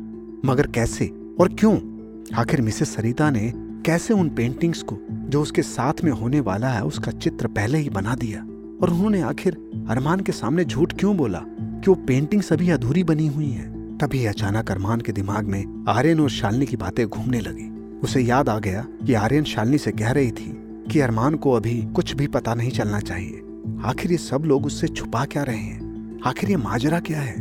मगर 0.45 0.67
कैसे 0.67 1.07
और 1.39 1.55
क्यों? 1.59 1.92
आखिर 2.35 2.61
मिसेस 2.61 2.95
सरिता 2.95 3.29
ने 3.29 3.53
कैसे 3.55 4.13
उन 4.13 4.29
पेंटिंग्स 4.29 4.83
को, 4.83 4.97
जो 5.11 5.41
उसके 5.41 5.61
साथ 5.61 5.93
में 6.03 6.11
होने 6.11 6.39
वाला 6.39 6.67
है, 6.67 6.83
उसका 6.83 7.11
चित्र 7.11 7.47
पहले 7.47 7.77
ही 7.77 7.89
बना 7.89 8.15
दिया? 8.15 8.39
और 8.81 8.89
उन्होंने 8.89 9.21
आखिर 9.21 9.53
अरमान 9.89 10.19
के 10.19 10.31
सामने 10.31 10.65
झूठ 10.65 10.93
क्यों 10.93 11.17
बोला 11.17 11.39
कि 11.59 11.89
वो 11.89 11.95
पेंटिंग्स 11.95 12.53
अभी 12.53 12.69
अधूरी 12.69 13.03
बनी 13.03 13.27
हुई 13.27 13.49
हैं? 13.49 13.97
तभी 13.97 14.25
अचानक 14.25 14.71
अरमान 14.71 15.01
के 15.01 15.11
दिमाग 15.11 15.45
में 15.45 15.85
आर्यन 15.89 16.19
और 16.19 16.29
शालिनी 16.29 16.65
की 16.65 16.77
बातें 16.77 17.07
घूमने 17.07 17.39
लगी। 17.39 17.97
उसे 17.99 18.21
याद 18.21 18.49
आ 18.49 18.59
गया 18.59 18.87
कि 19.07 19.13
आर्यन 19.13 19.43
शालिनी 19.43 19.77
से 19.77 19.91
कह 19.91 20.11
रही 20.11 20.31
थी 20.31 20.63
कि 20.91 20.99
अरमान 20.99 21.35
को 21.35 21.51
अभी 21.51 21.83
कुछ 21.95 22.15
भी 22.15 22.27
पता 22.27 22.53
नहीं 22.53 22.71
चलना 22.71 22.99
चाहिए। 22.99 23.41
आखिर 23.83 24.11
ये 24.11 24.17
सब 24.17 24.43
लोग 24.45 24.65
उससे 24.65 24.87
छुपा 24.87 25.25
क्या 25.25 25.43
रहे 25.43 25.57
हैं? 25.57 26.19
आखिर 26.25 26.49
ये 26.49 26.57
माजरा 26.57 26.99
क्या 26.99 27.19
है? 27.19 27.33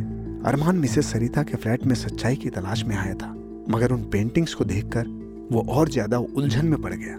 अरमान 0.43 0.75
मिसेस 0.75 1.07
सरिता 1.07 1.43
के 1.43 1.57
फ्लैट 1.57 1.85
में 1.85 1.95
सच्चाई 1.95 2.35
की 2.35 2.49
तलाश 2.49 2.83
में 2.83 2.97
आया 2.97 3.13
था। 3.13 3.35
मगर 3.69 3.91
उन 3.91 4.03
पेंटिंग्स 4.03 4.53
को 4.53 4.65
देखकर 4.65 5.07
वो 5.51 5.65
और 5.69 5.89
ज़्यादा 5.89 6.17
उलझन 6.17 6.65
में 6.65 6.81
पड़ 6.81 6.93
गया। 6.93 7.15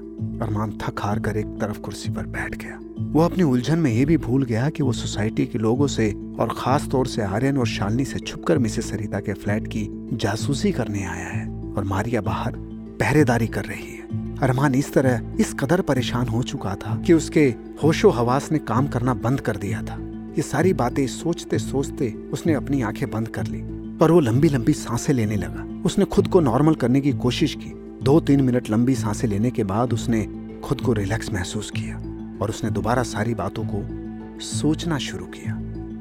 अरमान 0.47 0.79
थक 0.83 1.01
हार 1.01 1.19
कर 1.19 1.37
एक 1.37 1.47
तरफ़ 1.61 1.79
कुर्सी 1.79 2.11
पर 2.11 2.27
बैठ 2.27 2.55
गया। 2.57 2.79
वो 3.13 3.21
अपनी 3.23 3.43
उलझन 3.43 3.79
में 3.79 3.91
ये 3.93 4.05
भी 4.05 4.17
भूल 4.17 4.45
गया 4.45 4.69
कि 4.71 4.83
वो 4.83 4.93
सोसाइटी 4.93 5.47
के 5.47 5.59
लोगों 5.59 5.87
से 5.87 6.11
और 6.41 6.55
खास 6.59 6.89
तौर 6.89 7.07
से 7.07 7.23
आर्यन 7.23 7.59
और 7.59 7.67
शालिनी 7.67 8.05
से 8.05 8.19
छुपकर 8.19 8.59
मिसेस 8.59 8.91
सरिता 8.91 9.21
के 9.21 9.33
फ्लैट 9.33 9.67
की 9.67 9.89
जासूसी 10.13 10.73
करने 10.73 11.05
आया 11.05 11.29
है 11.29 11.47
और 11.73 11.85
मारिया 11.85 12.21
बाहर 12.21 12.57
पहरेदारी 13.01 13.47
कर 13.47 13.65
रही 13.65 13.93
है। 13.93 14.39
अरमान 14.39 14.75
इस 14.75 14.93
तरह 14.93 15.37
इस 15.41 15.55
कदर 15.55 15.81
परेशान 15.81 16.29
हो 16.29 16.43
चुका 16.43 16.75
था 16.75 16.97
कि 16.97 17.13
उसके 17.13 17.45
होशो 17.83 18.11
हवास 18.11 18.51
ने 18.53 18.59
काम 18.59 18.87
करना 18.87 19.15
बंद 19.15 19.41
कर 19.41 19.57
दिया 19.57 19.83
था। 19.83 19.99
ये 20.37 20.43
सारी 20.43 20.73
बातें 20.73 21.07
सोचते 21.07 21.59
सोचते 21.59 22.11
उसने 22.33 22.55
अपनी 22.55 22.83
आँखें 22.83 23.11
बंद 23.11 23.29
कर 23.29 23.47
ली। 23.47 23.63
और 24.03 24.13
वो 24.13 24.21
लंबी 24.21 24.49
लंबी 24.49 24.73
साँसें 24.73 25.15
लेने 25.15 25.37
लगा। 25.37 25.83
उसने 25.87 26.05
खुद 26.05 26.29
को 26.29 26.41
नॉर्मल 26.41 26.75
करने 26.75 27.01
की 27.01 27.13
कोशिश 27.13 27.55
की। 27.55 27.73
दो 28.05 28.21
तीन 28.21 28.41
मिनट 28.41 28.71
लंबी 28.71 28.95
साँसें 28.95 29.29
लेने 29.29 29.51
के 29.51 29.65
बाद 29.65 29.93
उसने 29.93 30.27
खुद 30.65 30.81
को 30.81 30.93
रिलैक्स 30.93 31.33
महसूस 31.33 31.71
किया 31.71 31.97
और 32.43 32.51
उसने 32.51 32.71
दोबारा 32.71 33.03
सारी 33.03 33.35
बातों 33.35 33.65
को 33.65 34.41
सोचना 34.41 34.99
शुरू 34.99 35.27
किया। 35.27 35.55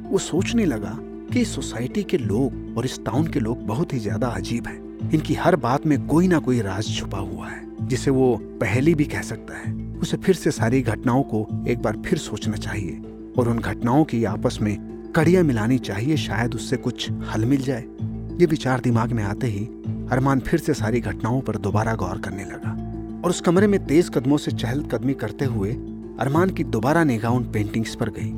वो 0.10 0.17
सोचने 0.17 0.65
लगा 0.65 0.97
कि 1.34 1.45
सोसाइटी 1.45 2.03
के 2.03 2.17
लोग 2.17 2.77
और 2.77 2.86
इस 2.86 2.99
टाउन 3.06 3.27
के 3.27 3.39
लोग 3.39 3.65
बहुत 3.67 3.93
ही 3.93 3.99
ज़्यादा 3.99 4.27
अजीब 4.27 4.67
हैं। 4.67 5.12
इनकी 5.13 5.34
हर 5.34 5.56
बात 5.56 5.86
में 5.86 6.06
कोई 6.08 6.27
ना 6.27 6.39
कोई 6.39 6.62
राज 6.62 6.95
छुपा 6.97 7.17
हुआ 7.17 7.47
है, 7.47 7.88
जिसे 7.88 8.12
वो 8.12 8.36
पहली 8.62 8.93
भी 8.95 9.06
कह 9.06 9.21
सकता 9.21 9.58
है। 9.58 9.73
उसे 10.01 10.17
फिर 10.17 10.36
से 10.36 10.51
सारी 10.51 10.82
घटनाओं 10.82 11.23
को 11.23 11.47
एक 11.67 11.82
बार 11.82 11.97
फिर 12.06 12.19
सोचना 12.19 12.58
चाहिए 12.58 13.01
और 13.38 13.49
उन 13.49 13.60
घटनाओं 13.60 14.03
की 14.03 14.23
आपस 14.25 14.58
में 14.62 14.92
कड़ियाँ 15.15 15.41
मिलानी 15.43 15.78
चाहिए, 15.78 16.15
शायद 16.17 16.56
उससे 16.56 16.78
कुछ 16.78 17.10
हल 17.32 17.45
मिल 17.45 17.62
जाए। 17.62 17.82
ये 18.39 18.45
विचार 18.45 18.80
दिमाग 18.80 19.12
में 19.12 19.23
आते 19.23 19.47
ही 19.47 19.65
अरमान 20.12 20.39
फिर 20.39 20.60
से 20.60 20.73
सारी 20.73 20.99
घटनाओं 21.02 21.41
पर 21.41 21.58
दोबारा 21.58 21.93
गौर 21.95 22.19
करने 22.19 22.43
लगा 22.43 22.71
और 23.23 23.30
उस 23.30 23.41
कमरे 23.41 23.67
में 23.67 23.86
तेज 23.86 24.10
कदमों 24.13 24.38
से 24.38 24.52
चहल 24.52 24.82
कदमी 24.84 25.13
करते 25.13 25.45
हुए 25.45 25.73
अरमान 26.19 26.49
की 26.49 26.63
दोबारा 26.63 27.04
निगाह 27.04 27.34
उन 27.34 27.43
पेंटिंग्स 27.52 27.95
पर 27.95 28.10
गई 28.10 28.32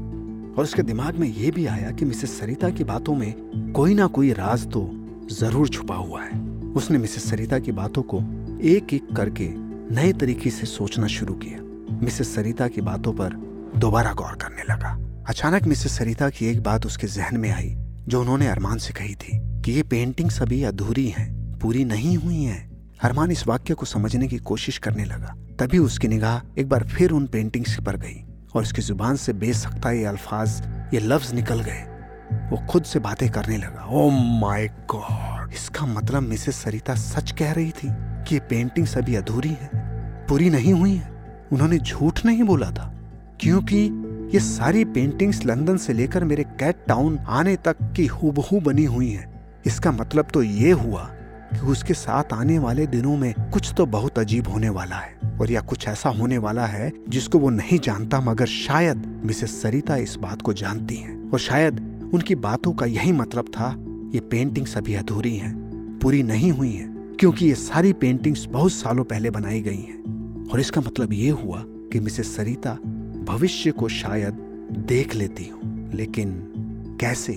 और 0.54 0.64
उसके 0.64 0.84
दिमाग 0.84 1.16
में 1.16 1.28
यह 1.28 1.52
भी 1.52 1.66
आया 1.66 1.92
कि 1.92 2.06
मिसेस 2.06 2.40
सरिता 2.40 2.70
की 2.70 2.84
बातों 2.84 3.16
में 3.16 3.72
कोई 3.76 3.94
ना 3.94 4.08
कोई 4.10 4.32
राज 4.34 4.68
तो 4.72 4.90
ज़रूर 5.32 5.70
छुपा 5.70 5.96
हुआ 5.96 6.22
है। 6.22 6.40
उसने 6.74 6.98
मिसेस 6.98 7.30
सरिता 7.30 7.60
की 7.60 7.72
बातों 7.72 8.04
को 8.04 8.22
एक 8.68 8.94
एक 8.94 9.16
करके 9.16 9.50
नए 9.96 10.14
तरीके 10.14 10.50
से 10.50 10.66
सोचना 10.68 11.08
शुरू 11.08 11.34
किया। 11.38 12.00
मिसेस 12.04 12.36
सरिता 12.36 12.68
की 12.68 12.82
बातों 12.82 13.14
पर 13.14 13.34
दोबारा 13.78 14.14
गौर 14.14 14.36
करने 14.36 14.74
लगा। 14.74 14.98
अचानक 15.28 15.64
मिसेस 15.64 15.98
सरिता 15.98 16.30
की 16.30 16.46
एक 16.46 16.62
बात 16.64 16.86
उसके 16.86 17.08
जहन 17.08 17.38
में 17.38 17.50
आई, 17.52 17.70
जो 18.08 18.20
उन्होंने 18.22 18.48
अरमान 18.48 18.78
से 18.78 18.94
कही 18.94 19.14
थी, 19.16 19.38
कि 19.62 19.72
ये 19.72 19.84
पेंटिंग्स 19.84 20.42
अभी 20.42 20.62
अधूरी 20.64 21.08
हैं, 21.08 21.60
पूरी 21.60 21.86
नहीं 21.86 22.16
हुई 22.18 22.44
हैं। 22.44 22.98
अरमान 23.04 23.32
इस 23.32 23.46
वाक्य 23.48 23.74
को 23.74 23.86
समझने 23.86 24.28
की 24.28 24.38
कोशिश 24.38 24.78
करने 24.78 25.06
लगा। 25.06 25.34
तभी 25.60 25.78
उसकी 25.78 26.08
निगाह 26.08 26.62
एक 26.62 26.70
बार 26.70 26.84
फिर 26.88 27.12
उन 27.12 27.26
पेंटिंग्स 27.28 27.80
पर 27.80 27.98
गई, 27.98 28.22
और 28.56 28.62
उसकी 28.62 28.82
ज़ुबान 28.82 29.16
से 29.16 29.34
बेसख्ता 29.34 29.92
ये 29.92 30.06
अल्फाज, 30.06 30.62
ये 30.94 31.00
लफ्ज 31.00 31.34
निकल 31.34 31.62
गए। 31.62 31.84
वो 32.52 32.66
खुद 32.70 32.84
से 32.84 33.00
बातें 33.00 33.30
करने 33.32 33.58
लगा। 33.58 33.86
ओ 33.88 34.10
माय 34.40 34.68
गॉड 34.92 35.54
इसका 35.54 35.86
मतलब 35.86 36.24
मिसेस 36.24 36.64
सरिता 36.64 36.96
सच 36.96 37.32
कह 37.32 37.52
रही 37.52 37.72
थी 37.72 37.88
कि 37.90 38.36
ये 38.36 38.42
पेंटिंग 38.50 38.88
सभी 38.88 39.16
अधूरी 39.16 39.50
है, 39.52 39.70
पूरी 40.30 40.50
नहीं 40.50 40.74
हुई 40.74 40.96
है। 40.96 41.14
उन्होंने 41.52 41.78
झूठ 41.78 42.26
नहीं 42.26 42.44
बोला 42.44 42.72
था, 42.72 42.92
क्योंकि 43.40 43.90
ये 44.26 44.40
सारी 44.40 44.84
पेंटिंग्स 44.86 45.46
लंदन 45.46 45.78
से 45.78 45.94
लेकर 45.94 46.24
मेरे 46.24 46.44
कैट 46.60 46.76
टाउन 46.88 47.18
आने 47.18 47.56
तक 47.56 47.78
की 47.96 48.06
हूबहू 48.06 48.60
बनी 48.60 48.84
हुई 48.86 49.10
हैं। 49.10 49.28
इसका 49.66 49.92
मतलब 49.92 50.28
तो 50.34 50.42
ये 50.44 50.72
हुआ 50.72 51.04
कि 51.54 51.60
उसके 51.60 51.94
साथ 51.94 52.34
आने 52.34 52.58
वाले 52.60 52.88
दिनों 52.88 53.18
में 53.18 53.34
कुछ 53.54 53.74
तो 53.78 53.86
बहुत 53.86 54.20
अजीब 54.20 54.48
होने 54.48 54.70
वाला 54.70 54.96
है 54.96 55.38
और 55.42 55.52
या 55.52 55.62
कुछ 55.62 55.88
ऐसा 55.88 56.10
होने 56.10 56.38
वाला 56.38 56.66
है 56.66 56.92
जिसको 57.10 57.40
वो 57.40 57.50
नहीं 57.50 57.80
जानता, 57.80 58.22
मगर 58.22 58.46
शायद 58.46 59.06
मिसेस 59.26 59.62
सरिता 59.62 59.96
इस 59.96 60.16
बात 60.16 60.42
को 60.42 60.54
जानती 60.54 60.96
हैं। 60.96 61.30
और 61.32 61.40
शायद 61.40 61.80
उनकी 62.14 62.36
बातों 62.36 62.74
का 62.74 62.86
यही 62.86 63.12
मतलब 63.12 63.46
था, 63.50 63.70
ये 64.14 64.20
पेंटिंग्स 64.22 64.78
अभी 64.78 64.94
अधूरी 64.94 65.36
हैं, 65.38 65.54
पूरी 66.00 66.24
नहीं 66.24 66.52
हुई 66.52 66.72
हैं, 66.72 67.16
क्योंकि 67.20 67.46
ये 67.46 67.56
सारी 67.56 67.94
पेंटिंग्स 67.94 68.46
बहुत 68.46 68.72
सालों 68.72 69.04
पहले 69.04 69.30
बनाई 69.30 69.62
गई 69.62 69.82
हैं। 69.82 70.50
और 70.52 70.60
इसका 70.60 70.82
मतलब 70.82 71.14
ये 71.14 71.30
हुआ 71.30 71.64
कि 71.66 72.00
मिसेस 72.00 72.36
सरिता 72.36 72.78
भविष्य 73.26 73.72
को 73.72 73.88
शायद 73.88 74.34
देख 74.88 75.16
लेती 75.16 75.46
हूँ, 75.46 75.92
लेकिन 75.94 76.32
कैसे? 77.02 77.34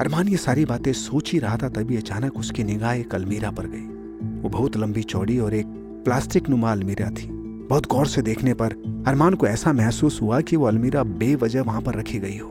अरमान, 0.00 0.28
ये 0.28 0.36
सारी 0.36 0.64
बातें 0.64 0.92
सोच 0.92 1.32
ही 1.32 1.38
रहा 1.38 1.56
था, 1.56 1.68
तभी 1.68 1.96
अचानक 1.96 2.36
उसकी 2.36 2.64
निगाह 2.64 2.92
एक 2.92 3.14
अलमीरा 3.14 3.50
पर 3.50 3.66
गई। 3.66 4.40
वो 4.42 4.48
बहुत 4.48 4.76
लंबी 4.76 5.02
चौड़ी 5.02 5.38
और 5.38 5.54
एक 5.54 5.66
प्लास्टिक 6.04 6.48
नुमा 6.48 6.72
अलमीरा 6.72 7.10
थी। 7.10 7.26
बहुत 7.68 7.86
गौर 7.86 8.06
से 8.06 8.22
देखने 8.22 8.54
पर 8.54 8.72
अरमान 9.06 9.34
को 9.34 9.46
ऐसा 9.46 9.72
महसूस 9.72 10.20
हुआ 10.22 10.40
कि 10.40 10.56
वो 10.56 10.66
अलमीरा 10.66 11.02
बेवजह 11.02 11.62
वहाँ 11.62 11.80
पर 11.80 11.94
रखी 11.94 12.18
गई 12.18 12.38
हो। 12.38 12.48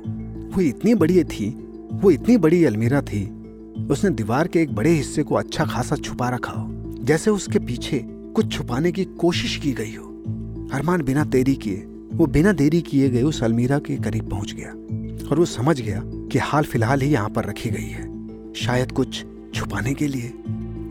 वो 0.56 0.62
इतनी 0.62 0.94
बड़ी 0.96 1.24
थी, 1.24 1.50
वो 1.94 2.12
इतनी 2.12 2.38
बड़ी 2.38 2.64
अलमीरा 2.66 3.02
थी, 3.02 3.26
उसने 3.92 4.10
दीवार 4.10 4.48
के 4.48 4.62
एक 4.62 4.76
बड़े 4.76 4.90
हिस्से 4.90 5.24
को 5.24 5.36
अच्छा 5.36 5.66
खासा 5.66 5.96
छुपा 5.96 6.30
रखा 6.30 6.52
हो, 6.52 6.70
जैसे 7.04 7.32
उसके 7.32 7.60
पीछे 7.60 8.00
कुछ 8.36 8.52
छुपाने 8.52 8.92
की 8.92 9.06
कोशिश 9.06 9.58
की 9.58 9.72
गई 9.72 9.96
हो। 9.96 10.06
अरमान 10.74 11.02
बिना 11.02 11.24
देरी 11.24 11.56
किए 11.56 11.88
वो 12.14 12.26
बिना 12.26 12.52
देरी 12.52 12.82
किए 12.82 13.10
गए 13.10 13.22
उस 13.24 13.44
अलमीरा 13.44 13.80
के 13.80 13.96
करीब 13.96 14.30
पहुँच 14.30 14.54
गया 14.54 14.70
और 15.30 15.40
वो 15.40 15.46
समझ 15.46 15.82
गया 15.82 16.02
कि 16.06 16.40
हाल 16.40 16.64
फ़िलहाल 16.64 17.02
ही 17.02 17.10
यहाँ 17.10 17.30
पर 17.30 17.46
रखी 17.46 17.70
गई 17.70 17.90
है। 17.90 18.54
शायद 18.54 18.92
कुछ 18.92 19.26
छुपाने 19.56 19.94
के 19.94 20.08
लिए। 20.08 20.34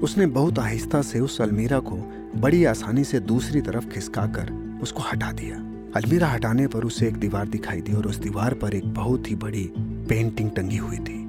उसने 0.03 0.27
बहुत 0.27 0.59
आहिस्ता 0.59 1.03
से 1.03 1.21
उस 1.21 1.41
अलमीरा 1.41 1.79
को 1.79 1.97
बड़ी 2.37 2.65
आसानी 2.65 3.05
से 3.05 3.21
दूसरी 3.21 3.61
तरफ़ 3.61 3.87
खिसकाकर 3.87 4.79
उसको 4.83 5.03
हटा 5.03 5.33
दिया। 5.33 5.57
अलमीरा 5.97 6.29
हटाने 6.29 6.67
पर 6.67 6.85
उसे 6.85 7.09
एक 7.09 7.17
दीवार 7.17 7.49
दिखाई 7.49 7.81
दी 7.81 7.93
और 7.93 8.07
उस 8.07 8.17
दीवार 8.17 8.55
पर 8.55 8.75
एक 8.75 8.95
बहुत 8.95 9.31
ही 9.31 9.35
बड़ी 9.35 9.73
पेंटिंग 9.79 10.51
टंगी 10.51 10.77
हुई 10.77 10.99
थी। 10.99 11.29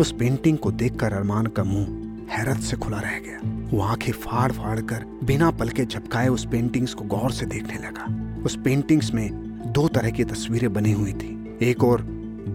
उस 0.00 0.12
पेंटिंग 0.12 0.58
को 0.58 0.70
देखकर 0.72 1.12
अरमान 1.12 1.46
का 1.46 1.64
मुँह 1.64 1.86
हैरत 2.30 2.60
से 2.60 2.76
खुला 2.76 2.98
रह 2.98 3.18
गया। 3.18 3.68
वो 3.70 3.82
आँखें 3.82 4.12
फाड़ 4.12 4.52
फाड़ 4.52 4.80
कर 4.80 5.04
बिना 5.24 5.50
पलके 5.50 5.84
झपकाए 5.84 6.28
उस 6.28 6.46
पेंटिंग्स 6.46 6.94
को 6.94 7.04
गौर 7.04 7.32
से 7.32 7.46
देखने 7.46 7.74
लगा। 7.74 8.28
उस 8.44 8.58
पेंटिंग्स 8.64 9.14
में 9.14 9.30
दो 9.72 9.88
तरह 9.88 10.10
की 10.10 10.24
तस्वीरें 10.24 10.72
बनी 10.72 10.92
हुई 10.92 11.12
थी। 11.12 11.58
एक 11.62 11.84
और 11.84 12.02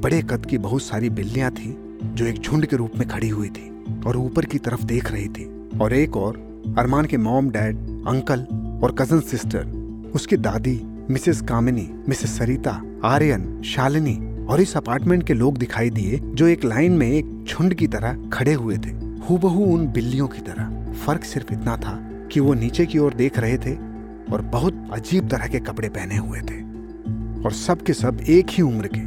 बड़े 0.04 0.22
कद 0.22 0.46
की 0.46 0.58
बहुत 0.58 0.82
सारी 0.82 1.10
बिल्लियाँ 1.10 1.52
थी, 1.52 2.00
जो 2.04 2.26
एक 2.26 2.40
झुंड 2.40 2.66
के 2.66 2.76
रूप 2.76 2.92
में 3.00 3.08
खड़ी 3.08 3.30
हुई 3.30 3.50
थी 3.50 3.84
और 4.08 4.18
ऊपर 4.18 4.46
की 4.46 4.58
तरफ़ 4.58 4.84
देख 4.84 5.12
रही 5.12 5.28
थी। 5.28 5.70
और 5.82 5.94
एक 5.94 6.18
और 6.18 6.64
अरमान 6.78 7.06
के 7.06 7.18
मॉम 7.18 7.50
डैड 7.50 7.76
अंकल 8.08 8.40
और 8.84 8.96
कज़न 9.00 9.20
सिस्टर 9.20 9.66
उसकी 10.16 10.38
दादी 10.38 10.82
मिसेस 11.10 11.42
कामिनी 11.42 11.90
मिसेस 12.10 12.38
सरिता, 12.38 12.82
आर्यन, 13.04 13.62
शालिनी 13.62 14.46
और 14.46 14.62
इस 14.62 14.78
अपार्टमेंट 14.78 15.24
के 15.24 15.34
लोग 15.34 15.58
दिखाई 15.58 15.90
दिए, 15.90 16.20
जो 16.24 16.48
एक 16.48 16.66
लाइन 16.66 16.92
में 16.92 17.08
एक 17.08 17.46
झुंड 17.50 17.74
की 17.74 17.88
तरह 17.88 18.30
खड़े 18.34 18.54
हुए 18.54 18.78
थे। 18.78 18.90
हूबहू 19.30 19.66
उन 19.66 19.88
बिल्लियों 19.88 20.28
की 20.28 20.40
तरह। 20.40 20.94
फ़र्क 20.94 21.24
सिर्फ़ 21.24 21.54
इतना 21.54 21.78
था 21.78 22.10
कि 22.32 22.40
वो 22.40 22.54
नीचे 22.54 22.86
की 22.86 22.98
ओर 22.98 23.14
देख 23.14 23.40
रहे 23.40 23.58
थे 23.58 23.74
और 24.32 24.42
बहुत 24.44 24.90
अजीब 24.94 25.30
तरह 25.30 25.48
के 25.48 25.60
कपड़े 25.62 25.90
पहने 25.90 26.18
हुए 26.18 26.40
थे। 26.42 26.62
और 27.38 27.52
सब 27.54 27.82
के 27.82 27.94
सब 27.94 28.22
एक 28.22 28.50
ही 28.50 28.64
उम्र 28.64 28.90
के, 28.94 29.02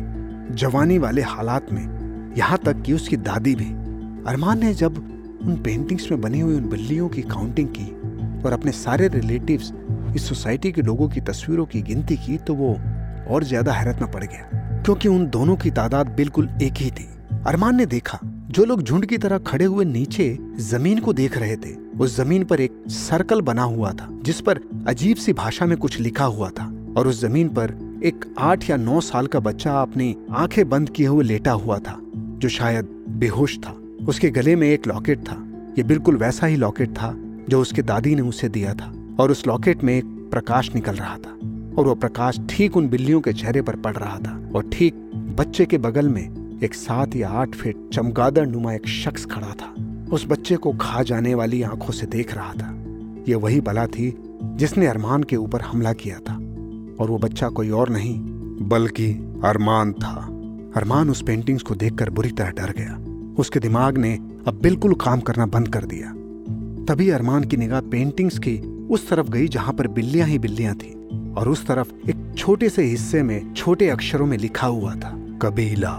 जवानी 0.57 0.99
वाले 0.99 1.23
हालात 1.25 1.73
में, 1.73 2.35
यहाँ 2.37 2.59
तक 2.59 2.83
कि 2.83 2.93
उसकी 2.93 3.17
दादी 3.19 3.55
भी। 3.55 3.71
अरमान 4.27 4.59
ने 4.59 4.73
जब 4.75 4.97
उन 5.43 5.57
पेंटिंग्स 5.65 6.11
में 6.11 6.21
बनी 6.21 6.41
हुई 6.41 6.55
उन 6.55 6.69
बिल्लियों 6.69 7.09
की 7.09 7.23
काउंटिंग 7.25 7.69
की 7.71 7.91
और 8.45 8.53
अपने 8.53 8.73
सारे 8.73 9.09
रिलेटिव्स 9.09 9.73
इस 10.17 10.29
सोसाइटी 10.29 10.73
के 10.73 10.83
लोगों 10.83 11.09
की 11.09 11.21
तस्वीरों 11.23 11.65
की 11.67 11.81
गिनती 11.83 12.17
की 12.17 12.37
तो 12.39 12.55
वो 12.55 12.73
और 13.29 13.45
ज़्यादा 13.45 13.73
हैरत 13.73 14.01
में 14.01 14.11
पड़ 14.11 14.25
गया, 14.25 14.49
क्योंकि 14.85 15.09
उन 15.09 15.27
दोनों 15.29 15.57
की 15.57 15.71
तादाद 15.71 16.09
बिल्कुल 16.09 16.49
एक 16.63 16.75
ही 16.75 16.91
थी। 16.91 17.09
अरमान 17.47 17.77
ने 17.77 17.87
देखा, 17.87 18.19
जो 18.23 18.65
लोग 18.65 18.83
झुंड 18.83 19.07
की 19.07 19.19
तरह 19.19 19.39
खड़े 19.41 19.65
हुए 19.65 19.85
नीचे 19.85 20.37
ज़मीन 20.61 20.99
को 20.99 21.13
देख 21.13 21.37
रहे 21.39 21.57
थे 21.57 21.75
उस 22.01 22.17
ज़मीन 22.17 22.45
पर 22.45 22.61
एक 22.61 22.85
सर्कल 22.89 23.41
बना 23.41 23.63
हुआ 23.63 23.93
था, 23.93 24.09
जिस 24.23 24.41
पर 24.41 24.61
अजीब 24.89 25.17
सी 25.17 25.33
भाषा 25.33 25.67
में 25.67 25.79
कुछ 25.79 26.01
लिखा 26.01 26.25
हुआ 26.25 26.51
था, 26.51 26.95
और 26.97 27.09
उस 27.09 27.21
ज़मीन 27.21 27.49
पर 27.49 28.01
एक 28.05 28.35
आठ 28.39 28.71
या 28.71 28.77
नौ 28.77 29.01
साल 29.01 29.27
का 29.27 29.41
बच्चा 29.41 29.83
अपनी 29.83 30.17
आँखें 30.31 30.69
बंद 30.69 30.91
किए 30.91 31.07
हुए 31.07 31.25
लेटा 31.25 31.53
हुआ 31.53 31.79
था, 31.79 31.99
जो 32.17 32.49
शायद 32.49 32.85
बेहोश 33.09 33.59
था। 33.59 33.71
उसके 34.09 34.31
गले 34.31 34.57
में 34.57 34.69
एक 34.69 34.87
लॉकेट 34.87 35.19
था, 35.19 35.37
ये 35.79 35.83
बिल्कुल 35.83 36.17
वैसा 36.17 36.47
ही 36.47 36.57
लॉकेट 36.57 36.91
था, 36.91 37.15
जो 37.49 37.61
उसके 37.61 37.83
दादी 37.83 38.15
ने 38.15 38.23
उसे 38.23 38.49
दिया 38.49 38.75
था, 38.75 38.93
और 39.21 39.31
उस 39.31 39.47
लॉकेट 39.47 39.85
में 39.85 39.99
एक 39.99 40.05
प्रकाश 40.05 40.75
निकल 40.75 40.93
रहा 40.93 41.17
था, 41.17 41.31
और 41.79 41.87
वो 41.87 41.95
प्रकाश 41.95 42.41
ठीक 42.51 42.77
उन 42.77 42.89
बिल्लियों 42.89 43.21
के 43.21 43.33
चेहरे 43.33 43.63
पर 43.63 43.77
पड़ 43.77 43.97
रहा 43.97 44.19
था, 44.19 44.51
और 44.55 44.71
ठीक 44.73 44.95
बच्चे 45.15 45.67
के 45.67 45.79
बगल 45.79 46.09
में 46.09 46.61
एक 46.63 46.75
सात 46.75 47.17
या 47.17 47.29
आठ 47.29 47.55
फीट 47.55 47.89
चमगादड़ 47.93 48.47
नुमा 48.47 48.73
एक 48.73 48.89
शख्स 48.89 49.25
खड़ा 49.25 49.53
था। 49.53 49.75
उस 50.13 50.27
बच्चे 50.29 50.57
को 50.57 50.73
खा 50.73 51.03
जाने 51.03 51.35
वाली 51.35 51.63
आँखों 51.63 51.93
से 51.93 52.07
देख 52.07 52.35
रहा 52.35 52.53
था। 52.53 52.77
ये 53.29 53.35
वही 53.35 53.61
बला 53.61 53.87
थी 53.87 54.19
जिसने 54.43 54.87
अरमान 54.87 55.23
के 55.23 55.37
ऊपर 55.37 55.61
हमला 55.61 55.93
किया 55.93 56.19
था। 56.19 56.35
और 57.01 57.11
वो 57.11 57.19
बच्चा 57.19 57.49
कोई 57.49 57.71
और 57.71 57.89
नहीं, 57.89 58.21
बल्कि 58.69 59.13
अरमान 59.45 59.93
था। 59.93 60.27
अरमान 60.77 61.11
उस 61.11 61.23
पेंटिंग्स 61.23 61.63
को 61.63 61.75
देखकर 61.75 62.11
बुरी 62.11 62.31
तरह 62.31 62.51
डर 62.51 62.75
गया। 62.79 62.99
उसके 63.39 63.61
दिमाग 63.61 63.99
ने 63.99 64.19
अब 64.49 64.59
बिल्कुल 64.63 64.95
काम 64.95 65.21
करना 65.21 65.47
बंद 65.47 65.69
कर 65.69 65.85
दिया। 65.85 66.13
तभी 66.85 67.11
अरमान 67.11 67.45
की 67.45 67.57
निगाह 67.57 67.81
पेंटिंग्स 67.81 68.39
की 68.39 68.87
उस 68.87 69.09
तरफ़ 69.09 69.31
गई 69.31 69.49
जहाँ 69.49 69.75
पर 69.75 69.89
बिल्लियाँ 69.89 70.29
ही 70.29 70.39
बिल्लियाँ 70.39 70.75
थी, 70.75 71.09
और 71.33 71.49
उस 71.49 71.67
तरफ़ 71.67 72.11
एक 72.11 72.33
छोटे 72.39 72.69
से 72.69 72.83
हिस्से 72.83 73.23
में 73.23 73.55
छोटे 73.55 73.89
अक्षरों 73.89 74.27
में 74.27 74.39
लिखा 74.39 74.67
हुआ 74.67 74.95
था, 74.95 75.39
कबीला। 75.43 75.93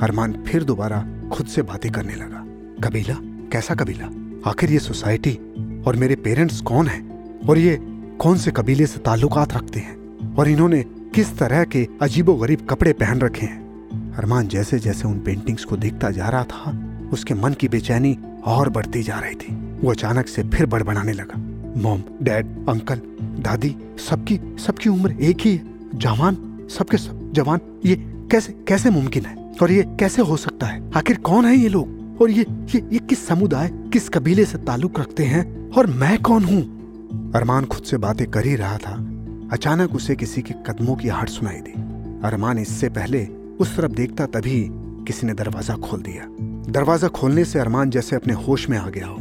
अरमान 0.00 0.32
फिर 0.32 0.64
दोबारा 0.64 1.28
खुद 1.32 1.46
से 1.46 1.62
बातें 1.62 1.92
करने 1.92 2.14
लगा। 2.14 2.46
कबीला? 2.88 3.31
कैसा 3.52 3.74
कबीला? 3.74 4.10
आखिर 4.50 4.70
ये 4.70 4.78
सोसाइटी 4.78 5.38
और 5.86 5.96
मेरे 5.96 6.16
पेरेंट्स 6.16 6.60
कौन 6.60 6.86
हैं? 6.86 7.30
और 7.48 7.58
ये 7.58 7.78
कौन 8.18 8.36
से 8.36 8.50
कबीले 8.50 8.86
से 8.86 8.98
ताल्लुकात 8.98 9.54
रखते 9.54 9.80
हैं? 9.80 10.18
और 10.34 10.48
इन्होंने 10.48 10.82
किस 11.14 11.38
तरह 11.38 11.64
के 11.64 11.88
अजीबो 12.02 12.34
गरीब 12.34 12.66
कपड़े 12.70 12.92
पहन 12.92 13.18
रखे 13.18 13.46
हैं? 13.46 13.60
अरमान 14.12 14.48
जैसे 14.48 14.78
जैसे 14.78 15.08
उन 15.08 15.18
पेंटिंग्स 15.18 15.64
को 15.64 15.76
देखता 15.76 16.10
जा 16.10 16.28
रहा 16.28 16.44
था, 16.44 16.92
उसके 17.12 17.34
मन 17.34 17.52
की 17.52 17.68
बेचैनी 17.68 18.18
और 18.44 18.68
बढ़ती 18.68 19.02
जा 19.02 19.18
रही 19.18 19.34
थी। 19.34 19.54
वो 19.54 19.90
अचानक 19.90 20.28
से 20.28 20.42
फिर 20.42 20.66
बड़बड़ाने 20.66 21.12
लगा। 21.12 21.38
मॉम, 21.80 22.02
डैड, 22.22 22.46
अंकल, 22.68 23.00
दादी, 23.22 23.76
सबकी 24.08 24.56
सबकी 24.58 24.88
उम्र 24.88 25.10
एक 25.20 25.38
ही 25.40 25.56
है। 25.56 25.62
जवान, 25.94 26.66
सबके 26.70 26.96
सब, 26.96 27.32
जवान, 27.32 27.60
ये 27.84 27.96
कैसे 28.30 28.52
कैसे 28.68 28.90
मुमकिन 28.90 29.24
है? 29.24 29.52
और 29.62 29.72
ये 29.72 29.82
कैसे 29.82 30.22
हो 30.22 30.36
सकता 30.36 30.66
है? 30.66 30.90
आखिर 30.96 31.16
कौन 31.16 31.44
है 31.44 31.56
ये 31.56 31.68
लोग? 31.68 32.01
और 32.22 32.30
ये 32.30 32.46
ये 32.50 32.88
ये 32.92 32.98
किस 32.98 33.26
समुदाय, 33.26 33.68
किस 33.92 34.08
कबीले 34.08 34.44
से 34.44 34.58
ताल्लुक 34.58 35.00
रखते 35.00 35.24
हैं? 35.24 35.70
और 35.70 35.86
मैं 35.86 36.22
कौन 36.22 36.44
हूँ? 36.44 36.62
अरमान 37.32 37.64
खुद 37.64 37.82
से 37.82 37.96
बातें 37.96 38.30
कर 38.30 38.44
ही 38.44 38.56
रहा 38.56 38.76
था। 38.78 38.92
अचानक 39.52 39.94
उसे 39.94 40.16
किसी 40.16 40.42
के 40.42 40.54
कदमों 40.54 40.96
की 40.96 41.08
आहट 41.08 41.28
सुनाई 41.28 41.56
दी। 41.56 41.72
अरमान 42.28 42.58
इससे 42.58 42.88
पहले 42.88 43.26
उस 43.60 43.76
तरफ़ 43.76 43.92
देखता 43.92 44.26
तभी 44.26 44.68
किसी 45.06 45.26
ने 45.26 45.34
दरवाज़ा 45.34 45.74
खोल 45.74 46.02
दिया। 46.02 46.26
दरवाज़ा 46.72 47.08
खोलने 47.08 47.44
से 47.44 47.58
अरमान 47.58 47.90
जैसे 47.90 48.16
अपने 48.16 48.32
होश 48.32 48.68
में 48.68 48.78
आ 48.78 48.88
गया 48.88 49.06
हो। 49.06 49.16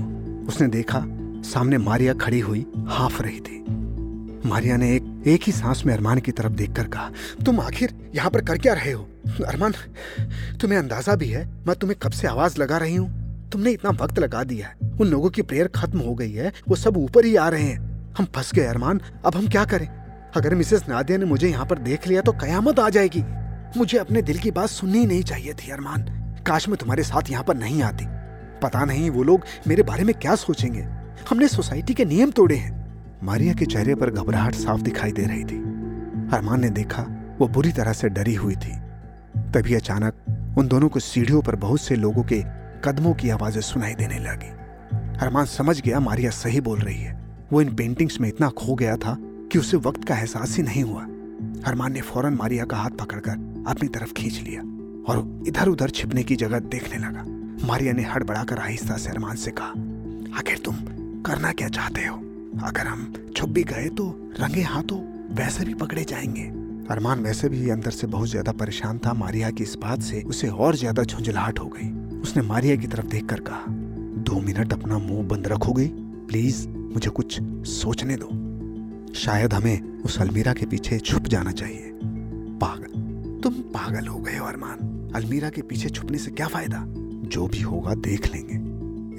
उसने 0.47 0.68
देखा 0.68 1.04
सामने 1.43 1.78
मारिया 1.78 2.14
खड़ी 2.14 2.39
हुई, 2.39 2.66
हाफ़ 2.88 3.24
रही 3.24 3.39
थी। 3.39 3.66
मारिया 4.45 4.77
ने 4.77 4.95
एक 4.95 5.23
एक 5.27 5.41
ही 5.43 5.51
सांस 5.51 5.83
में 5.85 5.93
अरमान 5.93 6.19
की 6.19 6.31
तरफ़ 6.31 6.51
देखकर 6.51 6.83
कहा, 6.83 7.09
तुम 7.45 7.59
आखिर 7.59 7.93
यहाँ 8.15 8.29
पर 8.29 8.41
कर 8.41 8.57
क्या 8.57 8.73
रहे 8.73 8.91
हो? 8.91 9.07
अरमान, 9.47 9.73
तुम्हें 10.61 10.79
अंदाज़ा 10.79 11.15
भी 11.15 11.27
है, 11.27 11.45
मैं 11.67 11.75
तुम्हें 11.75 11.99
कब 12.03 12.11
से 12.11 12.27
आवाज़ 12.27 12.57
लगा 12.57 12.77
रही 12.77 12.95
हूँ? 12.95 13.49
तुमने 13.49 13.71
इतना 13.71 13.91
वक्त 13.91 14.19
लगा 14.19 14.43
दिया 14.43 14.67
है, 14.67 14.75
उन 15.01 15.07
लोगों 15.07 15.29
की 15.29 15.41
प्रेयर 15.41 15.67
खत्म 15.67 15.99
हो 15.99 16.15
गई 16.15 16.31
है, 16.31 16.51
वो 16.69 16.75
सब 16.75 16.97
ऊपर 16.97 17.25
ही 17.25 17.35
आ 17.35 17.49
रहे 17.49 17.63
हैं। 17.63 18.13
हम 18.17 18.25
फंस 18.25 18.53
गए, 18.53 18.65
अरमान, 18.65 19.01
अब 19.25 19.35
हम 19.35 19.47
क्या 19.47 19.65
करें? 19.65 19.87
अगर 20.35 20.55
मिसेस 20.55 20.83
नादिया 20.89 21.17
ने 21.17 21.25
मुझे 21.25 21.49
यहाँ 21.49 21.65
पर 21.65 21.77
देख 21.77 22.07
लिया 22.07 22.21
तो 22.21 22.31
कयामत 22.31 22.79
आ 22.79 22.89
जाएगी। 22.89 23.23
मुझे 23.77 23.97
अपने 23.97 24.21
दिल 24.21 24.37
की 24.37 24.51
बात 24.51 24.69
सुननी 24.69 25.05
नहीं 25.05 25.23
चाहिए 25.23 25.53
थी, 25.53 25.71
अरमान। 25.71 26.01
काश 26.47 26.69
मैं 26.69 26.77
तुम्हारे 26.77 27.03
साथ 27.03 27.29
यहाँ 27.29 27.43
पर 27.43 27.55
नहीं 27.55 27.81
आती। 27.81 28.05
पता 28.63 28.85
नहीं 28.85 29.09
वो 29.09 29.23
लोग 29.23 29.41
मेरे 29.67 29.83
बारे 29.83 30.03
में 30.03 30.15
क्या 30.15 30.35
सोचेंगे। 30.35 30.81
हमने 31.29 31.47
सोसाइटी 31.47 31.93
के 31.93 32.05
नियम 32.05 32.31
तोड़े 32.31 32.55
हैं। 32.55 32.80
मारिया 33.24 33.53
के 33.53 33.65
चेहरे 33.65 33.95
पर 33.95 34.09
घबराहट 34.09 34.55
साफ़ 34.55 34.82
दिखाई 34.82 35.11
दे 35.11 35.26
रही 35.26 35.43
थी। 35.43 35.57
अरमान 36.34 36.61
ने 36.61 36.69
देखा, 36.69 37.01
वो 37.39 37.47
बुरी 37.47 37.72
तरह 37.72 37.93
से 37.93 38.09
डरी 38.09 38.36
हुई 38.36 38.55
थी। 38.55 38.74
तभी 39.53 39.74
अचानक 39.74 40.55
उन 40.57 40.67
दोनों 40.67 40.89
को 40.89 40.99
सीढ़ियों 40.99 41.41
पर 41.41 41.55
बहुत 41.55 41.82
से 41.82 41.95
लोगों 41.95 42.24
के 42.24 42.43
कदमों 42.84 43.13
की 43.13 43.30
आवाज़ें 43.30 43.61
सुनाई 43.61 43.93
देने 43.93 44.19
लगी। 44.19 44.49
अरमान 45.19 45.45
समझ 45.45 45.82
गया, 45.82 45.99
मारिया 45.99 46.32
सही 46.32 46.61
बोल 46.61 46.80
रही 46.80 47.01
है। 47.01 47.19
वो 47.53 47.61
इन 47.61 47.76
पेंटिंग्स 47.76 48.19
में 48.22 48.30
इतना 48.30 48.49
खो 48.49 48.76
गया 48.76 48.97
था 48.97 49.17
कि 49.51 49.59
उसे 49.59 49.78
वक्त 49.78 50.03
का 50.03 50.15
एहसास 50.15 50.57
ही 50.57 50.63
नहीं 50.63 50.84
हुआ। 50.84 51.01
अरमान 51.65 51.93
ने 51.93 52.01
फ़ौरन 52.01 52.34
मारिया 52.34 52.65
का 52.65 52.78
हाथ 52.78 52.89
पकड़कर 52.89 53.63
अपनी 53.67 53.88
तरफ़ 53.89 54.13
खींच 54.13 54.41
लिया 54.41 54.61
और 55.13 55.43
इधर 55.47 55.67
उधर 55.67 55.89
छिपने 55.89 56.24
की 56.24 56.36
जगह 56.36 56.59
देखने 56.59 56.97
लगा। 56.97 57.26
मारिया 57.67 57.93
ने 57.93 58.03
हड़बड़ाकर 58.03 58.57
आहिस्ता 58.57 58.97
से 58.97 59.09
अरमान 59.09 59.36
से 59.36 59.51
कहा, 59.51 59.69
आखिर 60.39 60.57
तुम 60.57 60.76
करना 61.22 61.51
क्या 61.51 61.67
चाहते 61.67 62.05
हो? 62.05 62.30
अगर 62.60 62.88
हम 62.88 63.14
छुप 63.38 63.49
भी 63.49 63.64
गए 63.64 63.89
तो 63.89 64.32
रंगे 64.39 64.62
हाथों 64.62 64.99
वैसे 65.36 65.66
भी 65.66 65.74
पकड़े 65.74 66.04
जाएँगे। 66.04 66.41
अरमान 66.89 67.20
वैसे 67.20 67.49
भी 67.49 67.70
अंदर 67.70 67.91
से 67.91 68.08
बहुत 68.08 68.30
ज़्यादा 68.30 68.52
परेशान 68.52 68.97
था। 68.97 69.14
मारिया 69.14 69.49
की 69.49 69.64
इस 69.64 69.76
बात 69.76 70.02
से 70.02 70.22
उसे 70.22 70.47
और 70.47 70.76
ज़्यादा 70.76 71.04
झुंझलाहट 71.04 71.60
हो 71.60 71.66
गई। 71.66 72.20
उसने 72.20 72.43
मारिया 72.43 72.76
की 72.76 72.88
तरफ़ 72.88 73.06
देखकर 73.06 73.39
कहा, 73.39 73.66
दो 74.24 74.41
मिनट 74.41 74.74
अपना 74.74 74.97
मुँह 74.97 75.28
बंद 75.28 75.47
रखोगे? 75.47 75.88
प्लीज़, 76.28 76.68
मुझे 76.68 77.10
कुछ 77.10 77.39
सोचने 77.68 78.16
दो। 78.16 78.30
शायद 79.14 79.54
हमें 79.54 80.02
उस 80.02 80.22
अलमीरा 80.22 80.54
के 80.54 80.66
पीछे 80.66 80.99
छुप 80.99 81.24
जाना 81.24 81.52
चाहिए। 81.52 81.91
पागल, 82.62 82.99
तुम 83.43 83.54
पागल 83.54 84.08
हो 84.08 84.20
गए 84.20 84.38
हो 84.38 84.45
अरमान। 84.45 85.12
अलमीरा 85.16 85.49
के 85.49 85.62
पीछे 85.62 85.89
छुपने 85.89 86.18
से 86.18 86.32
क्या 86.32 86.47
फ़ायदा? 86.47 86.86
जो 87.28 87.47
भी 87.47 87.62
होगा 87.62 87.93
देख 87.93 88.36
लेंगे। 88.36 88.70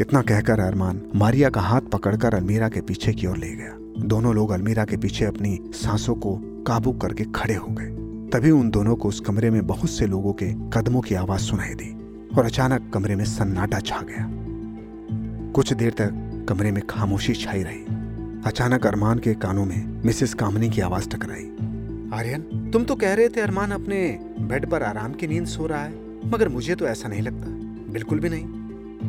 इतना 0.02 0.22
कहकर 0.22 0.60
अरमान 0.60 1.02
मारिया 1.14 1.50
का 1.50 1.60
हाथ 1.60 1.80
पकड़कर 1.80 2.34
अलमीरा 2.34 2.68
के 2.68 2.80
पीछे 2.80 3.12
की 3.12 3.26
ओर 3.26 3.36
ले 3.36 3.50
गया। 3.56 3.76
दोनों 4.06 4.34
लोग 4.34 4.50
अलमीरा 4.50 4.84
के 4.84 4.96
पीछे 4.96 5.24
अपनी 5.24 5.60
सांसों 5.64 6.14
को 6.14 6.36
काबू 6.66 6.92
करके 6.92 7.24
खड़े 7.24 7.54
हो 7.54 7.66
गए। 7.70 7.86
तभी 8.30 8.50
उन 8.50 8.70
दोनों 8.70 8.96
को 8.96 9.08
उस 9.08 9.20
कमरे 9.20 9.50
में 9.50 9.66
बहुत 9.66 9.90
से 9.90 10.06
लोगों 10.06 10.32
के 10.32 10.52
कदमों 10.52 11.00
की 11.00 11.14
आवाज़ 11.14 11.40
सुनाई 11.40 11.74
दी 11.74 11.90
और 12.38 12.44
अचानक 12.44 12.90
कमरे 12.94 13.16
में 13.16 13.24
सन्नाटा 13.24 13.80
छा 13.80 14.00
गया। 14.00 14.28
कुछ 15.52 15.72
देर 15.72 15.90
तक 15.90 16.46
कमरे 16.48 16.72
में 16.72 16.86
खामोशी 16.86 17.34
छाई 17.34 17.62
रही। 17.62 17.84
अचानक 18.46 18.86
अरमान 18.86 19.18
के 19.18 19.34
कानों 19.34 19.64
में 19.64 20.02
मिसेस 20.04 20.34
कामनी 20.34 20.70
की 20.70 20.80
आवाज़ 20.80 21.08
टकराई। 21.08 21.44
आर्यन, 22.18 22.70
तुम 22.72 22.84
तो 22.84 22.94
कह 22.94 23.14
रहे 23.14 23.28
थे 23.28 23.40
अरमान 23.40 23.70
अपने 23.70 24.18
बेड 24.40 24.70
पर 24.70 24.82
आराम 24.82 25.12
की 25.12 25.26
नींद 25.26 25.46
सो 25.46 25.66
रहा 25.66 25.82
है, 25.82 25.94
मगर 26.28 26.48
मुझे 26.48 26.74
तो 26.74 26.86
ऐसा 26.86 27.08
नहीं 27.08 27.22
लगता। 27.22 27.46
बिल्कुल 27.92 28.18
भी 28.18 28.28
नहीं। 28.28 28.61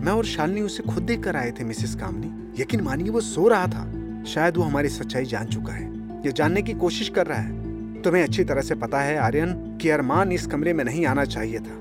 मैं 0.03 0.11
और 0.11 0.25
शालिनी 0.25 0.61
उसे 0.61 0.83
खुद 0.83 1.03
देख 1.03 1.23
कर 1.23 1.35
आए 1.35 1.51
थे, 1.51 1.63
मिसेस 1.63 1.95
कामनी। 1.95 2.61
यकीन 2.61 2.81
मानिए, 2.81 3.09
वो 3.09 3.21
सो 3.21 3.47
रहा 3.47 3.67
था। 3.67 3.93
शायद 4.23 4.57
वो 4.57 4.63
हमारी 4.63 4.89
सच्चाई 4.89 5.25
जान 5.25 5.45
चुका 5.45 5.73
है। 5.73 5.93
ये 6.25 6.31
जानने 6.31 6.61
की 6.61 6.73
कोशिश 6.73 7.09
कर 7.09 7.27
रहा 7.27 7.39
है। 7.39 7.63
तुम्हें 8.01 8.23
अच्छी 8.23 8.43
तरह 8.43 8.61
से 8.61 8.75
पता 8.75 9.01
है, 9.01 9.17
आर्यन, 9.17 9.77
कि 9.81 9.89
अरमान 9.89 10.31
इस 10.31 10.47
कमरे 10.47 10.73
में 10.73 10.83
नहीं 10.83 11.05
आना 11.05 11.25
चाहिए 11.25 11.59
था। 11.59 11.79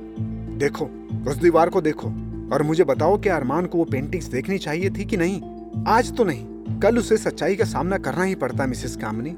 देखो, 0.56 1.08
उस 1.28 1.36
दीवार 1.36 1.68
को 1.68 1.80
देखो, 1.80 2.08
और 2.52 2.62
मुझे 2.62 2.84
बताओ 2.84 3.18
कि 3.18 3.28
अरमान 3.28 3.66
को 3.66 3.78
वो 3.78 3.84
पेंटिंग्स 3.84 4.26
देखनी 4.26 4.58
चाहिए 4.58 4.90
थी 4.90 5.04
कि 5.04 5.16
नहीं। 5.16 5.42
आज 5.88 6.16
तो 6.16 6.24
नहीं, 6.24 6.46
कल 6.80 6.98
उसे 6.98 7.16
सच्चाई 7.16 7.56
का 7.56 7.64
सामना 7.64 7.98
करना 7.98 8.22
ही 8.22 8.34
पड़ता, 8.34 8.66
मिसेस 8.66 8.96
कामनी। 8.96 9.30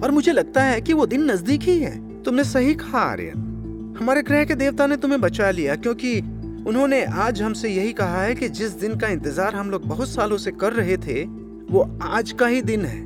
और 0.00 0.10
मुझे 0.10 0.32
लगता 0.32 0.62
है 0.62 0.80
कि 0.80 0.92
वो 0.92 1.06
दिन 1.06 1.30
नज़दीक 1.30 1.62
ही 1.62 1.80
है। 1.80 2.22
तुमने 2.22 2.44
सही 2.44 2.74
कहा, 2.74 2.98
आर्यन। 2.98 3.46
हमारे 4.00 4.22
ग्रह 4.22 4.44
के 4.44 4.54
देवता 4.54 4.86
ने 4.86 4.96
तुम्हें 4.96 5.20
बचा 5.20 5.50
लिया, 5.50 5.76
क्योंकि 5.76 6.22
उन्होंने 6.66 7.02
आज 7.04 7.40
हमसे 7.42 7.68
यही 7.68 7.92
कहा 7.92 8.22
है 8.22 8.34
कि 8.34 8.48
जिस 8.48 8.72
दिन 8.72 8.96
का 8.96 9.08
इंतज़ार 9.08 9.54
हम 9.54 9.70
लोग 9.70 9.86
बहुत 9.88 10.08
सालों 10.08 10.38
से 10.38 10.50
कर 10.52 10.72
रहे 10.72 10.96
थे, 10.96 11.22
वो 11.24 11.98
आज 12.02 12.32
का 12.32 12.46
ही 12.46 12.62
दिन 12.62 12.84
है। 12.84 12.98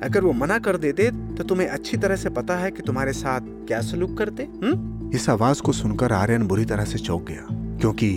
अगर 0.00 0.24
वो 0.24 0.32
मना 0.32 0.58
कर 0.58 0.76
देते 0.76 1.10
तो 1.36 1.44
तुम्हें 1.44 1.66
अच्छी 1.68 1.96
तरह 1.96 2.16
से 2.16 2.30
पता 2.30 2.56
है 2.56 2.70
कि 2.70 2.82
तुम्हारे 2.82 3.12
साथ 3.12 3.40
क्या 3.66 3.80
सलूक 3.80 4.16
करते 4.18 4.42
हुँ? 4.42 5.10
इस 5.14 5.28
आवाज़ 5.30 5.62
को 5.62 5.72
सुनकर 5.72 6.12
आर्यन 6.12 6.46
बुरी 6.46 6.64
तरह 6.64 6.84
से 6.84 6.98
चौंक 6.98 7.26
गया, 7.26 7.46
क्योंकि 7.80 8.08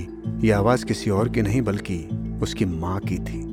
ये 0.44 0.52
आवाज़ 0.52 0.86
किसी 0.86 1.10
और 1.10 1.30
की 1.30 1.42
नहीं, 1.42 1.62
बल्कि 1.62 1.98
उसकी 2.44 2.66
माँ 2.66 3.00
की 3.00 3.18
थी। 3.20 3.44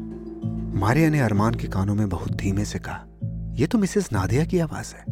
मारिया 0.81 1.11
ने 1.11 1.21
अरमान 1.21 1.55
के 1.55 1.69
कानों 1.69 1.95
में 1.95 2.09
बहुत 2.09 2.35
धीमे 2.35 2.65
से 2.65 2.79
कहा 2.79 3.07
यह 3.59 3.67
तो 3.67 3.79
मिसेस 3.79 4.13
नादिया 4.13 4.45
की 4.45 4.59
आवाज़ 4.59 4.95
है। 4.95 5.05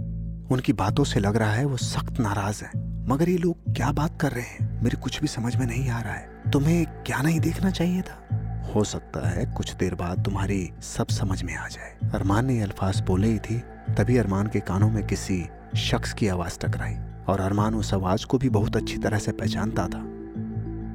उनकी 0.52 0.72
बातों 0.74 1.04
से 1.04 1.20
लग 1.20 1.36
रहा 1.36 1.52
है 1.52 1.64
वो 1.64 1.76
सख्त 1.76 2.20
नाराज़ 2.20 2.62
है। 2.64 2.89
मगर 3.10 3.28
ये 3.28 3.36
लोग 3.36 3.74
क्या 3.76 3.92
बात 3.92 4.20
कर 4.20 4.32
रहे 4.32 4.44
हैं? 4.44 4.82
मेरे 4.82 4.96
कुछ 4.96 5.20
भी 5.20 5.26
समझ 5.26 5.56
में 5.56 5.66
नहीं 5.66 5.90
आ 5.90 6.00
रहा 6.00 6.12
है। 6.12 6.50
तुम्हें 6.52 6.86
क्या 7.06 7.22
नहीं 7.22 7.40
देखना 7.40 7.70
चाहिए 7.70 8.02
था? 8.02 8.26
हो 8.74 8.84
सकता 8.84 9.28
है 9.28 9.46
कुछ 9.46 9.74
देर 9.74 9.94
बाद 9.94 10.24
तुम्हारी 10.24 10.70
सब 10.80 11.08
समझ 11.08 11.42
में 11.42 11.56
आ 11.56 11.68
जाए। 11.68 12.10
अरमान 12.14 12.46
ने 12.46 12.62
अल्फाज 12.62 13.00
बोले 13.00 13.28
ही 13.28 13.38
थी 13.38 13.58
तभी 13.98 14.16
अरमान 14.16 14.46
के 14.46 14.60
कानों 14.60 14.90
में 14.90 15.06
किसी 15.06 15.46
शख्स 15.76 16.12
की 16.12 16.28
आवाज़ 16.28 16.58
टकराई 16.58 16.96
और 17.28 17.40
अरमान 17.40 17.74
उस 17.74 17.94
आवाज़ 17.94 18.26
को 18.26 18.38
भी 18.38 18.48
बहुत 18.48 18.76
अच्छी 18.76 18.98
तरह 18.98 19.18
से 19.18 19.32
पहचानता 19.32 19.82
था। 19.82 20.04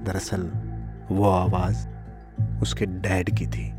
दरअसल 0.03 0.51
वो 1.11 1.30
आवाज़ 1.30 1.88
उसके 2.61 2.86
डैड 2.86 3.38
की 3.38 3.47
थी। 3.47 3.70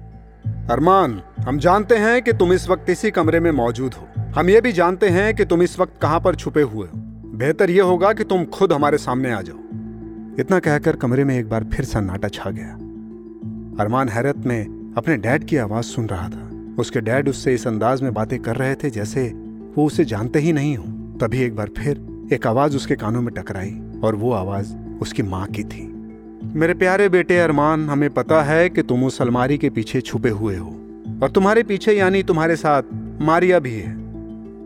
अरमान 0.71 1.23
हम 1.39 1.59
जानते 1.59 1.97
हैं 1.97 2.23
कि 2.23 2.33
तुम 2.33 2.53
इस 2.53 2.69
वक्त 2.69 2.91
इसी 2.91 3.11
कमरे 3.11 3.41
में 3.41 3.51
मौजूद 3.51 3.95
हो। 3.95 4.09
हम 4.19 4.51
ये 4.51 4.61
भी 4.61 4.73
जानते 4.73 5.09
हैं 5.09 5.35
कि 5.35 5.45
तुम 5.45 5.63
इस 5.63 5.79
वक्त 5.79 6.01
कहाँ 6.03 6.21
पर 6.21 6.35
छुपे 6.35 6.63
हुए 6.63 6.87
हो। 6.87 7.16
बेहतर 7.37 7.71
यह 7.71 7.85
होगा 7.85 8.13
कि 8.13 8.25
तुम 8.25 8.45
खुद 8.45 8.73
हमारे 8.73 8.99
सामने 8.99 9.33
आ 9.33 9.41
जाओ। 9.41 9.57
इतना 10.41 10.59
कहकर 10.59 10.97
कमरे 10.97 11.25
में 11.25 11.39
एक 11.39 11.49
बार 11.49 11.65
फिर 11.65 11.85
सन्नाटा 11.85 12.29
छा 12.29 12.51
गया। 12.51 12.73
अरमान 13.81 14.09
हैरत 14.09 14.37
में 14.47 14.95
अपने 14.97 15.17
डैड 15.17 15.45
की 15.45 15.57
आवाज़ 15.57 15.85
सुन 15.85 16.07
रहा 16.07 16.29
था। 16.29 16.51
उसके 16.79 17.01
डैड 17.01 17.29
उससे 17.29 17.55
इस 17.55 17.67
अंदाज 17.67 18.03
में 18.03 18.15
बातें 18.15 18.39
कर 18.39 18.57
रहे 18.57 18.75
थे 18.75 18.91
जैसे 18.91 19.29
वो 19.77 19.87
उसे 19.87 20.05
जानते 20.05 20.39
ही 20.39 20.53
नहीं 20.53 20.77
हो। 20.77 20.85
तभी 21.19 21.39
एक 21.39 21.57
बार 21.57 21.71
फिर 21.79 22.07
एक 22.33 22.47
आवाज़ 22.47 22.77
उसके 22.77 22.95
कानों 22.95 23.23
में 23.23 23.35
टकराई 23.35 23.81
और 24.05 24.15
वो 24.15 24.33
आवाज़ 24.33 24.77
उसकी 25.01 25.23
माँ 25.23 25.47
की 25.47 25.65
थी। 25.65 25.93
मेरे 26.55 26.75
प्यारे 26.75 27.09
बेटे 27.09 27.39
अरमान, 27.39 27.91
हमें 27.91 28.11
पता 28.11 28.43
है 28.43 28.69
कि 28.69 28.83
तुम 28.83 29.05
उस 29.05 29.23
अलमारी 29.23 29.59
के 29.59 29.71
पीछे 29.71 30.01
छुपे 30.01 30.29
हुए 30.29 30.57
हो 30.57 30.71
और 31.23 31.31
तुम्हारे 31.31 31.63
पीछे 31.63 31.93
यानी 31.93 32.23
तुम्हारे 32.23 32.57
साथ 32.57 32.83
मारिया 33.21 33.59
भी 33.59 33.75
है। 33.75 33.93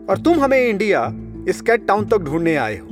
और 0.09 0.21
तुम 0.25 0.39
हमें 0.39 0.67
इंडिया 0.67 1.13
स्केट 1.49 1.87
टाउन 1.87 2.05
तक 2.05 2.17
ढूँढने 2.17 2.55
आए 2.55 2.77
हो। 2.77 2.87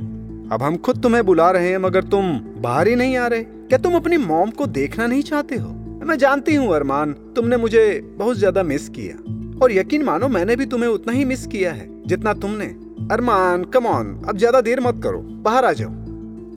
अब 0.52 0.62
हम 0.62 0.76
खुद 0.76 1.02
तुम्हें 1.02 1.26
बुला 1.26 1.50
रहे 1.50 1.68
हैं, 1.68 1.78
मगर 1.78 2.04
तुम 2.04 2.38
बाहर 2.38 2.88
ही 2.88 2.94
नहीं 2.94 3.16
आ 3.16 3.26
रहे। 3.26 3.42
क्या 3.42 3.78
तुम 3.78 3.94
अपनी 3.94 4.16
मॉम 4.16 4.50
को 4.50 4.66
देखना 4.66 5.06
नहीं 5.06 5.22
चाहते 5.22 5.56
हो? 5.56 5.68
मैं 6.06 6.18
जानती 6.18 6.54
हूँ, 6.54 6.74
अरमान, 6.74 7.12
तुमने 7.12 7.56
मुझे 7.56 8.14
बहुत 8.18 8.36
ज़्यादा 8.36 8.62
मिस 8.62 8.88
किया। 8.88 9.16
और 9.62 9.72
यकीन 9.72 10.02
मानो, 10.02 10.28
मैंने 10.28 10.56
भी 10.56 10.66
तुम्हें 10.66 10.88
उतना 10.90 11.12
ही 11.12 11.24
मिस 11.24 11.46
किया 11.46 11.72
है, 11.72 11.88
जितना 12.06 12.32
तुमने। 12.34 12.64
अरमान 13.12 13.64
कम 13.64 13.86
ऑन 13.86 14.22
अब 14.28 14.36
ज़्यादा 14.36 14.60
देर 14.60 14.80
मत 14.80 15.00
करो, 15.04 15.18
बाहर 15.18 15.64
आ 15.64 15.72
जाओ। 15.72 15.90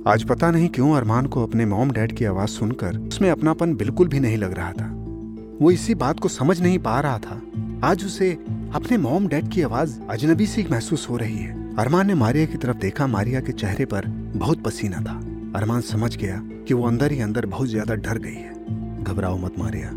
आज 0.07 0.23
पता 0.23 0.51
नहीं 0.51 0.69
क्यों 0.69 0.95
अरमान 0.95 1.25
को 1.25 1.43
अपने 1.43 1.65
मॉम 1.65 1.91
डैड 1.91 2.11
की 2.11 2.25
आवाज़ 2.25 2.49
सुनकर 2.49 2.97
उसमें 2.97 3.29
अपनापन 3.31 3.75
बिल्कुल 3.75 4.07
भी 4.07 4.19
नहीं 4.19 4.37
लग 4.37 4.53
रहा 4.53 4.71
था। 4.71 4.91
वो 5.61 5.71
इसी 5.71 5.95
बात 5.95 6.19
को 6.19 6.27
समझ 6.27 6.61
नहीं 6.61 6.79
पा 6.79 6.99
रहा 6.99 7.17
था। 7.17 7.41
आज 7.83 8.05
उसे 8.05 8.31
अपने 8.75 8.97
मॉम 8.97 9.27
डैड 9.27 9.49
की 9.49 9.61
आवाज़ 9.61 9.99
अजनबी 10.09 10.45
सी 10.45 10.65
महसूस 10.71 11.09
हो 11.09 11.17
रही 11.17 11.37
है। 11.37 11.62
अरमान 11.79 12.07
ने 12.07 12.13
मारिया 12.13 12.45
की 12.45 12.57
तरफ़ 12.57 12.77
देखा, 12.77 13.05
मारिया 13.07 13.39
के 13.41 13.51
चेहरे 13.51 13.85
पर 13.85 14.05
बहुत 14.35 14.61
पसीना 14.63 14.97
था। 14.97 15.13
अरमान 15.55 15.81
समझ 15.81 16.15
गया 16.17 16.35
कि 16.67 16.73
वो 16.73 16.87
अंदर 16.87 17.11
ही 17.11 17.19
अंदर 17.19 17.45
बहुत 17.45 17.67
ज़्यादा 17.67 17.95
डर 17.95 18.17
गई 18.17 18.33
है। 18.33 19.03
घबराओ 19.03 19.37
मत 19.37 19.57
मारिया, 19.59 19.91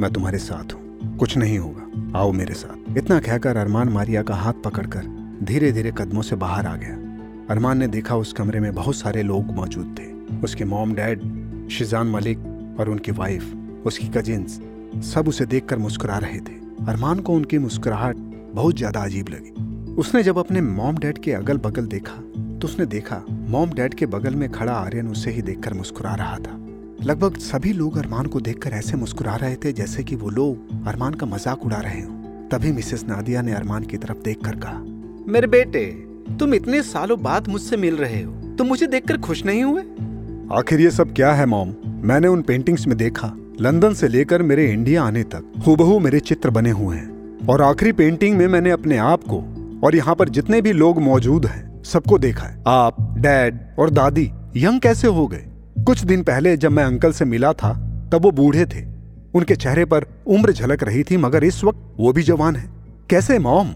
मैं 0.00 0.10
तुम्हारे 0.12 0.38
साथ 0.38 0.72
हूँ, 0.74 1.16
कुछ 1.18 1.36
नहीं 1.36 1.58
होगा, 1.58 2.18
आओ 2.18 2.32
मेरे 2.32 2.54
साथ। 2.54 2.96
इतना 2.98 3.18
कहकर 3.18 3.56
अरमान 3.56 3.88
मारिया 3.88 4.22
का 4.22 4.34
हाथ 4.34 4.62
पकड़कर 4.64 5.04
धीरे 5.42 5.72
धीरे 5.72 5.92
कदमों 5.98 6.22
से 6.22 6.36
बाहर 6.36 6.66
आ 6.66 6.74
गया। 6.76 6.94
अरमान 7.50 7.78
ने 7.78 7.88
देखा, 7.88 8.16
उस 8.16 8.32
कमरे 8.32 8.60
में 8.60 8.74
बहुत 8.74 8.96
सारे 8.96 9.22
लोग 9.22 9.54
मौजूद 9.54 9.94
थे। 9.98 10.40
उसके 10.40 10.64
मॉम, 10.64 10.94
डैड, 10.94 11.68
शिजान 11.68 12.06
मलिक 12.06 12.76
और 12.80 12.88
उनकी 12.88 13.12
वाइफ, 13.12 13.54
उसकी 13.86 14.08
कजिन्स, 14.08 14.60
सब 15.06 15.28
उसे 15.28 15.46
देखकर 15.46 15.78
मुस्कुरा 15.78 16.18
रहे 16.18 16.40
थे। 16.40 16.58
अरमान 16.88 17.20
को 17.20 17.34
उनकी 17.34 17.58
मुस्कुराहट 17.58 18.16
बहुत 18.54 18.76
ज़्यादा 18.76 19.00
अजीब 19.00 19.28
लगी। 19.28 19.54
उसने 19.98 20.22
जब 20.22 20.38
अपने 20.38 20.60
मॉम 20.60 20.96
डैड 20.96 21.16
के 21.18 21.32
अगल 21.32 21.56
बगल 21.56 21.86
देखा 21.86 22.12
तो 22.58 22.64
उसने 22.64 22.84
देखा, 22.86 23.16
मॉम 23.28 23.70
डैड 23.70 23.94
के 23.94 24.06
बगल 24.06 24.34
में 24.34 24.48
खड़ा 24.52 24.72
आर्यन 24.72 25.08
उसे 25.08 25.30
ही 25.30 25.42
देखकर 25.42 25.74
मुस्कुरा 25.74 26.14
रहा 26.14 26.36
था। 26.36 26.52
लगभग 27.04 27.38
सभी 27.38 27.72
लोग 27.72 27.96
अरमान 27.98 28.26
को 28.26 28.40
देखकर 28.40 28.72
ऐसे 28.72 28.96
मुस्कुरा 28.96 29.34
रहे 29.36 29.56
थे 29.56 29.72
जैसे 29.72 30.04
कि 30.04 30.16
वो 30.16 30.30
लोग 30.30 30.86
अरमान 30.88 31.14
का 31.14 31.26
मज़ाक 31.26 31.64
उड़ा 31.66 31.80
रहे 31.80 32.00
हो। 32.00 32.12
तभी 32.52 32.72
मिसेस 32.72 33.04
नादिया 33.08 33.42
ने 33.42 33.54
अरमान 33.54 33.84
की 33.84 33.96
तरफ़ 33.96 34.22
देखकर 34.24 34.56
कहा, 34.56 34.78
मेरे 35.28 35.46
बेटे, 35.46 35.84
तुम 36.38 36.54
इतने 36.54 36.82
सालों 36.84 37.20
बाद 37.22 37.48
मुझसे 37.48 37.76
मिल 37.76 37.96
रहे 37.96 38.22
हो, 38.22 38.32
तुम 38.56 38.66
मुझे 38.66 38.86
देखकर 38.86 39.18
खुश 39.18 39.44
नहीं 39.44 39.64
हुए? 39.64 39.82
आखिर 40.58 40.80
ये 40.80 40.90
सब 40.90 41.14
क्या 41.14 41.32
है, 41.32 41.46
मॉम? 41.46 41.74
मैंने 42.04 42.28
उन 42.28 42.42
पेंटिंग्स 42.42 42.86
में 42.86 42.96
देखा, 42.98 43.34
लंदन 43.60 43.94
से 43.94 44.08
लेकर 44.08 44.42
मेरे 44.44 44.72
इंडिया 44.72 45.02
आने 45.02 45.22
तक, 45.24 45.52
हूबहू 45.66 45.98
मेरे 45.98 46.20
चित्र 46.22 46.50
बने 46.50 46.70
हुए 46.70 46.96
हैं। 46.96 47.46
और 47.48 47.62
आखिरी 47.62 47.92
पेंटिंग 47.92 48.36
में 48.38 48.46
मैंने 48.48 48.70
अपने 48.70 48.96
आप 49.02 49.24
को 49.24 49.44
और 49.84 49.96
यहाँ 49.96 50.14
पर 50.14 50.28
जितने 50.28 50.62
भी 50.62 50.72
लोग 50.72 51.02
मौजूद 51.02 51.46
हैं, 51.46 51.82
सबको 51.82 52.18
देखा 52.18 52.46
है। 52.46 52.64
आप, 52.66 53.14
डैड 53.18 53.60
और 53.78 53.90
दादी, 53.90 54.32
यंग 54.56 54.80
कैसे 54.80 55.08
हो 55.08 55.26
गए? 55.26 55.44
कुछ 55.78 56.04
दिन 56.04 56.22
पहले 56.22 56.56
जब 56.56 56.72
मैं 56.72 56.84
अंकल 56.84 57.12
से 57.12 57.24
मिला 57.24 57.52
था, 57.52 57.74
तब 58.12 58.22
वो 58.22 58.30
बूढ़े 58.30 58.66
थे। 58.66 58.84
उनके 59.34 59.56
चेहरे 59.56 59.84
पर 59.84 60.04
उम्र 60.26 60.52
झलक 60.52 60.82
रही 60.82 61.02
थी, 61.02 61.16
मगर 61.16 61.44
इस 61.44 61.64
वक्त 61.64 61.94
वो 62.00 62.12
भी 62.12 62.22
जवान 62.22 62.56
है। 62.56 62.70
कैसे, 63.10 63.38
mom? 63.38 63.68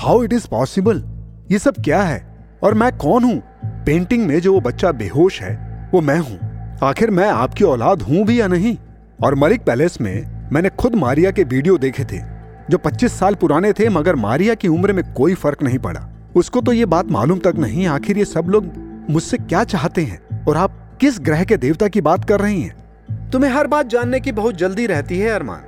How 0.00 0.22
it 0.22 0.32
is 0.32 0.48
possible 0.48 1.04
ये 1.50 1.58
सब 1.58 1.74
क्या 1.84 2.02
है? 2.02 2.48
और 2.62 2.74
मैं 2.74 2.96
कौन 2.96 3.24
हूँ? 3.24 3.42
पेंटिंग 3.64 4.26
में 4.26 4.40
जो 4.40 4.52
वो 4.52 4.60
बच्चा 4.60 4.92
बेहोश 4.92 5.42
है, 5.42 5.88
वो 5.94 6.00
मैं 6.00 6.18
हूँ। 6.18 6.38
आखिर 6.82 7.10
मैं 7.10 7.30
आपकी 7.30 7.64
औलाद 7.64 8.02
हूँ 8.02 8.24
भी 8.24 8.40
या 8.40 8.46
नहीं? 8.46 8.76
और 9.24 9.34
मलिक 9.34 9.64
पैलेस 9.64 10.00
में 10.00 10.50
मैंने 10.52 10.68
खुद 10.68 10.94
मारिया 10.94 11.30
के 11.30 11.42
वीडियो 11.44 11.78
देखे 11.78 12.04
थे। 12.04 12.37
जो 12.70 12.78
25 12.78 13.12
साल 13.12 13.34
पुराने 13.34 13.72
थे, 13.72 13.88
मगर 13.88 14.16
मारिया 14.16 14.54
की 14.54 14.68
उम्र 14.68 14.92
में 14.92 15.12
कोई 15.12 15.34
फ़र्क 15.34 15.62
नहीं 15.62 15.78
पड़ा। 15.78 16.08
उसको 16.36 16.60
तो 16.60 16.72
ये 16.72 16.86
बात 16.86 17.10
मालूम 17.10 17.38
तक 17.38 17.54
नहीं, 17.58 17.86
आखिर 17.86 18.18
ये 18.18 18.24
सब 18.24 18.46
लोग 18.48 18.66
मुझसे 19.10 19.36
क्या 19.36 19.64
चाहते 19.64 20.02
हैं? 20.02 20.44
और 20.44 20.56
आप 20.56 20.98
किस 21.00 21.20
ग्रह 21.20 21.44
के 21.44 21.56
देवता 21.56 21.88
की 21.88 22.00
बात 22.00 22.28
कर 22.28 22.40
रही 22.40 22.62
हैं? 22.62 23.30
तुम्हें 23.30 23.50
हर 23.50 23.66
बात 23.66 23.86
जानने 23.86 24.20
की 24.20 24.32
बहुत 24.32 24.54
जल्दी 24.54 24.86
रहती 24.86 25.18
है, 25.18 25.30
अरमान। 25.30 25.60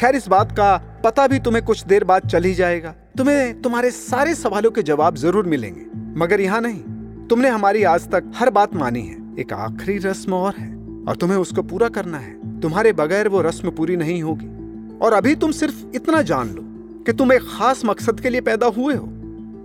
खैर, 0.00 0.14
इस 0.14 0.28
बात 0.28 0.52
का 0.52 0.76
पता 1.04 1.26
भी 1.26 1.38
तुम्हें 1.38 1.64
कुछ 1.64 1.84
देर 1.84 2.04
बाद 2.04 2.22
चल 2.22 2.44
ही 2.44 2.54
जाएगा। 2.54 2.94
तुम्हें 3.18 3.62
तुम्हारे 3.62 3.90
सारे 3.90 4.34
सवालों 4.34 4.70
के 4.70 4.82
जवाब 4.82 5.16
ज़रूर 5.16 5.46
मिलेंगे, 5.46 5.86
मगर 6.20 6.40
यहाँ 6.40 6.60
नहीं। 6.60 6.80
तुमने 7.28 7.48
हमारी 7.48 7.82
आज 7.82 8.08
तक 8.08 8.32
हर 8.36 8.50
बात 8.50 8.74
मानी 8.74 9.00
है। 9.00 9.16
एक 9.40 9.52
आखिरी 9.52 9.98
रस्म 9.98 10.32
और 10.32 10.54
है, 10.58 10.68
और 11.08 11.16
तुम्हें 11.16 11.38
उसको 11.38 11.62
पूरा 11.62 11.88
करना 11.88 12.18
है। 12.18 12.60
तुम्हारे 12.60 12.92
बगैर 12.92 13.28
वो 13.28 13.40
रस्म 13.40 13.70
पूरी 13.70 13.96
नहीं 13.96 14.22
होगी। 14.22 14.46
और 15.02 15.12
अभी 15.12 15.34
तुम 15.34 15.50
सिर्फ़ 15.50 15.84
इतना 15.94 16.22
जान 16.22 16.48
लो 16.48 16.62
कि 17.02 17.12
तुम 17.12 17.32
एक 17.32 17.42
खास 17.42 17.84
मकसद 17.84 18.20
के 18.20 18.30
लिए 18.30 18.40
पैदा 18.40 18.66
हुए 18.66 18.94
हो। 18.94 19.06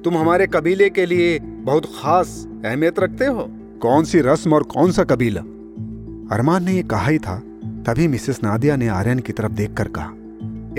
तुम 0.03 0.17
हमारे 0.17 0.47
कबीले 0.47 0.89
के 0.89 1.05
लिए 1.05 1.39
बहुत 1.39 1.85
खास 1.85 2.47
अहमियत 2.65 2.99
रखते 2.99 3.25
हो। 3.25 3.47
कौन 3.81 4.03
सी 4.03 4.19
रस्म 4.19 4.53
और 4.53 4.63
कौन 4.63 4.91
सा 4.91 5.03
कबीला? 5.03 5.41
अरमान 6.35 6.63
ने 6.63 6.73
यह 6.73 6.83
कहा 6.83 7.07
ही 7.07 7.19
था 7.19 7.39
तभी 7.87 8.07
मिसेस 8.07 8.39
नादिया 8.43 8.75
ने 8.75 8.87
आर्यन 8.87 9.19
की 9.19 9.33
तरफ़ 9.33 9.51
देखकर 9.51 9.87
कहा। 9.87 10.09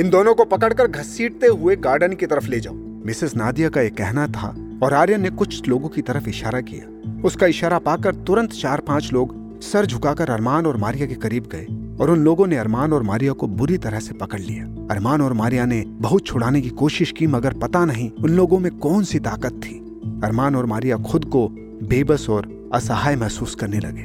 इन 0.01 0.11
दोनों 0.11 0.35
को 0.35 0.45
पकड़कर 0.45 0.87
घसीटते 0.87 1.47
हुए 1.47 1.77
गार्डन 1.77 2.13
की 2.13 2.27
तरफ़ 2.27 2.49
ले 2.49 2.61
जाओ। 2.61 2.75
मिसेस 3.07 3.37
नादिया 3.37 3.69
का 3.69 3.81
एक 3.81 3.97
कहना 3.97 4.27
था 4.27 4.57
और 4.83 4.95
आर्यन 4.95 5.21
ने 5.21 5.31
कुछ 5.31 5.69
लोगों 5.69 5.89
की 5.89 6.03
तरफ़ 6.03 6.29
इशारा 6.29 6.61
किया। 6.61 7.21
उसका 7.25 7.47
इशारा 7.47 7.79
पाकर 7.79 8.15
तुरंत 8.15 8.51
चार 8.51 8.81
पाँच 8.81 9.11
लोग 9.13 9.61
सर 9.61 9.87
झुकाकर 9.87 10.31
अरमान 10.31 10.67
और 10.67 10.77
मारिया 10.77 11.07
के 11.07 11.15
करीब 11.15 11.49
गए। 11.53 11.67
और 12.01 12.11
उन 12.11 12.19
लोगों 12.19 12.47
ने 12.47 12.57
अरमान 12.57 12.93
और 12.93 13.03
मारिया 13.03 13.33
को 13.33 13.47
बुरी 13.47 13.79
तरह 13.79 14.01
से 14.01 14.15
पकड़ 14.15 14.41
लिया। 14.41 14.65
अरमान 14.91 15.21
और 15.21 15.33
मारिया 15.33 15.65
ने 15.65 15.85
बहुत 15.89 16.27
छुड़ाने 16.27 16.61
की 16.61 16.69
कोशिश 16.69 17.13
की, 17.13 17.27
मगर 17.27 17.53
पता 17.53 17.85
नहीं 17.85 18.11
उन 18.11 18.31
लोगों 18.31 18.59
में 18.59 18.79
कौन 18.79 19.05
सी 19.05 19.19
ताकत 19.19 19.61
थी। 19.65 19.79
अरमान 20.25 20.57
और 20.57 20.67
मारिया 20.67 20.97
खुद 20.97 21.25
को 21.25 21.49
बेबस 21.83 22.27
और 22.31 22.71
असहाय 22.75 23.17
महसूस 23.17 23.55
करने 23.55 23.79
लगे। 23.79 24.03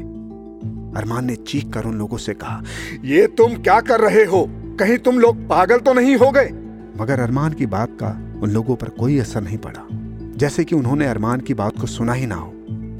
अरमान 1.00 1.26
ने 1.26 1.36
चीख 1.36 1.74
कर 1.74 1.86
उन 1.86 1.96
लोगों 1.96 2.18
से 2.18 2.34
कहा, 2.34 2.64
ये 3.06 3.28
तुम 3.28 3.56
क्या 3.56 3.82
कर 3.82 4.00
रहे 4.00 4.24
हो? 4.24 4.50
कहीं 4.50 4.98
तुम 4.98 5.20
लोग 5.20 5.48
पागल 5.48 5.78
तो 5.78 5.94
नहीं 5.94 6.16
हो 6.16 6.32
गए? 6.32 6.50
मगर 7.02 7.20
अरमान 7.20 7.54
की 7.54 7.66
बात 7.66 7.90
का 8.04 8.40
उन 8.44 8.50
लोगों 8.50 8.76
पर 8.76 8.90
कोई 8.90 9.20
असर 9.20 9.42
नहीं 9.42 9.58
पड़ा। 9.58 9.88
जैसे 10.38 10.64
कि 10.64 10.76
उन्होंने 10.76 11.06
अरमान 11.06 11.40
की 11.40 11.54
बात 11.54 11.80
को 11.80 11.88
सुना 11.88 12.14
ही 12.14 12.26
ना 12.26 12.36
हो। 12.36 12.50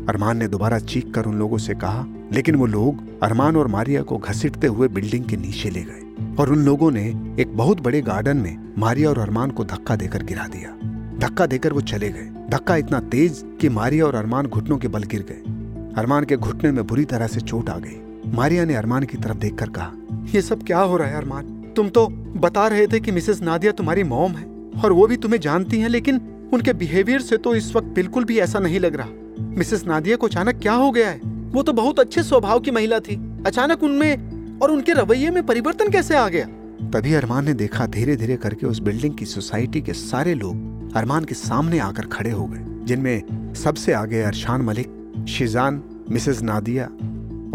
अरमान 0.10 0.38
ने 0.38 0.48
दोबारा 0.48 0.80
चीख 0.80 1.12
कर 1.14 1.26
उन 1.26 1.36
लोगों 1.36 1.58
से 1.58 1.74
कहा 1.74 2.06
लेकिन 2.34 2.55
वो 2.55 2.65
लोग 2.65 3.03
अरमान 3.23 3.55
और 3.55 3.67
मारिया 3.67 4.01
को 4.01 4.17
घसीटते 4.17 4.67
हुए 4.67 4.88
बिल्डिंग 4.88 5.25
के 5.25 5.38
नीचे 5.38 5.69
ले 5.69 5.82
गए 5.82 6.36
और 6.39 6.51
उन 6.51 6.59
लोगों 6.59 6.91
ने 6.91 7.05
एक 7.39 7.55
बहुत 7.57 7.82
बड़े 7.82 8.01
गार्डन 8.01 8.38
में 8.38 8.73
मारिया 8.78 9.09
और 9.09 9.19
अरमान 9.19 9.51
को 9.51 9.63
धक्का 9.65 9.95
देकर 9.95 10.23
गिरा 10.23 10.47
दिया। 10.47 10.71
धक्का 11.19 11.45
देकर 11.45 11.73
वो 11.73 11.82
चले 11.82 12.09
गए। 12.09 12.30
धक्का 12.49 12.75
इतना 12.75 12.99
तेज 12.99 13.43
कि 13.61 13.69
मारिया 13.69 14.05
और 14.05 14.15
अरमान 14.15 14.45
घुटनों 14.45 14.78
के 14.78 14.88
बल 14.88 15.03
गिर 15.03 15.25
गए। 15.30 15.53
अरमान 15.97 16.23
के 16.23 16.38
घुटने 16.38 16.71
में 16.71 16.88
बुरी 16.88 17.05
तरह 17.05 17.28
से 17.28 17.39
चोट 17.39 17.69
आ 17.69 17.78
गई। 17.78 18.32
मारिया 18.32 18.65
ने 18.65 18.75
अरमान 18.75 19.03
की 19.03 19.17
तरफ़ 19.17 19.38
देखकर 19.38 19.69
कहा, 19.69 19.91
ये 20.36 20.41
सब 20.41 20.63
क्या 20.63 20.80
हो 20.80 20.97
रहा 20.97 21.07
है 21.07 21.17
अरमान? 21.17 21.45
तुम 21.75 21.89
तो 21.89 22.07
बता 22.38 22.67
रहे 22.67 22.88
थे 22.88 22.99
कि 22.99 23.11
मिसेस 23.11 23.41
नादिया 23.41 23.71
तुम्हारी 23.71 24.03
मॉम 24.03 24.32
है 24.32 24.45
और 24.84 24.91
वो 24.91 25.07
भी 25.07 25.17
तुम्हें 25.17 25.39
जानती 25.39 25.80
हैं, 25.80 25.89
लेकिन 25.89 26.21
उनके 26.53 26.73
बिहेवियर 26.73 27.21
से 27.21 27.38
तो 27.38 27.55
इस 27.55 27.75
वक्त 27.75 27.88
बिल्कुल 27.88 28.23
भी 28.23 28.39
ऐसा 28.39 28.59
नहीं 28.59 28.80
लग 28.80 28.95
रहा। 28.95 29.09
मिसेस 29.39 29.86
नादिया 29.86 30.15
को 30.15 30.28
अचानक 30.28 30.59
क्या 30.61 30.73
हो 30.73 30.91
गया 30.91 31.09
है? 31.09 31.37
वो 31.48 31.64
तो 31.64 31.74
बहुत 31.74 32.00
अच्छे 32.00 32.24
स्वभाव 32.24 32.60
की 32.60 32.72
महिला 32.72 33.00
थी। 33.00 33.43
अचानक 33.45 33.84
उनमें 33.84 34.60
और 34.60 34.72
उनके 34.72 34.93
रवैये 34.93 35.30
में 35.30 35.45
परिवर्तन 35.45 35.89
कैसे 35.89 36.16
आ 36.16 36.30
गया? 36.30 36.45
तभी 36.89 37.14
अरमान 37.14 37.45
ने 37.45 37.54
देखा 37.54 37.86
धीरे 37.86 38.16
धीरे 38.16 38.36
करके 38.36 38.68
उस 38.68 38.80
बिल्डिंग 38.80 39.16
की 39.16 39.26
सोसाइटी 39.26 39.82
के 39.82 39.93
सारे 39.93 40.34
लोग 40.34 40.95
अरमान 40.95 41.26
के 41.26 41.36
सामने 41.36 41.80
आकर 41.80 42.06
खड़े 42.06 42.32
हो 42.32 42.45
गए, 42.45 42.86
जिनमें 42.86 43.54
सबसे 43.54 43.93
आगे 43.93 44.22
अरशान 44.22 44.62
मलिक, 44.62 45.26
शिजान, 45.30 45.84
मिसेस 46.10 46.41
नादिया 46.41 46.86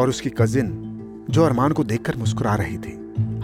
और 0.03 0.09
उसकी 0.09 0.31
कजिन, 0.31 0.71
जो 1.31 1.45
अरमान 1.45 1.73
को 1.73 1.85
देखकर 1.85 2.17
मुस्कुरा 2.17 2.55
रही 2.55 2.79
थी। 2.79 2.93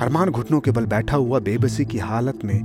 अरमान 0.00 0.30
घुटनों 0.30 0.60
के 0.60 0.70
बल 0.70 0.86
बैठा 0.86 1.16
हुआ 1.16 1.38
बेबसी 1.38 1.84
की 1.84 1.98
हालत 1.98 2.44
में 2.44 2.60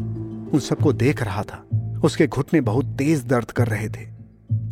उन 0.49 0.59
सबको 0.59 0.93
देख 0.93 1.23
रहा 1.23 1.43
था। 1.43 1.65
उसके 2.03 2.27
घुटने 2.27 2.61
बहुत 2.61 2.85
तेज 2.85 3.25
दर्द 3.25 3.51
कर 3.51 3.67
रहे 3.67 3.89
थे 3.89 4.07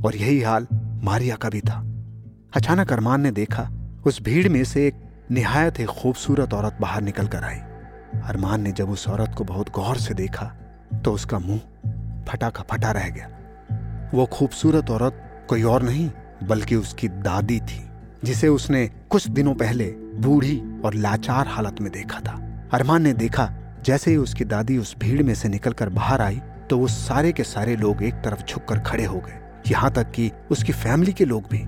और 0.06 0.16
यही 0.16 0.42
हाल 0.42 0.68
मारिया 1.04 1.36
का 1.36 1.50
भी 1.50 1.60
था। 1.60 1.91
अचानक 2.54 2.92
अरमान 2.94 3.22
ने 3.22 3.30
देखा, 3.32 3.70
उस 4.06 4.22
भीड़ 4.22 4.50
में 4.50 4.64
से 4.64 4.86
एक 4.88 4.96
निहायत 5.32 5.80
ही 5.80 5.84
खूबसूरत 5.86 6.54
औरत 6.54 6.78
बाहर 6.82 7.02
निकल 7.02 7.28
कर 7.28 7.44
आई। 7.44 7.60
अरमान 8.22 8.62
ने 8.62 8.72
जब 8.72 8.90
उस 8.90 9.08
औरत 9.08 9.36
को 9.38 9.44
बहुत 9.44 9.70
गौर 9.70 9.98
से 9.98 10.14
देखा 10.14 10.46
तो 11.06 11.14
उसका 11.14 11.40
मुँह 11.40 11.60
फटा 12.28 12.50
का 12.50 12.64
फटा 12.72 12.92
रह 12.92 13.08
गया। 13.10 13.30
वो 14.14 14.26
खूबसूरत 14.26 14.90
औरत 14.90 15.46
कोई 15.50 15.64
और 15.64 15.84
नहीं, 15.84 16.10
बल्कि 16.44 16.76
उसकी 16.76 17.08
दादी 17.08 17.60
थी, 17.60 17.82
जिसे 18.24 18.48
उसने 18.48 18.88
कुछ 19.10 19.28
दिनों 19.30 19.56
पहले 19.56 19.92
बूढ़ी 20.20 20.62
और 20.86 20.94
लाचार 20.94 21.48
हालत 21.48 21.82
में 21.82 21.92
देखा 21.92 22.20
था। 22.20 22.40
अरमान 22.74 23.02
ने 23.02 23.14
देखा, 23.16 23.52
जैसे 23.86 24.12
ही 24.12 24.18
उसकी 24.18 24.46
दादी 24.46 24.78
उस 24.78 24.96
भीड़ 25.00 25.22
में 25.24 25.36
से 25.36 25.50
निकलकर 25.50 25.90
बाहर 25.90 26.22
आई 26.22 26.42
तो 26.70 26.78
वो 26.78 26.88
सारे 26.88 27.32
के 27.32 27.44
सारे 27.44 27.76
लोग 27.76 28.04
एक 28.04 28.24
तरफ़ 28.24 28.46
झुककर 28.46 28.80
खड़े 28.82 29.06
हो 29.06 29.20
गए। 29.20 29.40
यहाँ 29.68 29.92
तक 29.92 30.12
कि 30.12 30.32
उसकी 30.52 30.74
फैमिली 30.74 31.14
के 31.14 31.26
लोग 31.26 31.44
भी। 31.52 31.66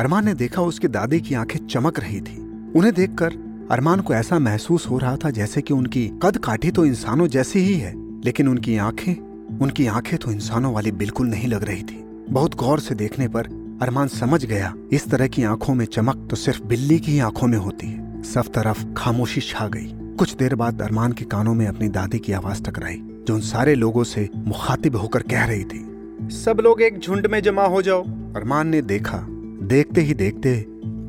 अरमान 0.00 0.24
ने 0.24 0.32
देखा 0.34 0.62
उसकी 0.62 0.88
दादी 0.88 1.20
की 1.20 1.34
आँखें 1.34 1.66
चमक 1.66 1.98
रही 2.00 2.20
थी। 2.20 2.36
उन्हें 2.76 2.92
देखकर 2.94 3.32
अरमान 3.70 4.00
को 4.00 4.14
ऐसा 4.14 4.38
महसूस 4.38 4.86
हो 4.86 4.98
रहा 4.98 5.16
था 5.16 5.30
जैसे 5.30 5.62
कि 5.62 5.74
उनकी 5.74 6.06
कद 6.22 6.36
काठी 6.36 6.70
तो 6.70 6.84
इंसानों 6.84 7.26
जैसी 7.26 7.58
ही 7.58 7.74
है 7.74 7.92
लेकिन 8.24 8.48
उनकी 8.48 8.76
आँखें 8.76 9.58
उनकी 9.58 9.86
आँखें 9.86 10.18
तो 10.18 10.30
इंसानों 10.32 10.72
वाली 10.74 10.92
बिल्कुल 10.92 11.26
नहीं 11.26 11.48
लग 11.48 11.64
रही 11.64 11.82
थी। 11.82 11.98
बहुत 12.30 12.54
गौर 12.54 12.80
से 12.80 12.94
देखने 12.94 13.28
पर 13.28 13.46
अरमान 13.82 14.08
समझ 14.08 14.44
गया 14.44 14.72
इस 14.92 15.06
तरह 15.10 15.26
की 15.26 15.42
आँखों 15.44 15.74
में 15.74 15.84
चमक 15.86 16.26
तो 16.30 16.36
सिर्फ़ 16.36 16.62
बिल्ली 16.62 16.98
की 16.98 17.12
ही 17.12 17.18
आँखों 17.18 17.46
में 17.46 17.58
होती 17.58 17.86
है। 17.86 18.22
सब 18.22 18.52
तरफ़ 18.54 18.84
खामोशी 18.96 19.40
छा 19.40 19.66
गई। 19.68 19.90
कुछ 20.18 20.34
देर 20.34 20.54
बाद 20.54 20.80
अरमान 20.82 21.12
के 21.12 21.24
कानों 21.24 21.54
में 21.54 21.66
अपनी 21.66 21.88
दादी 21.88 22.18
की 22.18 22.32
आवाज़ 22.32 22.62
टकराई 22.62 22.96
जो 23.28 23.34
उन 23.34 23.40
सारे 23.40 23.74
लोगों 23.74 24.04
से 24.04 24.28
मुखातिब 24.36 24.96
होकर 24.96 25.22
कह 25.22 25.44
रही 25.44 25.64
थी। 25.64 26.30
सब 26.36 26.60
लोग 26.60 26.82
एक 26.82 26.98
झुंड 26.98 27.26
में 27.26 27.40
जमा 27.42 27.66
हो 27.66 27.82
जाओ। 27.82 28.02
अरमान 28.36 28.68
ने 28.68 28.82
देखा 28.82 29.26
देखते 29.70 30.00
ही 30.00 30.14
देखते 30.14 30.52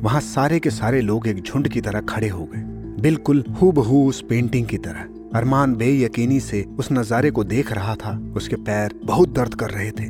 वहाँ 0.02 0.20
सारे 0.20 0.58
के 0.60 0.70
सारे 0.70 1.00
लोग 1.00 1.26
एक 1.28 1.40
झुंड 1.42 1.68
की 1.68 1.80
तरह 1.80 2.00
खड़े 2.00 2.28
हो 2.28 2.44
गए। 2.44 2.60
बिल्कुल 3.02 3.42
हूबहू 3.62 4.04
उस 4.08 4.20
पेंटिंग 4.22 4.66
की 4.66 4.76
तरह। 4.78 5.38
अरमान 5.38 5.74
बेयकीनी 5.74 6.38
से 6.40 6.64
उस 6.78 6.88
नजारे 6.92 7.30
को 7.30 7.44
देख 7.44 7.72
रहा 7.72 7.94
था। 7.94 8.12
उसके 8.36 8.56
पैर 8.56 8.94
बहुत 9.04 9.32
दर्द 9.34 9.54
कर 9.54 9.70
रहे 9.70 9.90
थे। 9.90 10.04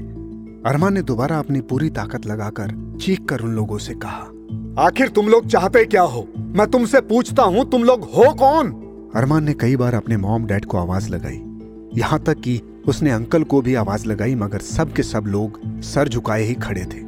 अरमान 0.67 0.95
ने 0.95 1.03
दोबारा 1.03 1.39
अपनी 1.39 1.61
पूरी 1.61 1.91
ताकत 1.91 2.27
लगाकर 2.27 2.99
चीख 3.01 3.25
कर 3.25 3.41
उन 3.41 3.55
लोगों 3.55 3.79
से 3.79 3.95
कहा, 3.95 4.85
आखिर 4.85 5.09
तुम 5.09 5.29
लोग 5.29 5.47
चाहते 5.47 5.85
क्या 5.85 6.03
हो? 6.03 6.27
मैं 6.39 6.67
तुमसे 6.67 7.01
पूछता 7.01 7.43
हूँ, 7.43 7.69
तुम 7.71 7.85
लोग 7.85 8.05
हो 8.07 8.33
कौन? 8.35 8.73
अरमान 9.17 9.45
ने 9.45 9.55
कई 9.55 9.77
बार 9.77 9.95
अपने 9.95 10.17
मॉम 10.17 10.47
डैड 10.47 10.65
को 10.65 10.79
आवाज़ 10.79 11.09
लगाई। 11.11 11.41
यहाँ 11.95 12.19
तक 12.19 12.41
कि 12.41 12.61
उसने 12.87 13.11
अंकल 13.11 13.43
को 13.45 13.63
भी 13.63 13.75
आवाज़ 13.75 14.07
लगाई, 14.07 14.35
मगर 14.35 14.59
सब 14.59 14.93
के 14.93 15.03
सब 15.03 15.25
लोग 15.27 15.61
सर 15.83 16.09
झुकाए 16.09 16.43
ही 16.43 16.55
खड़े 16.55 16.85
थे। 16.85 17.01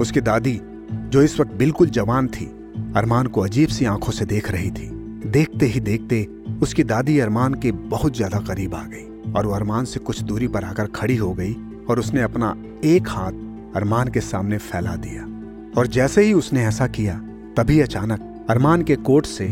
उसकी 0.00 0.20
दादी 0.20 0.60
जो 0.92 1.22
इस 1.22 1.38
वक्त 1.40 1.52
बिल्कुल 1.54 1.88
जवान 1.88 2.28
थी, 2.28 2.46
अरमान 2.96 3.26
को 3.26 3.40
अजीब 3.40 3.68
सी 3.68 3.84
आँखों 3.84 4.12
से 4.12 4.24
देख 4.24 4.50
रही 4.50 4.70
थी। 4.70 4.88
देखते 5.26 5.66
ही 5.66 5.80
देखते 5.80 6.26
उसकी 6.62 6.84
दादी 6.84 7.18
अरमान 7.18 7.54
के 7.54 7.72
बहुत 7.72 8.16
ज़्यादा 8.16 8.38
करीब 8.38 8.74
आ 8.74 8.82
गई 8.84 9.32
और 9.32 9.46
वो 9.46 9.52
अरमान 9.52 9.84
से 9.84 10.00
कुछ 10.00 10.20
दूरी 10.20 10.48
पर 10.48 10.64
आकर 10.64 10.86
खड़ी 10.86 11.16
हो 11.16 11.32
गई 11.32 11.52
और 11.90 11.98
उसने 11.98 12.22
अपना 12.22 12.54
एक 12.84 13.08
हाथ 13.08 13.76
अरमान 13.76 14.08
के 14.08 14.20
सामने 14.20 14.58
फैला 14.58 14.94
दिया। 14.96 15.22
और 15.78 15.86
जैसे 15.86 16.22
ही 16.22 16.32
उसने 16.32 16.64
ऐसा 16.66 16.86
किया, 16.86 17.14
तभी 17.56 17.80
अचानक 17.80 18.46
अरमान 18.50 18.82
के 18.82 18.96
कोट 18.96 19.26
से 19.26 19.48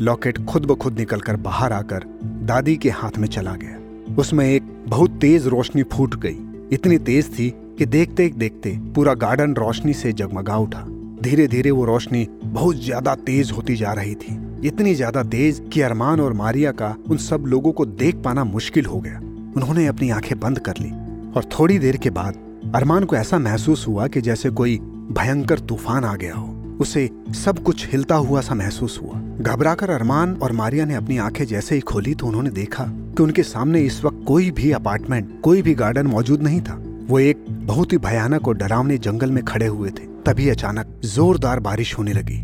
लॉकेट 0.00 0.44
खुद 0.44 0.66
ब 0.66 0.74
खुद 0.74 0.98
निकलकर 0.98 1.36
बाहर 1.38 1.72
आकर 1.72 2.04
दादी 2.44 2.76
के 2.76 2.90
हाथ 2.90 3.18
में 3.18 3.28
चला 3.28 3.54
गया। 3.54 4.14
उसमें 4.14 4.44
एक 4.46 4.62
बहुत 4.88 5.18
तेज 5.20 5.46
रोशनी 5.46 5.82
फूट 5.82 6.14
गई। 6.16 6.38
इतनी 6.72 6.98
तेज 6.98 7.28
थी 7.28 7.48
कि 7.78 7.86
देखते 7.86 8.28
देखते 8.28 8.70
पूरा 8.94 9.14
गार्डन 9.14 9.52
रोशनी 9.54 9.92
से 9.94 10.12
जगमगा 10.12 10.56
उठा। 10.56 10.84
धीरे 11.22 11.46
धीरे 11.48 11.70
वो 11.70 11.84
रोशनी 11.84 12.26
बहुत 12.44 12.76
ज़्यादा 12.76 13.14
तेज 13.26 13.50
होती 13.50 13.76
जा 13.76 13.92
रही 13.92 14.14
थी। 14.14 14.36
इतनी 14.64 14.94
ज़्यादा 14.94 15.22
तेज 15.24 15.60
कि 15.72 15.80
अरमान 15.80 16.20
और 16.20 16.32
मारिया 16.32 16.72
का 16.72 16.94
उन 17.10 17.16
सब 17.16 17.44
लोगों 17.46 17.72
को 17.72 17.86
देख 17.86 18.16
पाना 18.16 18.44
मुश्किल 18.44 18.86
हो 18.86 19.00
गया। 19.00 19.18
उन्होंने 19.56 19.86
अपनी 19.86 20.10
आँखें 20.10 20.38
बंद 20.40 20.58
कर 20.58 20.80
ली 20.80 20.90
और 21.32 21.48
थोड़ी 21.52 21.78
देर 21.78 21.96
के 21.96 22.10
बाद 22.10 22.38
अरमान 22.74 23.04
को 23.04 23.16
ऐसा 23.16 23.38
महसूस 23.38 23.86
हुआ 23.88 24.06
कि 24.06 24.20
जैसे 24.20 24.50
कोई 24.52 24.76
भयंकर 25.12 25.58
तूफ़ान 25.60 26.04
आ 26.04 26.14
गया 26.14 26.34
हो। 26.34 26.54
उसे 26.80 27.08
सब 27.36 27.62
कुछ 27.62 27.86
हिलता 27.88 28.14
हुआ 28.16 28.40
सा 28.40 28.54
महसूस 28.54 28.98
हुआ। 29.02 29.20
घबराकर 29.42 29.90
अरमान 29.90 30.34
और 30.34 30.52
मारिया 30.52 30.84
ने 30.84 30.94
अपनी 30.94 31.18
आँखें 31.18 31.44
जैसे 31.44 31.74
ही 31.74 31.80
खोली 31.82 32.14
तो 32.14 32.26
उन्होंने 32.26 32.50
देखा 32.50 32.84
कि 32.84 33.22
उनके 33.22 33.42
सामने 33.44 33.82
इस 33.82 34.04
वक्त 34.04 34.24
कोई 34.26 34.50
भी 34.50 34.70
अपार्टमेंट, 34.72 35.40
कोई 35.40 35.62
भी 35.62 35.74
गार्डन 35.74 36.06
मौजूद 36.06 36.42
नहीं 36.42 36.60
था। 36.60 36.82
वो 37.10 37.18
एक 37.18 37.44
बहुत 37.50 37.92
ही 37.92 37.98
भयानक 37.98 38.48
और 38.48 38.56
डरावने 38.56 38.98
जंगल 38.98 39.30
में 39.30 39.44
खड़े 39.44 39.66
हुए 39.66 39.90
थे। 39.90 40.06
तभी 40.26 40.48
अचानक 40.48 41.00
जोरदार 41.04 41.60
बारिश 41.60 41.98
होने 41.98 42.12
लगी। 42.12 42.36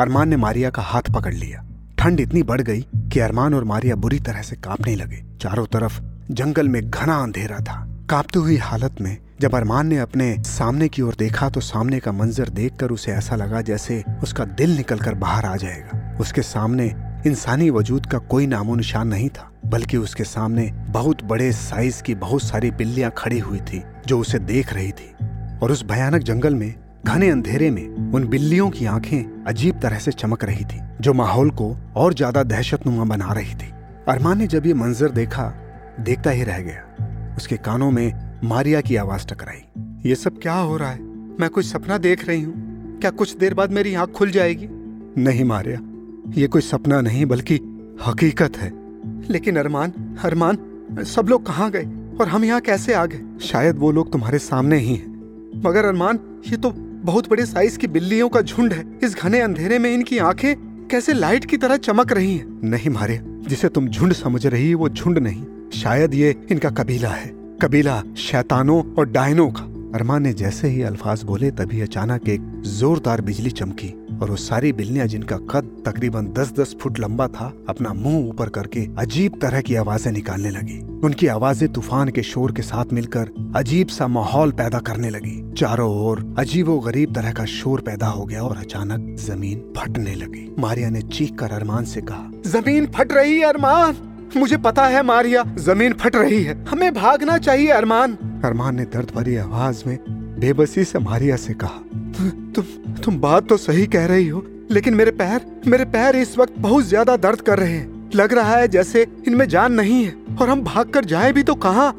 अरमान 0.00 0.28
ने 0.28 0.36
मारिया 0.36 0.70
का 0.70 0.82
हाथ 0.82 1.02
पकड़ 1.02 1.34
लिया। 1.34 1.64
ठंड 1.98 2.20
इतनी 2.20 2.42
बढ़ 2.42 2.60
गई 2.60 2.80
कि 2.80 3.20
अरमान 3.20 3.54
और 3.54 3.64
मारिया 3.64 3.96
बुरी 3.96 4.20
तरह 4.20 4.42
से 4.42 4.56
कांपने 4.56 4.94
लगे। 4.96 5.24
चारों 5.40 5.66
तरफ़ 5.66 6.00
जंगल 6.30 6.68
में 6.68 6.90
घना 6.90 7.16
अंधेरा 7.16 7.58
था। 7.58 8.06
कांपती 8.10 8.38
हुई 8.38 8.56
हालत 8.56 8.96
में 9.00 9.16
जब 9.40 9.54
अरमान 9.54 9.86
ने 9.86 9.98
अपने 9.98 10.36
सामने 10.38 10.88
की 10.88 11.02
ओर 11.02 11.16
देखा 11.18 11.48
तो 11.48 11.60
सामने 11.60 12.00
का 12.00 12.12
मंजर 12.12 12.48
देखकर 12.48 12.90
उसे 12.90 13.12
ऐसा 13.12 13.36
लगा 13.36 13.60
जैसे 13.60 14.04
उसका 14.22 14.44
दिल 14.44 14.76
निकलकर 14.76 15.14
बाहर 15.14 15.44
आ 15.44 15.56
जाएगा। 15.56 16.16
उसके 16.20 16.42
सामने 16.42 16.94
इंसानी 17.26 17.70
वजूद 17.70 18.06
का 18.06 18.18
कोई 18.18 18.46
नामो 18.46 18.74
निशान 18.74 19.08
नहीं 19.08 19.28
था, 19.28 19.50
बल्कि 19.66 19.96
उसके 19.96 20.24
सामने 20.24 20.72
बहुत 20.72 21.24
बड़े 21.24 21.52
साइज़ 21.52 22.02
की 22.02 22.14
बहुत 22.14 22.42
सारी 22.42 22.70
बिल्लियाँ 22.70 23.12
खड़ी 23.16 23.38
हुई 23.38 23.58
थी, 23.58 23.82
जो 24.06 24.18
उसे 24.18 24.38
देख 24.38 24.72
रही 24.72 24.92
थी। 24.92 25.14
और 25.62 25.72
उस 25.72 25.84
भयानक 25.84 26.22
जंगल 26.22 26.54
में, 26.54 26.74
घने 27.06 27.30
अंधेरे 27.30 27.70
में, 27.70 28.12
उन 28.12 28.28
बिल्लियों 28.28 28.70
की 28.70 28.86
आँखें 28.86 29.44
अजीब 29.44 29.80
तरह 29.80 29.98
से 29.98 30.12
चमक 30.12 30.44
रही 30.44 30.64
थी, 30.64 30.80
जो 31.00 31.12
माहौल 31.12 31.50
को 31.50 31.76
और 31.96 32.14
ज़्यादा 32.14 32.42
दहशतनुमा 32.42 33.04
बना 33.04 33.32
रही 33.32 33.54
थी। 33.54 33.72
अरमान 34.08 34.38
ने 34.38 34.46
जब 34.46 34.66
ये 34.66 34.74
मंजर 34.74 35.08
देखा, 35.08 35.54
देखता 36.00 36.30
ही 36.30 36.42
रह 36.42 36.58
गया। 36.58 37.34
उसके 37.36 37.56
कानों 37.56 37.90
में 37.90 38.38
मारिया 38.44 38.80
की 38.80 38.96
आवाज़ 38.96 39.26
टकराई। 39.26 39.82
ये 40.08 40.14
सब 40.14 40.38
क्या 40.38 40.54
हो 40.54 40.76
रहा 40.76 40.90
है? 40.90 41.00
मैं 41.40 41.48
कुछ 41.48 41.66
सपना 41.66 41.98
देख 41.98 42.28
रही 42.28 42.42
हूँ। 42.42 42.68
क्या 43.00 43.10
कुछ 43.10 43.36
देर 43.36 43.54
बाद 43.54 43.70
मेरी 43.70 43.94
आँख 43.94 44.10
खुल 44.10 44.30
जाएगी? 44.30 44.68
नहीं 45.22 45.44
मारिया। 45.44 45.87
ये 46.36 46.46
कोई 46.46 46.62
सपना 46.62 47.00
नहीं, 47.00 47.26
बल्कि 47.26 47.54
हकीकत 48.06 48.56
है। 48.56 48.72
लेकिन 49.30 49.56
अरमान 49.56 49.92
अरमान, 50.24 50.58
सब 50.98 51.26
लोग 51.28 51.46
कहाँ 51.46 51.70
गए 51.70 51.88
और 52.20 52.28
हम 52.28 52.44
यहाँ 52.44 52.60
कैसे 52.60 52.94
आ 52.94 53.06
गए? 53.06 53.20
शायद 53.40 53.78
वो 53.78 53.92
लोग 53.92 54.12
तुम्हारे 54.12 54.38
सामने 54.38 54.78
ही 54.78 54.94
हैं। 54.94 55.06
मगर 55.66 55.84
अरमान, 55.84 56.18
ये 56.50 56.56
तो 56.56 56.70
बहुत 56.78 57.30
बड़े 57.30 57.46
साइज़ 57.46 57.78
की 57.78 57.86
बिल्लियों 57.86 58.28
का 58.28 58.40
झुंड 58.40 58.72
है। 58.72 58.98
इस 59.04 59.16
घने 59.16 59.40
अंधेरे 59.40 59.78
में 59.78 59.94
इनकी 59.94 60.18
आँखें 60.18 60.56
कैसे 60.90 61.12
लाइट 61.12 61.44
की 61.44 61.56
तरह 61.56 61.76
चमक 61.76 62.12
रही 62.12 62.36
हैं? 62.36 62.60
नहीं 62.64 62.90
मारे, 62.90 63.20
जिसे 63.24 63.68
तुम 63.68 63.88
झुंड 63.88 64.12
समझ 64.12 64.46
रही 64.46 64.74
वो 64.74 64.88
झुंड 64.88 65.18
नहीं। 65.18 65.44
शायद 65.74 66.14
ये 66.14 66.36
इनका 66.50 66.70
कबीला 66.70 67.08
है। 67.08 67.28
कबीला 67.62 68.02
शैतानों 68.16 68.94
और 68.94 69.08
डायनों 69.10 69.50
का। 69.50 69.62
अरमान 69.94 70.22
ने 70.22 70.32
जैसे 70.32 70.68
ही 70.68 70.82
अल्फाज 70.82 71.22
बोले, 71.22 71.50
तभी 71.50 71.80
अचानक 71.80 72.28
एक 72.28 72.40
जोरदार 72.60 73.20
बिजली 73.20 73.50
चमकी। 73.50 74.07
और 74.22 74.30
वो 74.30 74.36
सारी 74.38 74.72
बिल्लियाँ 74.72 75.06
जिनका 75.06 75.36
कद 75.50 75.70
तकरीबन 75.86 76.26
10-10 76.34 76.74
फुट 76.80 76.98
लंबा 76.98 77.26
था, 77.28 77.52
अपना 77.68 77.92
मुँह 77.94 78.28
ऊपर 78.28 78.48
करके 78.48 78.86
अजीब 78.98 79.38
तरह 79.42 79.60
की 79.60 79.74
आवाज़ें 79.76 80.10
निकालने 80.12 80.50
लगी। 80.50 80.78
उनकी 81.04 81.26
आवाज़ें 81.26 81.68
तूफ़ान 81.72 82.08
के 82.08 82.22
शोर 82.22 82.52
के 82.52 82.62
साथ 82.62 82.92
मिलकर 82.92 83.30
अजीब 83.56 83.88
सा 83.88 84.08
माहौल 84.08 84.52
पैदा 84.52 84.78
करने 84.80 85.10
लगी। 85.10 85.36
चारों 85.54 85.90
ओर 86.00 86.24
अजीबो 86.38 86.78
गरीब 86.80 87.14
तरह 87.14 87.32
का 87.32 87.44
शोर 87.44 87.80
पैदा 87.80 88.06
हो 88.06 88.24
गया 88.24 88.42
और 88.42 88.56
अचानक 88.56 89.16
ज़मीन 89.20 89.72
फटने 89.76 90.14
लगी। 90.14 90.48
मारिया 90.58 90.90
ने 90.90 91.02
चीख 91.02 91.34
कर 91.38 91.52
अरमान 91.52 91.84
से 91.84 92.00
कहा, 92.00 92.30
ज़मीन 92.46 92.86
फट 92.86 93.12
रही 93.12 93.38
है, 93.38 93.44
अरमान! 93.44 93.96
मुझे 94.36 94.56
पता 94.56 94.84
है 94.86 95.02
मारिया, 95.02 95.42
ज़मीन 95.58 95.92
फट 95.92 96.16
रही 96.16 96.42
है। 96.44 96.64
हमें 96.64 96.92
भागना 96.94 97.38
चाहिए, 97.38 97.68
अरमान! 97.70 98.16
अरमान 98.44 98.76
ने 98.76 98.84
दर्द 98.84 99.12
भरी 99.14 99.36
आवाज़ 99.36 99.82
में 99.86 99.96
बेबसी 100.38 100.84
से 100.84 100.98
मारिया 100.98 101.36
से 101.36 101.54
कहा 101.54 101.80
तुम 102.54 102.64
तुम 102.94 103.18
बात 103.20 103.48
तो 103.48 103.56
सही 103.56 103.86
कह 103.86 104.06
रही 104.06 104.28
हो, 104.28 104.44
लेकिन 104.70 104.94
मेरे 104.94 105.10
पैर 105.12 105.46
मेरे 105.66 105.84
पैर 105.86 106.16
इस 106.16 106.36
वक्त 106.38 106.58
बहुत 106.58 106.84
ज़्यादा 106.84 107.16
दर्द 107.18 107.40
कर 107.40 107.58
रहे 107.58 107.72
हैं। 107.72 108.10
लग 108.14 108.32
रहा 108.32 108.56
है 108.56 108.68
जैसे 108.68 109.06
इनमें 109.26 109.46
जान 109.48 109.72
नहीं 109.72 110.02
है, 110.04 110.14
और 110.40 110.48
हम 110.48 110.62
भाग 110.64 110.90
कर 110.90 111.04
जाए 111.04 111.32
भी 111.32 111.42
तो 111.42 111.54
कहाँ? 111.56 111.90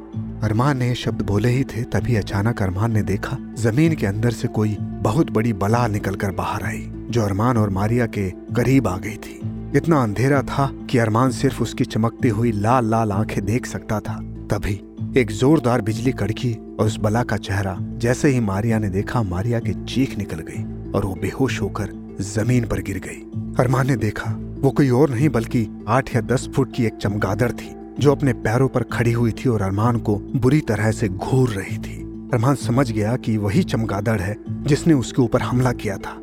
अरमान 0.44 0.78
ने 0.78 0.94
शब्द 0.96 1.22
बोले 1.22 1.50
ही 1.50 1.64
थे, 1.64 1.84
तभी 1.86 2.16
अचानक 2.16 2.62
अरमान 2.62 2.94
ने 2.94 3.02
देखा, 3.04 3.38
ज़मीन 3.58 3.96
के 3.96 4.06
अंदर 4.06 4.32
से 4.32 4.48
कोई 4.50 4.76
बहुत 4.80 5.32
बड़ी 5.32 5.54
बला 5.56 5.86
निकल 5.88 6.16
कर 6.16 6.32
बाहर 6.32 6.64
आई, 6.64 6.86
जो 7.10 7.22
अरमान 7.22 7.58
और 7.58 7.70
मारिया 7.70 8.06
के 8.08 8.30
करीब 8.56 8.88
आ 8.88 8.98
गई 8.98 9.16
थी। 9.18 9.40
इतना 9.76 10.02
अंधेरा 10.04 10.42
था 10.44 10.72
कि 10.90 10.98
अरमान 10.98 11.32
सिर्फ़ 11.32 11.62
उसकी 11.64 11.86
चमकती 11.86 12.30
हुई 12.30 12.52
लाल 12.52 12.90
लाल 12.90 13.12
आँखें 13.12 13.44
देख 13.46 13.66
सकता 13.66 14.00
था। 14.00 14.20
तभी 14.52 14.82
एक 15.18 15.32
जोरदार 15.32 15.82
बिजली 15.82 16.12
कड़की 16.14 16.56
और 16.80 16.86
उस 16.86 16.98
बला 16.98 17.24
का 17.24 17.38
चेहरा 17.38 17.78
जैसे 17.80 18.30
ही 18.30 18.40
मारिया 18.40 18.80
ने 18.80 18.90
देखा, 18.90 19.24
मारिया 19.24 19.60
की 19.60 19.86
चीख 19.86 20.18
निकल 20.18 20.40
गई 20.40 20.92
और 20.92 21.06
वो 21.06 21.16
बेहोश 21.16 21.62
होकर 21.62 22.18
ज़मीन 22.22 22.68
पर 22.68 22.82
गिर 22.82 23.00
गई। 23.00 23.22
अरमान 23.60 23.88
ने 23.88 23.96
देखा, 23.96 24.32
वो 24.60 24.72
कोई 24.72 24.90
और 24.90 25.10
नहीं 25.10 25.30
बल्कि 25.30 25.86
आठ 25.88 26.16
या 26.16 26.22
दस 26.22 26.50
फुट 26.56 26.74
की 26.76 26.86
एक 26.86 26.94
चमगादड़ 26.94 27.52
थी, 27.52 27.76
जो 28.00 28.12
अपने 28.12 28.34
पैरों 28.34 28.68
पर 28.68 28.84
खड़ी 28.84 29.12
हुई 29.12 29.32
थी 29.32 29.50
और 29.50 29.62
अरमान 29.62 29.98
को 29.98 30.16
बुरी 30.16 30.62
तरह 30.62 30.92
से 30.92 31.10
घूर 31.10 31.50
रही 31.50 31.78
थी। 31.78 32.02
अरमान 32.34 32.56
समझ 32.56 32.92
गया 32.92 33.16
कि 33.16 33.38
वही 33.38 33.64
चमगादड़ 33.64 34.22
है 34.22 34.36
जिसने 34.50 34.94
उसके 34.94 35.22
ऊपर 35.22 35.42
हमला 35.42 35.72
किया 35.72 35.98
था। 35.98 36.18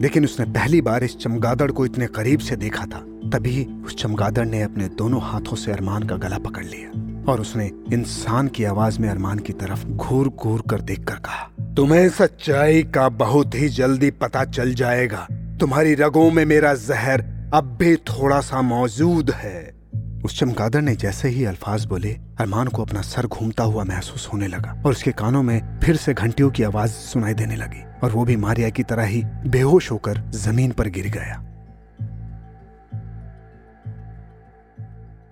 लेकिन 0.00 0.24
उसने 0.24 0.46
पहली 0.46 0.80
बार 0.80 1.04
इस 1.04 1.16
चमगादड़ 1.16 1.70
को 1.70 1.86
इतने 1.86 2.06
करीब 2.06 2.38
से 2.38 2.56
देखा 2.56 2.84
था, 2.84 2.98
तभी 3.30 3.64
उस 3.86 3.96
चमगादड़ 3.96 4.46
ने 4.46 4.62
अपने 4.62 4.88
दोनों 4.88 5.20
हाथों 5.22 5.56
से 5.56 5.72
अरमान 5.72 6.02
का 6.02 6.16
गला 6.16 6.38
पकड़ 6.38 6.64
लिया। 6.64 6.90
और 7.28 7.40
उसने 7.40 7.70
इंसान 7.92 8.48
की 8.48 8.64
आवाज़ 8.64 9.00
में 9.00 9.08
अरमान 9.08 9.38
की 9.38 9.52
तरफ़ 9.52 9.86
घूर 9.86 10.28
घूर 10.28 10.62
कर 10.70 10.80
देख 10.80 11.04
कर 11.04 11.14
कहा, 11.14 11.48
तुम्हें 11.76 12.08
सच्चाई 12.08 12.82
का 12.84 13.08
बहुत 13.08 13.54
ही 13.54 13.68
जल्दी 13.70 14.10
पता 14.10 14.44
चल 14.44 14.74
जाएगा। 14.74 15.26
तुम्हारी 15.60 15.94
रगों 15.94 16.30
में 16.30 16.44
मेरा 16.46 16.74
जहर 16.74 17.20
अब 17.54 17.76
भी 17.80 17.96
थोड़ा 17.96 18.40
सा 18.40 18.62
मौजूद 18.62 19.30
है। 19.30 19.78
उस 20.24 20.38
चमगादड़ 20.38 20.80
ने 20.80 20.94
जैसे 20.96 21.28
ही 21.28 21.44
अल्फाज 21.44 21.84
बोले, 21.84 22.12
अरमान 22.40 22.68
को 22.68 22.82
अपना 22.82 23.00
सर 23.02 23.26
घूमता 23.26 23.64
हुआ 23.64 23.84
महसूस 23.84 24.28
होने 24.32 24.46
लगा 24.46 24.72
और 24.86 24.92
उसके 24.92 25.12
कानों 25.12 25.42
में 25.42 25.80
फिर 25.80 25.96
से 25.96 26.14
घंटियों 26.14 26.50
की 26.50 26.62
आवाज़ 26.62 26.90
सुनाई 26.90 27.34
देने 27.34 27.56
लगी 27.56 27.84
और 28.02 28.10
वो 28.10 28.24
भी 28.24 28.36
मारिया 28.36 28.70
की 28.70 28.82
तरह 28.82 29.04
ही 29.04 29.22
बेहोश 29.46 29.90
होकर 29.90 30.20
ज़मीन 30.36 30.70
पर 30.70 30.88
गिर 30.88 31.06
गया। 31.08 31.44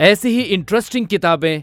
ऐसी 0.00 0.28
ही 0.28 0.42
इंटरेस्टिंग 0.42 1.06
किताबें 1.06 1.62